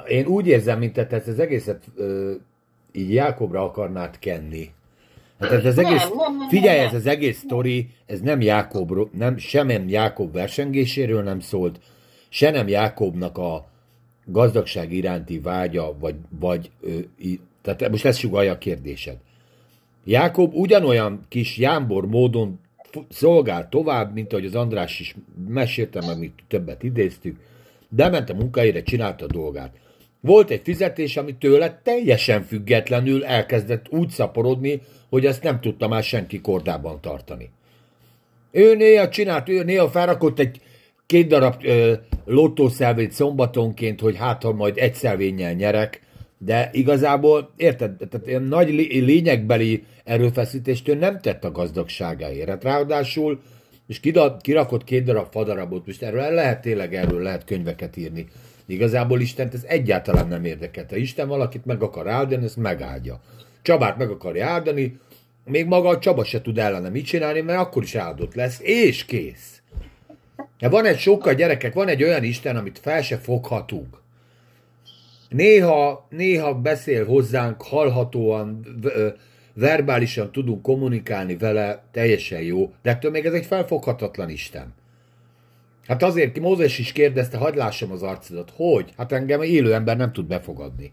Én 0.07 0.25
úgy 0.25 0.47
érzem, 0.47 0.79
mint 0.79 0.93
te 0.93 1.07
ezt 1.09 1.27
az 1.27 1.39
egészet 1.39 1.83
ö, 1.95 2.33
így 2.91 3.13
Jákobra 3.13 3.63
akarnád 3.63 4.19
kenni. 4.19 4.73
Hát 5.39 5.51
ez 5.51 5.65
az 5.65 5.75
Nem, 5.75 5.85
egész, 5.85 6.07
nem, 6.07 6.17
nem, 6.17 6.37
nem, 6.37 6.49
figyelj, 6.49 6.77
nem. 6.77 6.87
ez 6.87 6.93
az 6.93 7.05
egész 7.05 7.37
sztori, 7.37 7.89
ez 8.05 8.19
nem 8.19 8.41
Jákobról, 8.41 9.09
nem, 9.13 9.37
sem 9.37 9.67
nem 9.67 9.89
Jákob 9.89 10.33
versengéséről 10.33 11.23
nem 11.23 11.39
szólt, 11.39 11.79
se 12.29 12.51
nem 12.51 12.67
Jákobnak 12.67 13.37
a 13.37 13.65
gazdagság 14.25 14.91
iránti 14.91 15.39
vágya, 15.39 15.97
vagy, 15.99 16.15
vagy 16.39 16.71
ö, 16.81 16.99
tehát 17.61 17.89
most 17.89 18.05
ezt 18.05 18.19
sugalja 18.19 18.51
a 18.51 18.57
kérdésed. 18.57 19.17
Jákob 20.03 20.53
ugyanolyan 20.53 21.25
kis 21.29 21.57
jámbor 21.57 22.07
módon 22.07 22.59
szolgál 23.09 23.69
tovább, 23.69 24.13
mint 24.13 24.33
ahogy 24.33 24.45
az 24.45 24.55
András 24.55 24.99
is 24.99 25.15
mesélte, 25.47 26.05
meg 26.07 26.19
mi 26.19 26.31
többet 26.47 26.83
idéztük, 26.83 27.39
de 27.89 28.09
ment 28.09 28.29
a 28.29 28.33
munkahelyre, 28.33 28.83
csinálta 28.83 29.25
a 29.25 29.27
dolgát. 29.27 29.75
Volt 30.19 30.49
egy 30.49 30.61
fizetés, 30.63 31.17
ami 31.17 31.35
tőle 31.35 31.81
teljesen 31.83 32.43
függetlenül 32.43 33.25
elkezdett 33.25 33.85
úgy 33.89 34.09
szaporodni, 34.09 34.81
hogy 35.09 35.25
ezt 35.25 35.43
nem 35.43 35.59
tudta 35.59 35.87
már 35.87 36.03
senki 36.03 36.41
kordában 36.41 37.01
tartani. 37.01 37.49
Ő 38.51 38.75
néha 38.75 39.09
csinált, 39.09 39.49
ő 39.49 39.63
néha 39.63 39.89
felrakott 39.89 40.39
egy 40.39 40.61
két 41.05 41.27
darab 41.27 41.55
ö, 41.63 41.93
lottószelvét 42.25 43.11
szombatonként, 43.11 43.99
hogy 43.99 44.17
hát, 44.17 44.43
ha 44.43 44.53
majd 44.53 44.77
egy 44.77 44.93
szelvénnyel 44.93 45.53
nyerek, 45.53 46.01
de 46.45 46.69
igazából, 46.73 47.51
érted, 47.55 47.95
tehát 48.09 48.27
ilyen 48.27 48.43
nagy 48.43 48.69
lé- 48.69 48.91
lényegbeli 48.91 49.83
erőfeszítést 50.03 50.87
ő 50.87 50.93
nem 50.93 51.19
tett 51.19 51.43
a 51.43 51.51
gazdagságáért. 51.51 52.49
Hát 52.49 52.63
ráadásul, 52.63 53.41
és 53.87 53.99
kirakott 54.41 54.83
két 54.83 55.03
darab 55.03 55.31
fadarabot, 55.31 55.85
most 55.85 56.03
erről 56.03 56.31
lehet 56.31 56.61
tényleg 56.61 56.95
erről 56.95 57.21
lehet 57.21 57.45
könyveket 57.45 57.97
írni. 57.97 58.27
Igazából 58.65 59.21
Istent 59.21 59.53
ez 59.53 59.63
egyáltalán 59.67 60.27
nem 60.27 60.45
érdekelte. 60.45 60.97
Isten 60.97 61.27
valakit 61.27 61.65
meg 61.65 61.81
akar 61.81 62.07
áldani, 62.07 62.43
ezt 62.43 62.57
megáldja. 62.57 63.21
Csabát 63.61 63.97
meg 63.97 64.09
akarja 64.09 64.47
áldani, 64.47 64.99
még 65.45 65.65
maga 65.65 65.89
a 65.89 65.99
Csaba 65.99 66.23
se 66.23 66.41
tud 66.41 66.57
ellene 66.57 66.89
mit 66.89 67.05
csinálni, 67.05 67.41
mert 67.41 67.59
akkor 67.59 67.83
is 67.83 67.95
áldott 67.95 68.35
lesz, 68.35 68.59
és 68.61 69.05
kész. 69.05 69.61
De 70.59 70.69
van 70.69 70.85
egy 70.85 70.99
sokkal 70.99 71.33
gyerekek, 71.33 71.73
van 71.73 71.87
egy 71.87 72.03
olyan 72.03 72.23
Isten, 72.23 72.55
amit 72.55 72.79
fel 72.79 73.01
se 73.01 73.17
foghatunk. 73.17 74.00
Néha, 75.31 76.07
néha 76.09 76.53
beszél 76.53 77.05
hozzánk, 77.05 77.61
hallhatóan, 77.61 78.65
verbálisan 79.53 80.31
tudunk 80.31 80.61
kommunikálni 80.61 81.37
vele, 81.37 81.83
teljesen 81.91 82.41
jó, 82.41 82.73
de 82.81 82.89
ettől 82.89 83.11
még 83.11 83.25
ez 83.25 83.33
egy 83.33 83.45
felfoghatatlan 83.45 84.29
Isten. 84.29 84.73
Hát 85.87 86.03
azért 86.03 86.31
ki 86.31 86.39
Mózes 86.39 86.79
is 86.79 86.91
kérdezte, 86.91 87.37
hagyd 87.37 87.57
lássam 87.57 87.91
az 87.91 88.03
arcodat. 88.03 88.51
Hogy? 88.55 88.93
Hát 88.97 89.11
engem 89.11 89.41
élő 89.41 89.73
ember 89.73 89.97
nem 89.97 90.11
tud 90.11 90.25
befogadni. 90.25 90.91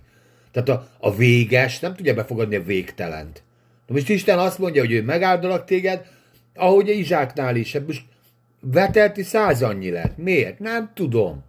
Tehát 0.53 0.69
a, 0.69 0.89
a 0.99 1.17
véges 1.17 1.81
nem 1.81 1.95
tudja 1.95 2.15
befogadni 2.15 2.57
a 2.57 2.63
végtelent. 2.63 3.43
Na 3.87 3.95
most 3.95 4.09
Isten 4.09 4.39
azt 4.39 4.59
mondja, 4.59 4.83
hogy 4.83 4.93
ő 4.93 5.03
megáldalak 5.03 5.65
téged, 5.65 6.07
ahogy 6.55 6.89
Izsáknál 6.89 7.57
is. 7.57 7.73
Hát 7.73 7.87
most 7.87 8.05
vetelti 8.61 9.23
száz 9.23 9.63
annyi 9.63 9.91
lett. 9.91 10.17
Miért? 10.17 10.59
Nem 10.59 10.91
tudom. 10.95 11.45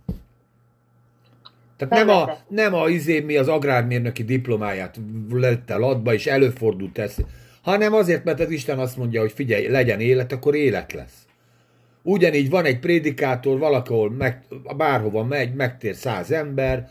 Tehát 1.79 2.05
nem 2.05 2.15
a, 2.15 2.37
nem 2.47 2.73
a 2.73 2.89
izé, 2.89 3.19
mi 3.19 3.37
az 3.37 3.47
agrármérnöki 3.47 4.23
diplomáját 4.23 4.99
lett 5.31 5.69
el 5.69 5.83
adba, 5.83 6.13
és 6.13 6.27
előfordult 6.27 6.97
ez, 6.97 7.15
hanem 7.61 7.93
azért, 7.93 8.23
mert 8.23 8.39
az 8.39 8.51
Isten 8.51 8.79
azt 8.79 8.97
mondja, 8.97 9.21
hogy 9.21 9.31
figyelj, 9.31 9.67
legyen 9.67 9.99
élet, 9.99 10.31
akkor 10.31 10.55
élet 10.55 10.93
lesz. 10.93 11.27
Ugyanígy 12.01 12.49
van 12.49 12.65
egy 12.65 12.79
prédikátor, 12.79 13.59
valahol 13.59 14.11
meg, 14.11 14.43
bárhova 14.77 15.23
megy, 15.23 15.53
megtér 15.53 15.95
száz 15.95 16.31
ember, 16.31 16.89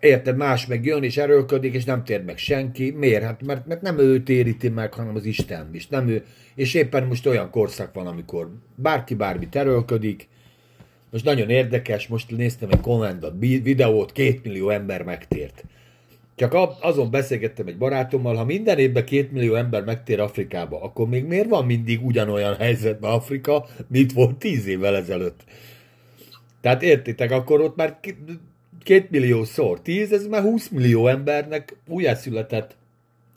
érted, 0.00 0.36
más 0.36 0.66
meg 0.66 0.84
jön 0.84 1.02
és 1.02 1.16
erőlködik, 1.16 1.74
és 1.74 1.84
nem 1.84 2.04
tér 2.04 2.24
meg 2.24 2.38
senki. 2.38 2.90
Miért? 2.90 3.22
Hát 3.22 3.42
mert, 3.42 3.66
mert 3.66 3.82
nem 3.82 3.98
ő 3.98 4.22
téríti 4.22 4.68
meg, 4.68 4.94
hanem 4.94 5.14
az 5.14 5.24
Isten 5.24 5.70
is. 5.72 5.88
Nem 5.88 6.08
ő. 6.08 6.24
És 6.54 6.74
éppen 6.74 7.06
most 7.06 7.26
olyan 7.26 7.50
korszak 7.50 7.94
van, 7.94 8.06
amikor 8.06 8.50
bárki 8.74 9.14
bármit 9.14 9.56
erőlködik. 9.56 10.28
Most 11.10 11.24
nagyon 11.24 11.50
érdekes, 11.50 12.06
most 12.06 12.30
néztem 12.30 12.68
egy 12.70 12.80
kommentben 12.80 13.38
videót, 13.38 14.12
két 14.12 14.44
millió 14.44 14.70
ember 14.70 15.02
megtért. 15.02 15.64
Csak 16.34 16.56
azon 16.80 17.10
beszélgettem 17.10 17.66
egy 17.66 17.78
barátommal, 17.78 18.34
ha 18.34 18.44
minden 18.44 18.78
évben 18.78 19.04
két 19.04 19.32
millió 19.32 19.54
ember 19.54 19.84
megtér 19.84 20.20
Afrikába, 20.20 20.82
akkor 20.82 21.08
még 21.08 21.24
miért 21.24 21.48
van 21.48 21.66
mindig 21.66 22.06
ugyanolyan 22.06 22.56
helyzetben 22.56 23.10
Afrika, 23.10 23.66
mint 23.88 24.12
volt 24.12 24.36
tíz 24.36 24.66
évvel 24.66 24.96
ezelőtt? 24.96 25.44
Tehát 26.60 26.82
értitek, 26.82 27.30
akkor 27.30 27.60
ott 27.60 27.76
már 27.76 27.98
két 28.82 29.10
millió 29.10 29.44
szor 29.44 29.80
tíz, 29.80 30.12
ez 30.12 30.26
már 30.26 30.42
20 30.42 30.68
millió 30.68 31.06
embernek 31.06 31.76
újjászületett 31.88 32.76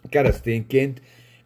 keresztényként 0.09 1.01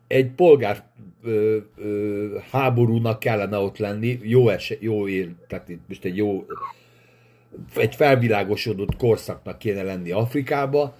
egy 0.07 0.31
polgár 0.31 0.83
ö, 1.23 1.57
ö, 1.77 2.37
háborúnak 2.51 3.19
kellene 3.19 3.57
ott 3.57 3.77
lenni, 3.77 4.19
jó, 4.21 4.49
es, 4.49 4.73
jó 4.79 5.07
ér, 5.07 5.29
tehát 5.47 5.69
itt 5.69 5.81
most 5.87 6.05
egy 6.05 6.17
jó, 6.17 6.45
egy 7.75 7.95
felvilágosodott 7.95 8.95
korszaknak 8.95 9.57
kéne 9.57 9.83
lenni 9.83 10.11
Afrikába, 10.11 10.95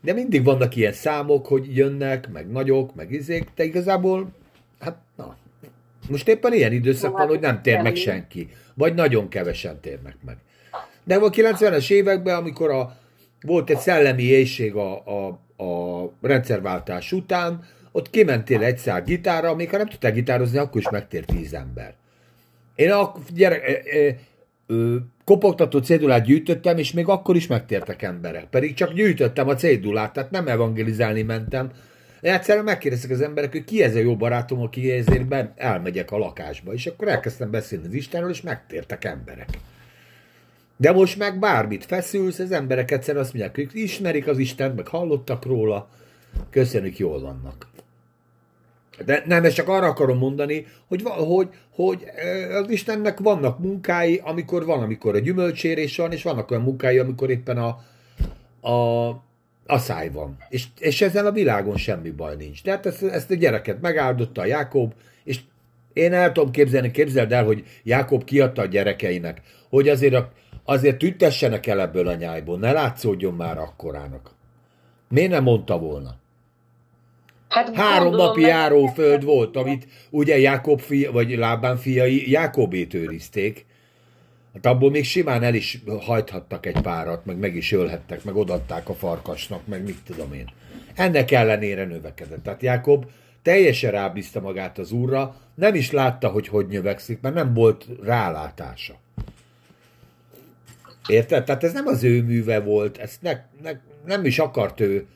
de 0.00 0.12
mindig 0.12 0.44
vannak 0.44 0.76
ilyen 0.76 0.92
számok, 0.92 1.46
hogy 1.46 1.76
jönnek, 1.76 2.32
meg 2.32 2.50
nagyok, 2.50 2.94
meg 2.94 3.12
izék, 3.12 3.48
de 3.54 3.64
igazából, 3.64 4.32
hát 4.78 4.96
na, 5.16 5.36
most 6.08 6.28
éppen 6.28 6.52
ilyen 6.52 6.72
időszak 6.72 7.16
van, 7.16 7.26
hogy 7.26 7.40
nem 7.40 7.62
tér 7.62 7.82
meg 7.82 7.96
senki, 7.96 8.48
vagy 8.74 8.94
nagyon 8.94 9.28
kevesen 9.28 9.80
térnek 9.80 10.16
meg. 10.24 10.36
De 11.04 11.14
a 11.14 11.30
90-es 11.30 11.90
években, 11.90 12.36
amikor 12.36 12.70
a, 12.70 12.96
volt 13.40 13.70
egy 13.70 13.78
szellemi 13.78 14.22
éjség 14.22 14.74
a, 14.74 15.02
a, 15.06 15.26
a 15.64 16.10
rendszerváltás 16.20 17.12
után, 17.12 17.64
ott 17.96 18.10
kimentél 18.10 18.62
egy 18.62 18.78
szál 18.78 19.02
gitárra, 19.02 19.54
még 19.54 19.70
ha 19.70 19.76
nem 19.76 19.88
tudtál 19.88 20.12
gitározni, 20.12 20.58
akkor 20.58 20.80
is 20.80 20.90
megtér 20.90 21.24
tíz 21.24 21.54
ember. 21.54 21.94
Én 22.74 22.90
a 22.90 23.12
gyerek, 23.34 23.68
e, 23.68 24.16
ö, 24.66 24.96
kopogtató 25.24 25.78
cédulát 25.78 26.24
gyűjtöttem, 26.24 26.78
és 26.78 26.92
még 26.92 27.08
akkor 27.08 27.36
is 27.36 27.46
megtértek 27.46 28.02
emberek. 28.02 28.44
Pedig 28.44 28.74
csak 28.74 28.92
gyűjtöttem 28.92 29.48
a 29.48 29.54
cédulát, 29.54 30.12
tehát 30.12 30.30
nem 30.30 30.48
evangelizálni 30.48 31.22
mentem. 31.22 31.70
Egyszerűen 32.20 32.64
megkérdeztek 32.64 33.10
az 33.10 33.20
emberek, 33.20 33.52
hogy 33.52 33.64
ki 33.64 33.82
ez 33.82 33.94
a 33.94 33.98
jó 33.98 34.16
barátom, 34.16 34.60
aki 34.60 34.90
ezért 34.90 35.26
ben 35.26 35.52
elmegyek 35.56 36.10
a 36.10 36.18
lakásba. 36.18 36.72
És 36.72 36.86
akkor 36.86 37.08
elkezdtem 37.08 37.50
beszélni 37.50 37.86
az 37.86 37.94
Istenről, 37.94 38.30
és 38.30 38.40
megtértek 38.40 39.04
emberek. 39.04 39.48
De 40.76 40.92
most 40.92 41.18
meg 41.18 41.38
bármit 41.38 41.84
feszülsz, 41.84 42.38
az 42.38 42.52
emberek 42.52 42.90
egyszer 42.90 43.16
azt 43.16 43.32
mondják, 43.32 43.54
hogy 43.54 43.68
ismerik 43.72 44.26
az 44.26 44.38
Istent, 44.38 44.76
meg 44.76 44.86
hallottak 44.86 45.44
róla, 45.44 45.88
köszönjük, 46.50 46.98
jól 46.98 47.20
vannak. 47.20 47.72
De 49.04 49.22
nem, 49.26 49.44
ezt 49.44 49.54
csak 49.54 49.68
arra 49.68 49.86
akarom 49.86 50.18
mondani, 50.18 50.66
hogy, 50.88 51.02
hogy, 51.04 51.48
hogy 51.70 52.04
az 52.52 52.70
Istennek 52.70 53.18
vannak 53.18 53.58
munkái, 53.58 54.20
amikor 54.24 54.64
van, 54.64 54.82
amikor 54.82 55.14
a 55.14 55.18
gyümölcsérés 55.18 55.96
van, 55.96 56.12
és 56.12 56.22
vannak 56.22 56.50
olyan 56.50 56.62
munkái, 56.62 56.98
amikor 56.98 57.30
éppen 57.30 57.58
a, 57.58 57.78
a, 58.70 59.08
a 59.66 59.78
száj 59.78 60.10
van. 60.10 60.36
És, 60.48 60.66
és 60.78 61.02
ezzel 61.02 61.26
a 61.26 61.32
világon 61.32 61.76
semmi 61.76 62.10
baj 62.10 62.36
nincs. 62.36 62.62
Tehát 62.62 62.86
ezt, 62.86 63.02
ezt 63.02 63.30
a 63.30 63.34
gyereket 63.34 63.80
megáldotta 63.80 64.40
a 64.40 64.46
Jákob, 64.46 64.92
és 65.24 65.40
én 65.92 66.12
el 66.12 66.32
tudom 66.32 66.50
képzelni, 66.50 66.90
képzeld 66.90 67.32
el, 67.32 67.44
hogy 67.44 67.64
Jákob 67.82 68.24
kiadta 68.24 68.62
a 68.62 68.66
gyerekeinek, 68.66 69.42
hogy 69.68 69.88
azért, 69.88 70.14
a, 70.14 70.32
azért 70.64 70.98
tüntessenek 70.98 71.66
el 71.66 71.80
ebből 71.80 72.08
a 72.08 72.14
nyájból, 72.14 72.58
ne 72.58 72.72
látszódjon 72.72 73.34
már 73.34 73.58
akkorának. 73.58 74.30
Miért 75.08 75.30
nem 75.30 75.42
mondta 75.42 75.78
volna? 75.78 76.22
Hát 77.54 77.74
Három 77.74 78.14
napi 78.14 78.40
járóföld 78.40 79.24
volt, 79.24 79.56
amit 79.56 79.86
ugye 80.10 80.38
Jákob 80.38 80.80
fia, 80.80 81.12
vagy 81.12 81.36
Lábán 81.36 81.76
fiai 81.76 82.30
Jákobét 82.30 82.94
őrizték. 82.94 83.66
Hát 84.54 84.66
abból 84.66 84.90
még 84.90 85.04
simán 85.04 85.42
el 85.42 85.54
is 85.54 85.82
hajthattak 86.00 86.66
egy 86.66 86.80
párat, 86.80 87.24
meg 87.24 87.38
meg 87.38 87.56
is 87.56 87.72
ölhettek, 87.72 88.24
meg 88.24 88.36
odatták 88.36 88.88
a 88.88 88.94
farkasnak, 88.94 89.66
meg 89.66 89.84
mit 89.84 89.98
tudom 90.06 90.32
én. 90.32 90.48
Ennek 90.94 91.30
ellenére 91.30 91.84
növekedett. 91.84 92.42
Tehát 92.42 92.62
Jákob 92.62 93.06
teljesen 93.42 93.90
rábízta 93.90 94.40
magát 94.40 94.78
az 94.78 94.92
úrra, 94.92 95.36
nem 95.54 95.74
is 95.74 95.90
látta, 95.90 96.28
hogy 96.28 96.48
hogy 96.48 96.66
növekszik, 96.66 97.20
mert 97.20 97.34
nem 97.34 97.54
volt 97.54 97.86
rálátása. 98.02 98.94
Érted? 101.08 101.44
Tehát 101.44 101.64
ez 101.64 101.72
nem 101.72 101.86
az 101.86 102.04
ő 102.04 102.22
műve 102.22 102.60
volt, 102.60 102.98
ezt 102.98 103.22
ne, 103.22 103.32
ne, 103.62 103.70
nem 104.06 104.24
is 104.24 104.38
akart 104.38 104.80
ő 104.80 105.06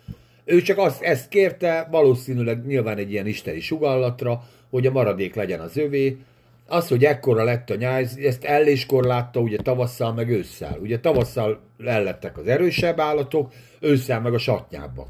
ő 0.48 0.62
csak 0.62 0.78
azt, 0.78 1.02
ezt 1.02 1.28
kérte, 1.28 1.88
valószínűleg 1.90 2.66
nyilván 2.66 2.98
egy 2.98 3.10
ilyen 3.10 3.26
isteni 3.26 3.60
sugallatra, 3.60 4.42
hogy 4.70 4.86
a 4.86 4.90
maradék 4.90 5.34
legyen 5.34 5.60
az 5.60 5.76
övé. 5.76 6.16
Az, 6.66 6.88
hogy 6.88 7.04
ekkora 7.04 7.44
lett 7.44 7.70
a 7.70 7.74
nyáj, 7.74 8.06
ezt 8.22 8.44
elléskor 8.44 9.04
látta 9.04 9.40
ugye 9.40 9.56
tavasszal 9.56 10.12
meg 10.12 10.28
ősszel. 10.28 10.78
Ugye 10.80 11.00
tavasszal 11.00 11.60
ellettek 11.84 12.38
az 12.38 12.46
erősebb 12.46 13.00
állatok, 13.00 13.52
ősszel 13.80 14.20
meg 14.20 14.34
a 14.34 14.38
satnyábbak. 14.38 15.08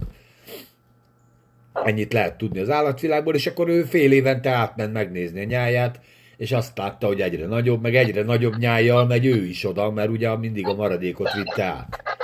Ennyit 1.72 2.12
lehet 2.12 2.39
tudni 2.39 2.59
az 2.59 2.70
állatvilágból, 2.70 3.34
és 3.34 3.47
akkor 3.47 3.68
ő 3.68 3.82
fél 3.82 4.12
évente 4.12 4.51
átment 4.51 4.93
megnézni 4.93 5.41
a 5.41 5.45
nyáját, 5.45 6.01
és 6.36 6.53
azt 6.53 6.78
látta, 6.78 7.07
hogy 7.07 7.20
egyre 7.20 7.47
nagyobb, 7.47 7.82
meg 7.82 7.97
egyre 7.97 8.22
nagyobb 8.22 8.57
nyájjal 8.57 9.07
megy 9.07 9.26
ő 9.26 9.45
is 9.45 9.64
oda, 9.64 9.91
mert 9.91 10.11
ugye 10.11 10.36
mindig 10.36 10.66
a 10.66 10.74
maradékot 10.74 11.32
vitte 11.32 11.64
át 11.64 12.18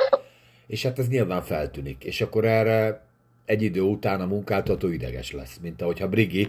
és 0.66 0.82
hát 0.82 0.98
ez 0.98 1.08
nyilván 1.08 1.42
feltűnik. 1.42 2.04
És 2.04 2.20
akkor 2.20 2.44
erre 2.44 3.02
egy 3.44 3.62
idő 3.62 3.80
után 3.80 4.20
a 4.20 4.26
munkáltató 4.26 4.88
ideges 4.88 5.32
lesz, 5.32 5.58
mint 5.62 5.82
ahogyha 5.82 6.08
Brigi 6.08 6.46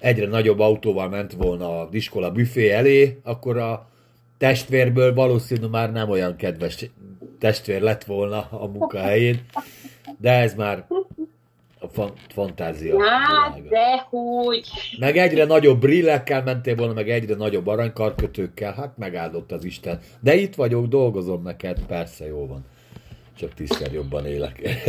egyre 0.00 0.26
nagyobb 0.26 0.58
autóval 0.58 1.08
ment 1.08 1.32
volna 1.32 1.80
a 1.80 1.88
iskola 1.90 2.30
büfé 2.30 2.70
elé, 2.70 3.18
akkor 3.22 3.56
a 3.58 3.88
testvérből 4.38 5.14
valószínű 5.14 5.66
már 5.66 5.92
nem 5.92 6.10
olyan 6.10 6.36
kedves 6.36 6.84
testvér 7.38 7.80
lett 7.80 8.04
volna 8.04 8.48
a 8.50 8.66
munkahelyén, 8.66 9.40
de 10.18 10.32
ez 10.32 10.54
már 10.54 10.86
a 11.80 11.88
fan- 11.88 12.18
fantázia. 12.28 13.02
Hát, 13.08 13.68
de 13.68 14.06
hogy. 14.10 14.68
Meg 14.98 15.16
egyre 15.16 15.44
nagyobb 15.44 15.80
brillekkel 15.80 16.42
mentél 16.42 16.76
volna, 16.76 16.92
meg 16.92 17.10
egyre 17.10 17.34
nagyobb 17.34 17.66
aranykarkötőkkel, 17.66 18.72
hát 18.72 18.96
megáldott 18.96 19.52
az 19.52 19.64
Isten. 19.64 20.00
De 20.20 20.34
itt 20.34 20.54
vagyok, 20.54 20.86
dolgozom 20.86 21.42
neked, 21.42 21.80
persze 21.86 22.26
jó 22.26 22.46
van 22.46 22.64
csak 23.38 23.54
tízszer 23.54 23.92
jobban 23.92 24.26
élek. 24.26 24.60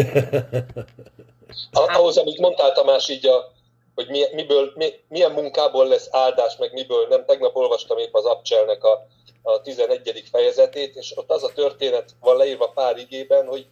Ahhoz, 1.71 2.17
amit 2.17 2.39
mondtál 2.39 2.71
Tamás, 2.71 3.09
így 3.09 3.27
a, 3.27 3.51
hogy 3.95 4.07
mi, 4.09 4.23
miből, 4.33 4.71
mi, 4.75 4.93
milyen 5.07 5.31
munkából 5.31 5.87
lesz 5.87 6.07
áldás, 6.11 6.57
meg 6.57 6.73
miből 6.73 7.07
nem. 7.07 7.25
Tegnap 7.25 7.55
olvastam 7.55 7.97
épp 7.97 8.13
az 8.13 8.25
Abcselnek 8.25 8.83
a, 8.83 9.07
a 9.41 9.61
11. 9.61 10.23
fejezetét, 10.31 10.95
és 10.95 11.17
ott 11.17 11.31
az 11.31 11.43
a 11.43 11.53
történet 11.53 12.15
van 12.19 12.37
leírva 12.37 12.67
pár 12.67 12.97
igében, 12.97 13.47
hogy 13.47 13.67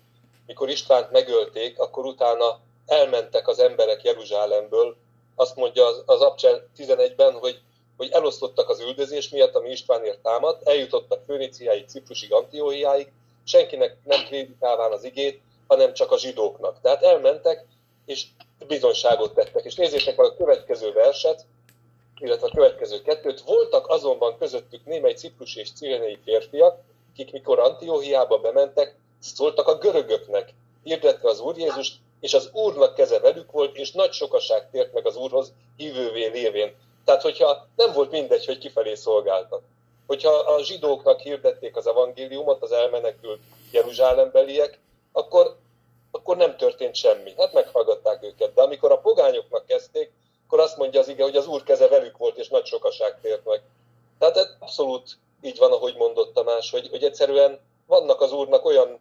mikor 0.46 0.70
Istvánt 0.70 1.12
megölték, 1.12 1.80
akkor 1.80 2.06
utána 2.06 2.60
elmentek 2.86 3.48
az 3.48 3.60
emberek 3.60 4.04
Jeruzsálemből. 4.04 4.96
Azt 5.36 5.56
mondja 5.56 5.86
az, 5.86 6.04
az 6.06 6.22
Abcsel 6.22 6.70
11-ben, 6.78 7.34
hogy, 7.34 7.60
hogy 7.98 8.10
elosztottak 8.12 8.70
az 8.70 8.80
üldözés 8.80 9.30
miatt, 9.30 9.56
ami 9.56 9.70
Istvánért 9.70 10.20
támadt, 10.20 10.68
eljutottak 10.68 11.24
Főniciáig, 11.26 11.88
Ciprusig, 11.88 12.34
Antióhiáig, 12.34 13.12
senkinek 13.48 13.98
nem 14.04 14.26
prédikálván 14.26 14.92
az 14.92 15.04
igét, 15.04 15.42
hanem 15.68 15.94
csak 15.94 16.12
a 16.12 16.18
zsidóknak. 16.18 16.82
Tehát 16.82 17.04
elmentek, 17.04 17.66
és 18.06 18.26
bizonyságot 18.68 19.34
tettek. 19.34 19.66
És 19.66 19.76
nézzétek 19.76 20.18
meg 20.18 20.26
a 20.26 20.36
következő 20.36 20.92
verset, 20.92 21.46
illetve 22.20 22.48
a 22.48 22.56
következő 22.56 23.02
kettőt. 23.02 23.42
Voltak 23.42 23.88
azonban 23.88 24.38
közöttük 24.38 24.86
némely 24.86 25.14
ciprus 25.14 25.56
és 25.56 25.74
cirenei 25.74 26.18
férfiak, 26.24 26.80
akik 27.12 27.32
mikor 27.32 27.60
Antióhiába 27.60 28.38
bementek, 28.38 28.96
szóltak 29.20 29.68
a 29.68 29.78
görögöknek, 29.78 30.54
hirdetve 30.84 31.30
az 31.30 31.40
Úr 31.40 31.58
Jézust, 31.58 31.96
és 32.20 32.34
az 32.34 32.50
Úrnak 32.54 32.96
keze 32.96 33.20
velük 33.20 33.52
volt, 33.52 33.78
és 33.78 33.92
nagy 33.92 34.12
sokaság 34.12 34.70
tért 34.70 34.94
meg 34.94 35.06
az 35.06 35.16
Úrhoz 35.16 35.54
hívővé 35.78 36.26
lévén. 36.26 36.76
Tehát, 37.06 37.22
hogyha 37.22 37.68
nem 37.76 37.94
volt 37.94 38.12
mindegy, 38.12 38.46
hogy 38.46 38.58
kifelé 38.58 38.94
szolgáltak 38.94 39.64
hogyha 40.08 40.30
a 40.30 40.64
zsidóknak 40.64 41.20
hirdették 41.20 41.76
az 41.76 41.88
evangéliumot, 41.88 42.62
az 42.62 42.72
elmenekült 42.72 43.40
jeruzsálembeliek, 43.72 44.80
akkor, 45.12 45.56
akkor 46.12 46.38
nem 46.38 46.58
történt 46.58 46.96
semmi. 46.96 47.34
Hát 47.38 47.54
meghallgatták 47.54 48.24
őket. 48.24 48.54
De 48.54 48.62
amikor 48.62 48.92
a 48.92 49.00
pogányoknak 49.00 49.66
kezdték, 49.66 50.12
akkor 50.46 50.60
azt 50.60 50.78
mondja 50.78 51.00
az 51.00 51.08
ige, 51.10 51.24
hogy 51.24 51.36
az 51.36 51.48
úr 51.48 51.64
keze 51.64 51.88
velük 51.88 52.18
volt, 52.18 52.38
és 52.38 52.48
nagy 52.48 52.66
sokaság 52.66 53.20
tért 53.22 53.46
meg. 53.46 53.62
Tehát 54.20 54.38
ez 54.38 54.56
abszolút 54.60 55.18
így 55.42 55.58
van, 55.58 55.72
ahogy 55.72 55.96
mondott 55.98 56.34
Tamás, 56.34 56.72
hogy, 56.72 56.88
hogy 56.90 57.04
egyszerűen 57.04 57.60
vannak 57.86 58.22
az 58.22 58.32
úrnak 58.32 58.66
olyan 58.66 59.00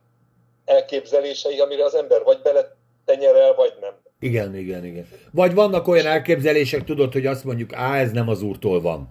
elképzelései, 0.65 1.61
amire 1.61 1.85
az 1.85 1.95
ember 1.95 2.23
vagy 2.23 2.41
bele 2.43 2.77
tenyerel, 3.05 3.55
vagy 3.55 3.73
nem. 3.81 3.95
Igen, 4.21 4.57
igen, 4.57 4.85
igen. 4.85 5.09
Vagy 5.33 5.55
vannak 5.55 5.89
olyan 5.89 6.07
elképzelések, 6.07 6.85
tudod, 6.85 7.13
hogy 7.13 7.27
azt 7.27 7.45
mondjuk, 7.45 7.73
á, 7.73 7.99
ez 7.99 8.11
nem 8.11 8.29
az 8.29 8.43
úrtól 8.43 8.81
van 8.81 9.09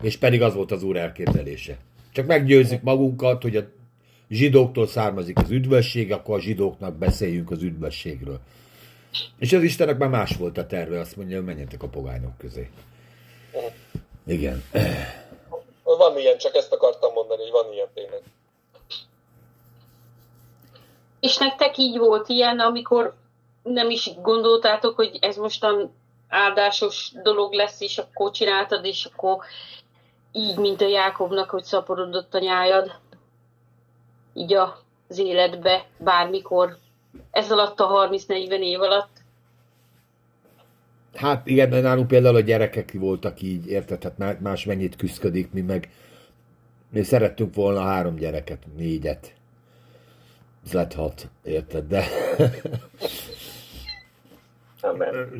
és 0.00 0.16
pedig 0.16 0.42
az 0.42 0.54
volt 0.54 0.70
az 0.70 0.82
úr 0.82 0.96
elképzelése. 0.96 1.76
Csak 2.12 2.26
meggyőzzük 2.26 2.82
magunkat, 2.82 3.42
hogy 3.42 3.56
a 3.56 3.62
zsidóktól 4.30 4.86
származik 4.86 5.38
az 5.38 5.50
üdvösség, 5.50 6.12
akkor 6.12 6.36
a 6.36 6.40
zsidóknak 6.40 6.94
beszéljünk 6.94 7.50
az 7.50 7.62
üdvösségről. 7.62 8.40
És 9.38 9.52
az 9.52 9.62
Istennek 9.62 9.98
már 9.98 10.08
más 10.08 10.36
volt 10.36 10.58
a 10.58 10.66
terve, 10.66 11.00
azt 11.00 11.16
mondja, 11.16 11.36
hogy 11.36 11.46
menjetek 11.46 11.82
a 11.82 11.88
pogányok 11.88 12.38
közé. 12.38 12.70
Igen. 14.26 14.64
Van 15.82 16.18
ilyen, 16.18 16.38
csak 16.38 16.54
ezt 16.54 16.72
akartam 16.72 17.12
mondani, 17.12 17.42
hogy 17.42 17.50
van 17.50 17.72
ilyen 17.72 17.88
tényleg. 17.94 18.20
És 21.20 21.36
nektek 21.36 21.78
így 21.78 21.98
volt 21.98 22.28
ilyen, 22.28 22.58
amikor 22.58 23.14
nem 23.62 23.90
is 23.90 24.10
gondoltátok, 24.22 24.96
hogy 24.96 25.18
ez 25.20 25.36
mostan 25.36 25.92
áldásos 26.28 27.12
dolog 27.22 27.52
lesz, 27.52 27.80
és 27.80 27.98
akkor 27.98 28.30
csináltad, 28.30 28.84
és 28.84 29.04
akkor 29.04 29.44
így, 30.32 30.56
mint 30.56 30.80
a 30.80 30.88
Jákobnak, 30.88 31.50
hogy 31.50 31.64
szaporodott 31.64 32.34
a 32.34 32.38
nyájad, 32.38 32.98
így 34.34 34.54
az 35.08 35.18
életbe, 35.18 35.86
bármikor, 35.98 36.78
ez 37.30 37.50
alatt 37.50 37.80
a 37.80 38.08
30-40 38.10 38.50
év 38.50 38.80
alatt. 38.80 39.10
Hát 41.14 41.46
igen, 41.46 41.68
mert 41.68 41.82
nálunk 41.82 42.08
például 42.08 42.36
a 42.36 42.40
gyerekek 42.40 42.92
voltak 42.92 43.42
így, 43.42 43.66
érted? 43.66 44.02
Hát 44.18 44.40
más 44.40 44.64
mennyit 44.64 44.96
küzdik, 44.96 45.52
mi 45.52 45.60
meg 45.60 45.90
mi 46.92 47.02
szerettünk 47.02 47.54
volna 47.54 47.80
három 47.80 48.14
gyereket, 48.14 48.62
négyet. 48.76 49.34
Ez 50.64 50.72
lett 50.72 50.94
hat, 50.94 51.28
érted? 51.44 51.86
De 51.88 52.04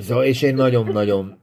Szóval, 0.00 0.24
és 0.24 0.42
én 0.42 0.54
nagyon-nagyon... 0.54 1.38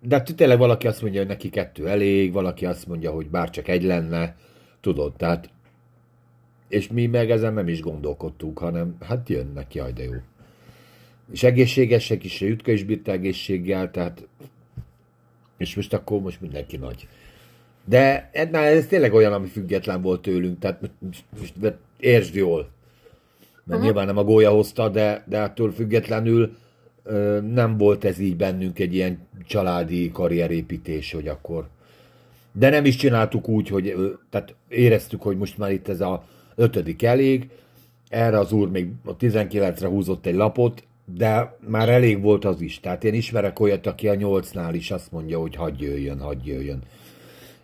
De 0.00 0.20
tényleg 0.20 0.58
valaki 0.58 0.86
azt 0.86 1.02
mondja, 1.02 1.20
hogy 1.20 1.28
neki 1.28 1.48
kettő 1.48 1.88
elég, 1.88 2.32
valaki 2.32 2.66
azt 2.66 2.86
mondja, 2.86 3.10
hogy 3.10 3.26
bár 3.26 3.50
csak 3.50 3.68
egy 3.68 3.82
lenne, 3.82 4.36
tudod, 4.80 5.12
tehát... 5.16 5.48
És 6.68 6.88
mi 6.88 7.06
meg 7.06 7.30
ezen 7.30 7.54
nem 7.54 7.68
is 7.68 7.80
gondolkodtunk, 7.80 8.58
hanem 8.58 8.96
hát 9.00 9.28
jönnek, 9.28 9.74
jaj, 9.74 9.92
de 9.92 10.02
jó. 10.02 10.12
És 11.32 11.42
egészségesek 11.42 12.24
is, 12.24 12.40
Jutka 12.40 12.72
is 12.72 12.84
bírta 12.84 13.12
egészséggel, 13.12 13.90
tehát... 13.90 14.26
És 15.56 15.76
most 15.76 15.92
akkor 15.92 16.20
most 16.20 16.40
mindenki 16.40 16.76
nagy. 16.76 17.08
De 17.84 18.30
ez 18.52 18.86
tényleg 18.86 19.12
olyan, 19.12 19.32
ami 19.32 19.46
független 19.46 20.02
volt 20.02 20.22
tőlünk, 20.22 20.58
tehát 20.58 20.80
most, 20.98 21.24
most 21.38 21.54
értsd 21.98 22.34
jól. 22.34 22.60
Mert 22.60 23.66
uh-huh. 23.66 23.82
nyilván 23.84 24.06
nem 24.06 24.16
a 24.16 24.24
gólya 24.24 24.50
hozta, 24.50 24.88
de, 24.88 25.24
de 25.26 25.40
attól 25.42 25.72
függetlenül 25.72 26.56
nem 27.52 27.76
volt 27.78 28.04
ez 28.04 28.18
így 28.18 28.36
bennünk 28.36 28.78
egy 28.78 28.94
ilyen 28.94 29.18
családi 29.46 30.10
karrierépítés, 30.10 31.12
hogy 31.12 31.28
akkor... 31.28 31.68
De 32.52 32.70
nem 32.70 32.84
is 32.84 32.96
csináltuk 32.96 33.48
úgy, 33.48 33.68
hogy 33.68 33.94
tehát 34.30 34.54
éreztük, 34.68 35.22
hogy 35.22 35.36
most 35.36 35.58
már 35.58 35.72
itt 35.72 35.88
ez 35.88 36.00
a 36.00 36.24
ötödik 36.54 37.02
elég, 37.02 37.48
erre 38.08 38.38
az 38.38 38.52
úr 38.52 38.70
még 38.70 38.88
a 39.04 39.16
19-re 39.16 39.86
húzott 39.86 40.26
egy 40.26 40.34
lapot, 40.34 40.84
de 41.04 41.56
már 41.66 41.88
elég 41.88 42.20
volt 42.20 42.44
az 42.44 42.60
is. 42.60 42.80
Tehát 42.80 43.04
én 43.04 43.14
ismerek 43.14 43.60
olyat, 43.60 43.86
aki 43.86 44.08
a 44.08 44.14
nyolcnál 44.14 44.74
is 44.74 44.90
azt 44.90 45.12
mondja, 45.12 45.40
hogy 45.40 45.54
hagyj 45.54 45.84
jöjjön, 45.84 46.20
hagyj 46.20 46.50
jöjjön. 46.50 46.82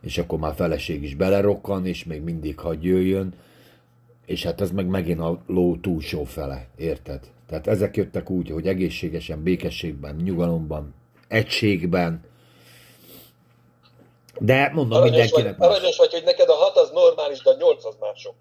És 0.00 0.18
akkor 0.18 0.38
már 0.38 0.54
feleség 0.54 1.02
is 1.02 1.14
belerokkan, 1.14 1.86
és 1.86 2.04
még 2.04 2.22
mindig 2.22 2.58
hagyj 2.58 2.88
jöjjön. 2.88 3.32
És 4.26 4.44
hát 4.44 4.60
ez 4.60 4.70
meg 4.70 4.86
megint 4.86 5.20
a 5.20 5.42
ló 5.46 5.76
túlsó 5.76 6.24
fele, 6.24 6.66
érted? 6.76 7.20
Tehát 7.50 7.66
ezek 7.66 7.96
jöttek 7.96 8.30
úgy, 8.30 8.50
hogy 8.50 8.66
egészségesen, 8.66 9.42
békességben, 9.42 10.16
nyugalomban, 10.24 10.94
egységben. 11.28 12.20
De 14.38 14.70
mondom 14.74 14.98
Aranyos 14.98 15.16
vagy, 15.16 15.44
mindenkinek 15.44 15.58
más. 15.58 15.68
aranyos 15.68 15.96
vagy, 15.96 16.12
hogy 16.12 16.22
neked 16.24 16.48
a 16.48 16.52
hat 16.52 16.76
az 16.76 16.90
normális, 16.90 17.42
de 17.42 17.50
a 17.50 17.56
nyolc 17.58 17.84
az 17.84 17.96
már 18.00 18.12
sok. 18.16 18.34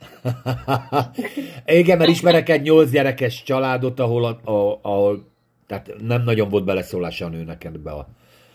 Igen, 1.79 1.97
mert 1.97 2.09
ismerek 2.09 2.49
egy 2.49 2.61
nyolc 2.61 2.89
gyerekes 2.89 3.43
családot, 3.43 3.99
ahol, 3.99 4.25
a, 4.25 4.51
a, 4.51 4.79
ahol 4.81 5.27
tehát 5.67 5.91
nem 6.01 6.23
nagyon 6.23 6.49
volt 6.49 6.65
beleszólása 6.65 7.25
a 7.25 7.29
nőnek 7.29 7.63
ebbe 7.63 7.91
a, 7.91 8.07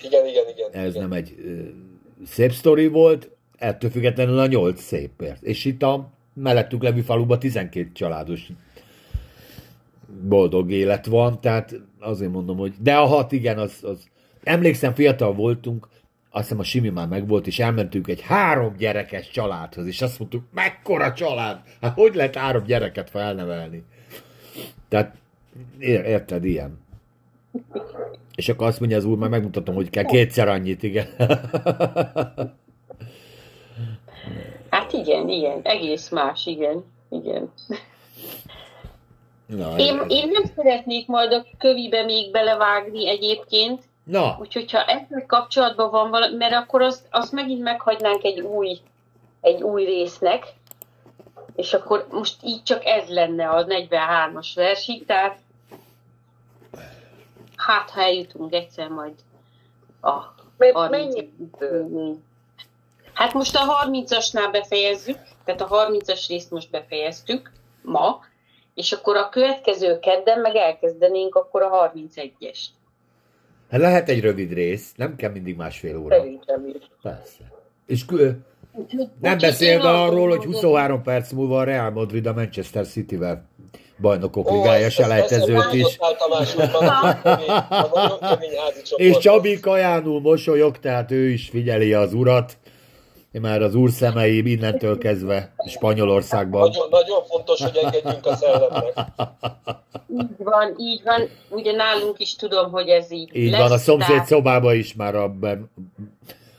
Igen, 0.03 0.27
igen, 0.27 0.45
igen. 0.49 0.85
ez 0.85 0.95
igen. 0.95 1.09
nem 1.09 1.13
egy 1.13 1.35
ö, 1.45 1.51
szép 2.27 2.53
sztori 2.53 2.87
volt, 2.87 3.31
ettől 3.59 3.91
függetlenül 3.91 4.39
a 4.39 4.47
nyolc 4.47 4.81
szép. 4.81 5.23
És 5.41 5.65
itt 5.65 5.83
a 5.83 6.11
mellettünk 6.35 6.83
levő 6.83 7.01
faluban 7.01 7.39
12 7.39 7.91
családos 7.93 8.49
boldog 10.29 10.71
élet 10.71 11.07
van, 11.07 11.41
tehát 11.41 11.75
azért 12.01 12.33
mondom, 12.33 12.57
hogy 12.57 12.73
de 12.81 12.97
a 12.97 13.05
hat 13.05 13.33
igen, 13.33 13.59
az, 13.59 13.79
az 13.83 14.09
emlékszem, 14.43 14.95
fiatal 14.95 15.33
voltunk, 15.33 15.89
azt 16.31 16.43
hiszem 16.43 16.59
a 16.59 16.65
Simi 16.65 16.89
már 16.89 17.09
megvolt, 17.09 17.47
és 17.47 17.59
elmentünk 17.59 18.09
egy 18.09 18.21
három 18.21 18.77
gyerekes 18.77 19.31
családhoz, 19.31 19.87
és 19.87 20.03
azt 20.03 20.19
mondtuk, 20.19 20.43
mekkora 20.55 21.13
család? 21.13 21.61
Hát 21.81 21.95
hogy 21.95 22.15
lehet 22.15 22.37
három 22.37 22.65
gyereket 22.65 23.11
felnevelni? 23.11 23.85
Tehát 24.89 25.17
ér, 25.79 26.05
érted, 26.05 26.45
ilyen. 26.45 26.79
És 28.35 28.49
akkor 28.49 28.67
azt 28.67 28.81
mondja 28.81 28.97
az 28.97 29.05
úr, 29.05 29.19
már 29.19 29.31
megmutatom, 29.31 29.75
hogy 29.75 29.91
kell 29.91 30.05
kétszer 30.05 30.49
annyit, 30.49 30.83
igen. 30.83 31.07
Hát 34.75 34.93
igen, 34.93 35.29
igen, 35.29 35.61
egész 35.63 36.09
más, 36.09 36.47
igen, 36.47 36.85
igen. 37.11 37.53
Na, 39.47 39.77
Én, 39.77 39.99
ez- 39.99 40.11
én 40.11 40.29
nem 40.29 40.43
szeretnék 40.57 41.07
majd 41.07 41.33
a 41.33 41.45
kövibe 41.59 42.05
még 42.05 42.31
belevágni 42.31 43.09
egyébként, 43.09 43.83
Na, 44.05 44.37
úgyhogy 44.41 44.71
ha 44.71 44.85
ezzel 44.85 45.25
kapcsolatban 45.27 45.91
van 45.91 46.11
valami, 46.11 46.37
mert 46.37 46.53
akkor 46.55 46.83
azt, 46.83 47.07
azt 47.11 47.33
megint 47.33 47.63
meghagynánk 47.63 48.25
egy 48.25 48.41
új, 48.41 48.79
egy 49.41 49.63
új 49.63 49.85
résznek, 49.85 50.47
és 51.57 51.73
akkor 51.75 52.07
most 52.11 52.37
így 52.43 52.63
csak 52.63 52.85
ez 52.85 53.09
lenne 53.09 53.49
a 53.49 53.65
43-as 53.65 54.49
versig, 54.55 55.05
tehát 55.07 55.39
hát 57.57 57.91
ha 57.91 58.01
eljutunk 58.01 58.53
egyszer 58.55 58.89
majd 58.89 59.13
a 60.01 60.13
Mert 60.57 60.73
30 60.75 60.91
mennyi? 61.15 61.31
idő? 61.57 62.15
Hát 63.13 63.33
most 63.33 63.57
a 63.57 63.87
30-asnál 63.87 64.49
befejezzük, 64.53 65.19
tehát 65.45 65.61
a 65.61 65.69
30-as 65.69 66.25
részt 66.29 66.51
most 66.51 66.71
befejeztük 66.71 67.53
ma, 67.83 68.21
és 68.75 68.93
akkor 68.93 69.17
a 69.17 69.29
következő 69.29 69.99
kedden 69.99 70.41
meg 70.41 70.57
elkezdenénk 70.57 71.35
akkor 71.35 71.63
a 71.63 71.93
31-est. 71.95 72.65
hát 73.71 73.81
lehet 73.81 74.09
egy 74.09 74.21
rövid 74.21 74.53
rész, 74.53 74.93
nem 74.97 75.17
kell 75.17 75.31
mindig 75.31 75.57
másfél 75.57 75.99
óra. 75.99 76.17
Szerintem 76.17 76.67
is. 76.67 76.91
Persze. 77.03 77.53
És 77.87 78.05
kü- 78.05 78.37
nem 79.21 79.39
beszélve 79.39 79.91
arról, 79.91 80.29
hogy 80.29 80.45
23 80.45 81.03
perc 81.03 81.33
múlva 81.33 81.59
a 81.59 81.65
Real 81.65 81.91
Madrid 81.91 82.27
a 82.27 82.33
Manchester 82.33 82.87
City-vel 82.87 83.49
bajnokok 84.01 84.51
ligája 84.51 84.91
selejtezőt 84.91 85.73
is. 85.73 85.99
És 88.97 89.19
Csabi 89.19 89.61
kajánul 89.61 90.21
mosolyog, 90.21 90.79
tehát 90.79 91.11
ő 91.11 91.29
is 91.29 91.49
figyeli 91.49 91.93
az 91.93 92.15
urat. 92.15 92.57
Már 93.41 93.63
az 93.63 93.75
úr 93.75 93.91
szemei 93.91 94.51
innentől 94.51 94.99
kezdve 94.99 95.55
Spanyolországban. 95.67 96.61
Nagyon, 96.61 96.89
nagyon 96.91 97.25
fontos, 97.25 97.63
hogy 97.63 97.77
engedjünk 97.77 98.27
a 98.27 98.37
szellemnek. 98.37 98.93
Így 100.09 100.37
van, 100.39 100.75
így 100.79 101.03
van. 101.05 101.29
Ugye 101.49 101.73
nálunk 101.73 102.19
is 102.21 102.37
tudom, 102.37 102.71
hogy 102.71 102.89
ez 102.89 103.11
így 103.11 103.37
Így 103.37 103.51
lesz. 103.51 103.61
van, 103.61 103.73
a 103.73 103.79
szomszéd 103.79 104.09
tehát 104.09 104.27
szobába 104.27 104.75
is 104.75 104.95
már 104.95 105.15
a, 105.15 105.29
be, 105.29 105.59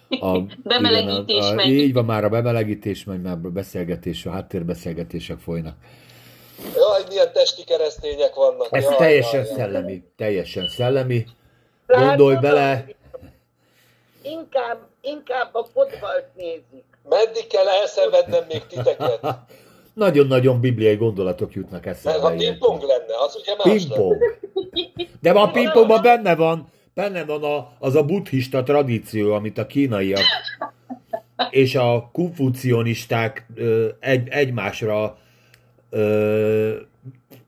a 0.09 0.39
Bemelegítés 0.63 1.35
igen, 1.35 1.47
a, 1.47 1.51
a, 1.51 1.53
megy. 1.53 1.67
Így 1.67 1.93
van, 1.93 2.05
már 2.05 2.23
a 2.23 2.29
bemelegítés, 2.29 3.03
meg 3.03 3.21
már 3.21 3.37
a 3.43 3.49
beszélgetés, 3.49 4.25
a 4.25 4.31
háttérbeszélgetések 4.31 5.39
folynak. 5.39 5.75
Jaj, 6.75 7.03
milyen 7.09 7.31
testi 7.33 7.63
keresztények 7.63 8.35
vannak. 8.35 8.67
Ez 8.71 8.83
jaj, 8.83 8.95
teljesen 8.95 9.39
jaj, 9.39 9.47
jaj. 9.47 9.57
szellemi, 9.57 10.03
teljesen 10.15 10.67
szellemi. 10.67 11.25
Gondolj 11.87 12.33
Látod, 12.33 12.41
bele, 12.41 12.85
Inkább, 14.21 14.77
inkább 15.05 15.53
a 15.53 15.63
fotbalt 15.73 16.25
nézik. 16.35 16.83
Meddig 17.09 17.47
kell 17.47 17.67
elszenvednem 17.67 18.43
még 18.47 18.67
titeket? 18.67 19.19
nagyon-nagyon 19.93 20.59
bibliai 20.59 20.95
gondolatok 20.95 21.53
jutnak 21.53 21.85
Mert 21.85 21.97
eszembe. 21.97 22.19
ha 22.19 22.33
ilyenkor. 22.33 22.69
pingpong 22.69 22.91
lenne, 22.91 23.13
az 23.25 23.35
ugye 23.35 23.55
más 23.55 23.65
lenne. 23.65 23.77
Pingpong. 23.77 24.17
De 25.21 25.31
a 25.31 25.51
pingpongban 25.51 26.01
benne 26.01 26.35
van, 26.35 26.69
benne 26.93 27.25
van 27.25 27.43
a, 27.43 27.71
az 27.79 27.95
a 27.95 28.03
buddhista 28.03 28.63
tradíció, 28.63 29.33
amit 29.33 29.57
a 29.57 29.65
kínaiak 29.65 30.23
és 31.49 31.75
a 31.75 32.09
konfucionisták 32.13 33.45
egy, 33.99 34.27
egymásra 34.29 35.17
ö, 35.89 36.75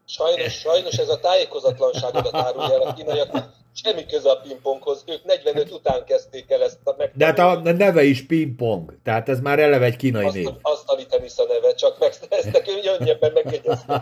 Sajnos, 0.09 0.53
sajnos 0.53 0.97
ez 0.97 1.09
a 1.09 1.19
tájékozatlanságodat 1.19 2.35
árulja 2.35 2.73
el 2.73 2.81
a 2.81 2.93
kínaiaknak. 2.93 3.53
Semmi 3.83 4.05
köze 4.05 4.31
a 4.31 4.35
pingponghoz. 4.35 5.03
Ők 5.07 5.23
45 5.23 5.71
után 5.71 6.05
kezdték 6.05 6.51
el 6.51 6.63
ezt 6.63 6.77
a 6.83 6.95
de 7.13 7.25
hát 7.25 7.39
a 7.39 7.59
neve 7.59 8.03
is 8.03 8.25
pingpong, 8.25 8.97
tehát 9.03 9.29
ez 9.29 9.39
már 9.39 9.59
eleve 9.59 9.85
egy 9.85 9.95
kínai 9.95 10.25
Azt, 10.25 10.35
név. 10.35 10.47
asztali 10.61 11.05
tenisz 11.05 11.39
a 11.39 11.45
neve, 11.47 11.73
csak 11.73 11.99
meg, 11.99 12.13
ezt 12.29 12.61
könnyebben 12.97 13.31
megjegyezni. 13.33 13.93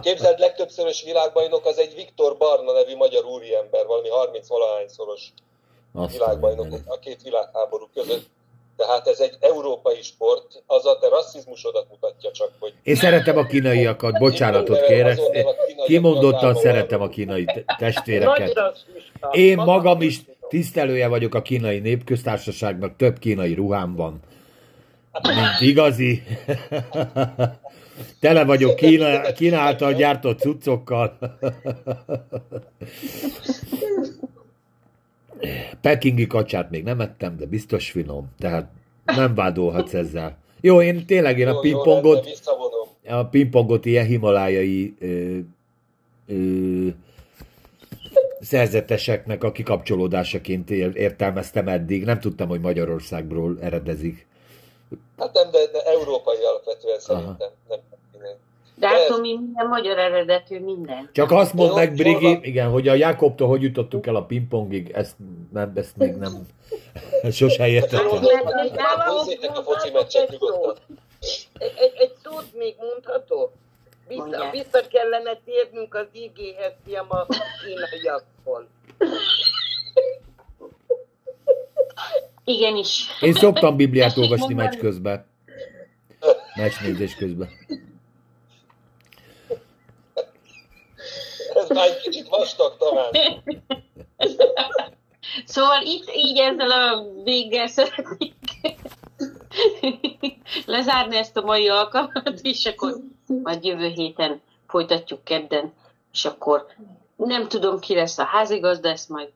Képzeld, 0.00 0.38
legtöbbszörös 0.38 1.02
világbajnok 1.02 1.66
az 1.66 1.78
egy 1.78 1.94
Viktor 1.94 2.36
Barna 2.36 2.72
nevű 2.72 2.96
magyar 2.96 3.24
úriember, 3.24 3.86
valami 3.86 4.08
30 4.08 4.48
valahányszoros 4.48 5.32
világbajnok 5.92 6.66
a 6.86 6.98
két 6.98 7.22
világháború 7.22 7.88
között. 7.94 8.26
Tehát 8.76 9.08
ez 9.08 9.20
egy 9.20 9.36
európai 9.40 10.02
sport, 10.02 10.62
az 10.66 10.86
a 10.86 10.98
te 10.98 11.08
rasszizmusodat 11.08 11.86
mutatja 11.90 12.30
csak, 12.30 12.50
hogy 12.58 12.72
Én 12.82 12.94
szeretem 12.94 13.36
a 13.36 13.46
kínaiakat, 13.46 14.18
bocsánatot 14.18 14.86
kérek. 14.86 15.18
Kimondottan 15.86 16.54
szeretem 16.54 17.00
a 17.00 17.08
kínai 17.08 17.46
testvéreket. 17.78 18.74
Én 19.30 19.56
magam 19.56 20.00
is 20.00 20.20
tisztelője 20.48 21.08
vagyok 21.08 21.34
a 21.34 21.42
kínai 21.42 21.78
népköztársaságnak, 21.78 22.96
több 22.96 23.18
kínai 23.18 23.54
ruhám 23.54 23.94
van, 23.94 24.20
mint 25.22 25.60
igazi. 25.60 26.22
Tele 28.20 28.44
vagyok 28.44 28.76
Kína, 28.76 29.32
Kína 29.32 29.58
által 29.58 29.92
gyártott 29.92 30.38
cuccokkal. 30.38 31.18
Pekingi 35.80 36.26
kacsát 36.26 36.70
még 36.70 36.82
nem 36.82 37.00
ettem, 37.00 37.36
de 37.36 37.46
biztos 37.46 37.90
finom, 37.90 38.28
tehát 38.38 38.68
nem 39.04 39.34
vádolhatsz 39.34 39.94
ezzel. 39.94 40.38
Jó, 40.60 40.82
én 40.82 41.06
tényleg 41.06 41.38
én 41.38 41.46
a 41.46 41.50
Jó, 41.50 41.54
jó, 41.54 41.60
pingpongot, 41.60 42.42
a 43.08 43.24
pingpongot 43.24 43.84
ilyen 43.84 44.06
himalájai 44.06 44.94
ö, 45.00 45.38
ö, 46.26 46.88
szerzeteseknek 48.40 49.44
a 49.44 49.52
kikapcsolódásaként 49.52 50.70
ér- 50.70 50.96
értelmeztem 50.96 51.68
eddig. 51.68 52.04
Nem 52.04 52.20
tudtam, 52.20 52.48
hogy 52.48 52.60
Magyarországról 52.60 53.56
eredezik. 53.60 54.26
Hát 55.18 55.32
nem, 55.32 55.50
de, 55.50 55.58
de 55.72 55.82
európai 55.82 56.36
alapvetően 56.36 56.98
szerintem. 56.98 57.36
Nem. 57.68 57.78
De 58.78 58.88
hát 58.88 59.20
minden 59.20 59.66
magyar 59.66 59.98
eredetű, 59.98 60.60
minden. 60.60 61.10
Csak 61.12 61.30
azt 61.30 61.52
mondd 61.52 61.68
Jó, 61.68 61.74
meg, 61.74 61.94
Brigi, 61.94 62.38
igen, 62.42 62.70
hogy 62.70 62.88
a 62.88 62.94
Jákobtól 62.94 63.48
hogy 63.48 63.62
jutottunk 63.62 64.06
el 64.06 64.16
a 64.16 64.24
pingpongig, 64.24 64.90
ezt, 64.90 65.16
nem, 65.52 65.72
ezt 65.74 65.96
még 65.96 66.14
nem, 66.14 66.32
sose 67.30 67.68
értettem. 67.68 68.06
Nézzétek 68.06 69.58
a 69.58 69.62
foci 69.62 69.90
meccset 69.92 70.30
nyugodtan. 70.30 70.98
Egy, 71.58 71.92
egy, 71.94 72.12
szót 72.24 72.46
még 72.54 72.74
mondhatok? 72.78 73.52
Vissza, 74.08 74.50
vissza 74.50 74.88
kellene 74.88 75.40
térnünk 75.44 75.94
az 75.94 76.06
igéhez, 76.12 76.72
fiam, 76.84 77.06
a 77.08 77.26
kínaiakból. 77.64 78.66
Igenis. 82.44 83.06
Én 83.20 83.32
szoktam 83.32 83.76
Bibliát 83.76 84.16
olvasni 84.16 84.54
meccs 84.54 84.78
közben. 84.78 85.26
Meccsnézés 86.54 87.14
közben. 87.14 87.48
Ez 91.54 91.68
már 91.68 91.86
egy 91.88 92.00
kicsit 92.00 92.28
Vastag 92.28 92.76
Tamás. 92.76 93.10
Szóval 95.44 95.82
itt 95.82 96.10
így 96.14 96.38
ezzel 96.38 96.70
a 96.70 97.04
véggel 97.24 97.66
szeretnék 97.66 98.34
lezárni 100.66 101.16
ezt 101.16 101.36
a 101.36 101.42
mai 101.42 101.68
alkalmat, 101.68 102.38
és 102.42 102.66
akkor 102.66 102.96
majd 103.26 103.64
jövő 103.64 103.88
héten 103.88 104.40
folytatjuk 104.66 105.24
kedden, 105.24 105.72
és 106.12 106.24
akkor 106.24 106.66
nem 107.16 107.48
tudom, 107.48 107.78
ki 107.78 107.94
lesz 107.94 108.18
a 108.18 108.24
házigazda, 108.24 108.88
ezt 108.88 109.08
majd 109.08 109.28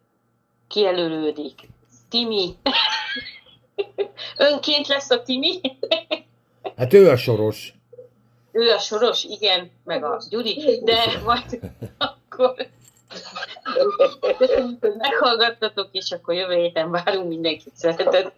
kijelölődik. 0.69 1.69
Timi. 2.09 2.57
Önként 4.37 4.87
lesz 4.87 5.11
a 5.11 5.23
Timi. 5.23 5.61
Hát 6.77 6.93
ő 6.93 7.11
a 7.11 7.17
soros. 7.17 7.75
Ő 8.61 8.71
a 8.71 8.79
soros, 8.79 9.25
igen, 9.25 9.71
meg 9.85 10.05
a 10.05 10.23
Gyuri, 10.31 10.81
de 10.85 11.21
majd 11.25 11.61
akkor 11.99 12.55
meghallgattatok, 14.99 15.89
és 15.93 16.13
akkor 16.13 16.35
jövő 16.35 16.55
héten 16.55 16.91
várunk 16.91 17.29
mindenkit 17.29 17.77
szeretettel. 17.77 18.33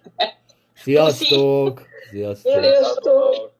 Sziasztok! 0.74 1.82
Sziasztok! 2.10 2.52
Sziasztok! 2.52 3.52